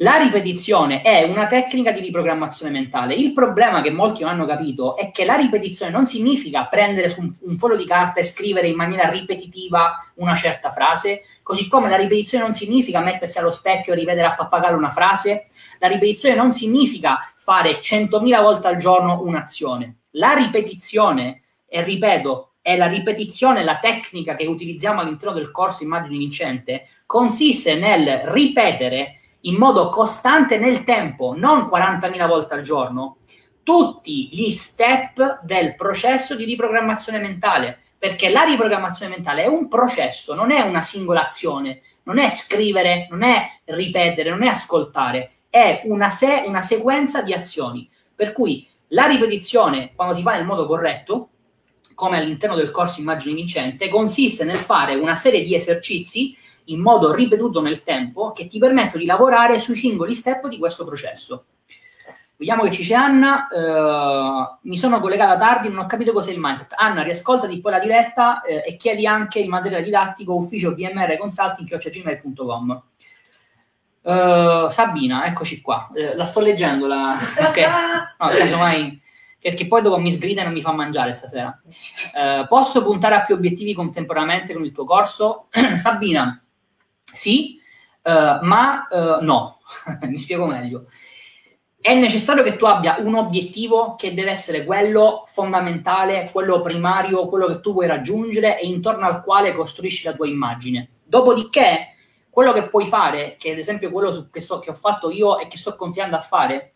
[0.01, 3.15] La ripetizione è una tecnica di riprogrammazione mentale.
[3.15, 7.20] Il problema che molti non hanno capito è che la ripetizione non significa prendere su
[7.20, 11.89] un, un foglio di carta e scrivere in maniera ripetitiva una certa frase, così come
[11.89, 15.47] la ripetizione non significa mettersi allo specchio e ripetere a pappagallo una frase.
[15.81, 20.02] La ripetizione non significa fare 100.000 volte al giorno un'azione.
[20.10, 26.19] La ripetizione, e ripeto, è la ripetizione, la tecnica che utilizziamo all'interno del corso Immagini
[26.19, 33.20] Vincente, consiste nel ripetere in modo costante nel tempo, non 40.000 volte al giorno,
[33.62, 40.35] tutti gli step del processo di riprogrammazione mentale, perché la riprogrammazione mentale è un processo,
[40.35, 45.80] non è una singola azione, non è scrivere, non è ripetere, non è ascoltare, è
[45.85, 47.89] una, se- una sequenza di azioni.
[48.14, 51.30] Per cui la ripetizione, quando si fa nel modo corretto,
[51.94, 56.36] come all'interno del corso Immagini Vincente, consiste nel fare una serie di esercizi
[56.69, 60.85] in modo ripetuto nel tempo che ti permettono di lavorare sui singoli step di questo
[60.85, 61.47] processo.
[62.39, 66.39] Vediamo che ci c'è Anna, uh, mi sono collegata tardi, non ho capito cos'è il
[66.39, 66.73] mindset.
[66.77, 71.69] Anna, riascoltati poi la diretta eh, e chiedi anche il materiale didattico ufficio BMR Consulting
[74.01, 77.15] Uh, Sabina, eccoci qua, uh, la sto leggendo, la...
[77.19, 77.59] ok,
[78.19, 78.99] no, casomai,
[79.40, 81.61] perché poi dopo mi sgrida e non mi fa mangiare stasera.
[81.66, 85.49] Uh, posso puntare a più obiettivi contemporaneamente con il tuo corso?
[85.77, 86.40] Sabina,
[87.12, 87.60] sì,
[88.02, 89.60] uh, ma uh, no.
[90.02, 90.86] Mi spiego meglio.
[91.80, 97.47] È necessario che tu abbia un obiettivo che deve essere quello fondamentale, quello primario, quello
[97.47, 100.90] che tu vuoi raggiungere e intorno al quale costruisci la tua immagine.
[101.05, 101.94] Dopodiché,
[102.28, 105.47] quello che puoi fare, che ad esempio quello che, sto, che ho fatto io e
[105.47, 106.74] che sto continuando a fare,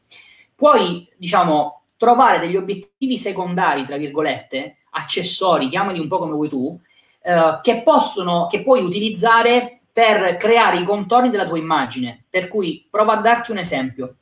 [0.54, 6.80] puoi, diciamo, trovare degli obiettivi secondari, tra virgolette, accessori, chiamali un po' come vuoi tu,
[7.22, 12.24] eh, che possono, che puoi utilizzare per creare i contorni della tua immagine.
[12.31, 14.16] Per cui prova a darti un esempio.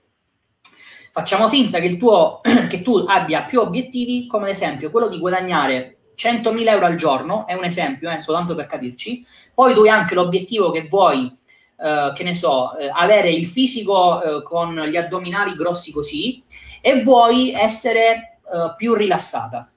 [1.12, 5.96] Facciamo finta che, tuo, che tu abbia più obiettivi, come ad esempio quello di guadagnare
[6.16, 9.24] 100.000 euro al giorno, è un esempio, eh, soltanto per capirci.
[9.54, 11.34] Poi tu hai anche l'obiettivo che vuoi,
[11.78, 16.42] eh, che ne so, eh, avere il fisico eh, con gli addominali grossi così
[16.80, 19.68] e vuoi essere eh, più rilassata.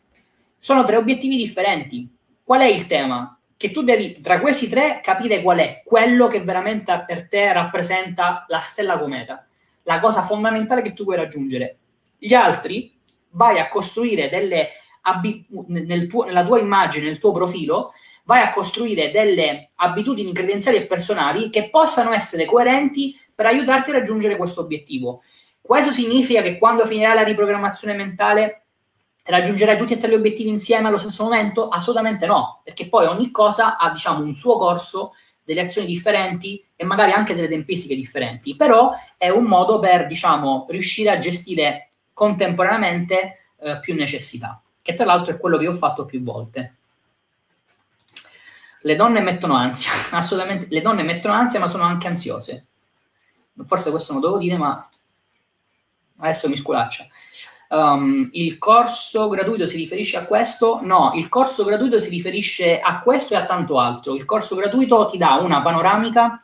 [0.57, 2.09] Sono tre obiettivi differenti.
[2.43, 3.37] Qual è il tema?
[3.57, 8.45] Che tu devi tra questi tre capire qual è quello che veramente per te rappresenta
[8.47, 9.45] la stella cometa,
[9.83, 11.77] la cosa fondamentale che tu vuoi raggiungere.
[12.17, 12.93] Gli altri
[13.31, 14.69] vai a costruire delle
[15.01, 17.93] abitudini nel tuo, nella tua immagine, nel tuo profilo,
[18.25, 23.93] vai a costruire delle abitudini credenziali e personali che possano essere coerenti per aiutarti a
[23.93, 25.23] raggiungere questo obiettivo.
[25.61, 28.62] Questo significa che quando finirà la riprogrammazione mentale
[29.23, 31.69] raggiungerai tutti e tre gli obiettivi insieme allo stesso momento?
[31.69, 35.13] Assolutamente no, perché poi ogni cosa ha diciamo un suo corso,
[35.43, 40.67] delle azioni differenti e magari anche delle tempistiche differenti, però è un modo per diciamo
[40.69, 46.05] riuscire a gestire contemporaneamente eh, più necessità, che tra l'altro è quello che ho fatto
[46.05, 46.75] più volte.
[48.81, 52.65] Le donne mettono ansia, assolutamente, le donne mettono ansia ma sono anche ansiose.
[53.65, 54.87] Forse questo non lo devo dire, ma
[56.17, 57.05] adesso mi sculaccia.
[57.73, 60.79] Um, il corso gratuito si riferisce a questo?
[60.83, 64.13] No, il corso gratuito si riferisce a questo e a tanto altro.
[64.13, 66.43] Il corso gratuito ti dà una panoramica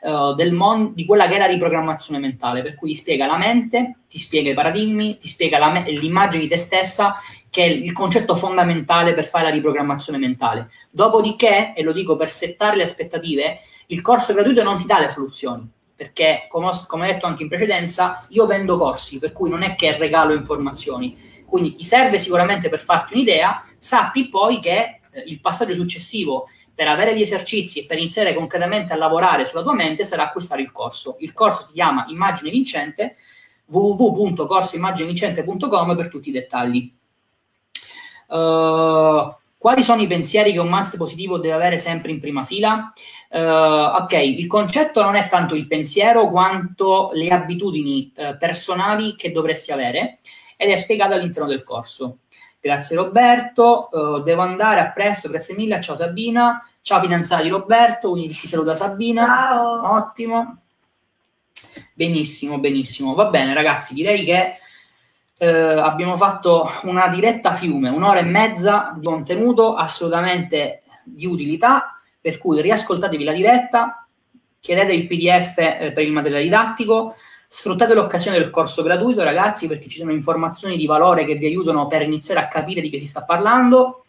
[0.00, 3.98] uh, mon- di quella che è la riprogrammazione mentale, per cui ti spiega la mente,
[4.08, 7.16] ti spiega i paradigmi, ti spiega me- l'immagine di te stessa,
[7.50, 10.70] che è il concetto fondamentale per fare la riprogrammazione mentale.
[10.88, 13.58] Dopodiché, e lo dico per settare le aspettative,
[13.88, 15.70] il corso gratuito non ti dà le soluzioni
[16.00, 19.60] perché come ho, come ho detto anche in precedenza, io vendo corsi, per cui non
[19.60, 21.44] è che regalo informazioni.
[21.44, 26.88] Quindi ti serve sicuramente per farti un'idea, sappi poi che eh, il passaggio successivo per
[26.88, 30.72] avere gli esercizi e per iniziare concretamente a lavorare sulla tua mente sarà acquistare il
[30.72, 31.16] corso.
[31.18, 33.16] Il corso si chiama Immagine Vincente,
[33.66, 36.90] www.corsoimmaginevincente.com per tutti i dettagli.
[38.28, 42.90] Uh, quali sono i pensieri che un master positivo deve avere sempre in prima fila?
[43.28, 49.32] Uh, ok, il concetto non è tanto il pensiero quanto le abitudini uh, personali che
[49.32, 50.20] dovresti avere
[50.56, 52.20] ed è spiegato all'interno del corso.
[52.58, 58.08] Grazie Roberto, uh, devo andare a presto, grazie mille, ciao Sabina, ciao fidanzata di Roberto,
[58.12, 59.26] quindi ti saluta Sabina.
[59.26, 59.94] Ciao.
[59.94, 60.56] Ottimo.
[61.92, 63.12] Benissimo, benissimo.
[63.12, 64.54] Va bene ragazzi, direi che
[65.42, 72.36] eh, abbiamo fatto una diretta fiume, un'ora e mezza di contenuto assolutamente di utilità, per
[72.36, 74.06] cui riascoltatevi la diretta,
[74.60, 77.14] chiedete il PDF eh, per il materiale didattico,
[77.48, 81.86] sfruttate l'occasione del corso gratuito, ragazzi, perché ci sono informazioni di valore che vi aiutano
[81.86, 84.04] per iniziare a capire di che si sta parlando.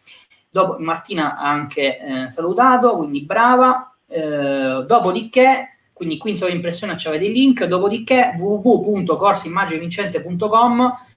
[0.49, 3.95] Dopo, Martina ha anche eh, salutato, quindi brava.
[4.05, 11.09] Eh, dopodiché, quindi qui in sovraimpressione avete il link, dopodiché www.corsimmaginevincente.com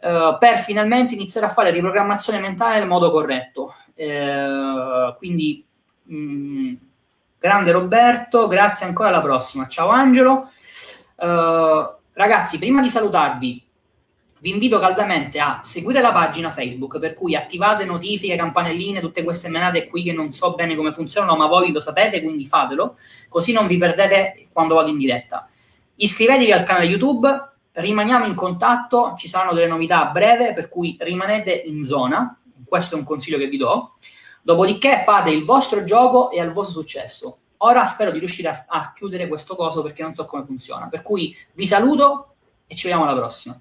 [0.00, 3.74] eh, per finalmente iniziare a fare riprogrammazione mentale nel modo corretto.
[3.98, 5.66] Uh, quindi,
[6.04, 6.74] mh, mm,
[7.40, 9.66] grande Roberto, grazie ancora alla prossima.
[9.66, 10.50] Ciao Angelo.
[11.16, 13.66] Uh, ragazzi, prima di salutarvi,
[14.40, 19.48] vi invito caldamente a seguire la pagina Facebook, per cui attivate notifiche, campanelline, tutte queste
[19.48, 22.98] menate qui che non so bene come funzionano, ma voi lo sapete, quindi fatelo,
[23.28, 25.48] così non vi perdete quando vado in diretta.
[25.96, 27.28] Iscrivetevi al canale YouTube,
[27.78, 32.94] rimaniamo in contatto, ci saranno delle novità a breve, per cui rimanete in zona, questo
[32.94, 33.94] è un consiglio che vi do.
[34.42, 37.38] Dopodiché fate il vostro gioco e al vostro successo.
[37.58, 40.88] Ora spero di riuscire a, a chiudere questo coso perché non so come funziona.
[40.88, 42.34] Per cui vi saluto
[42.66, 43.60] e ci vediamo alla prossima.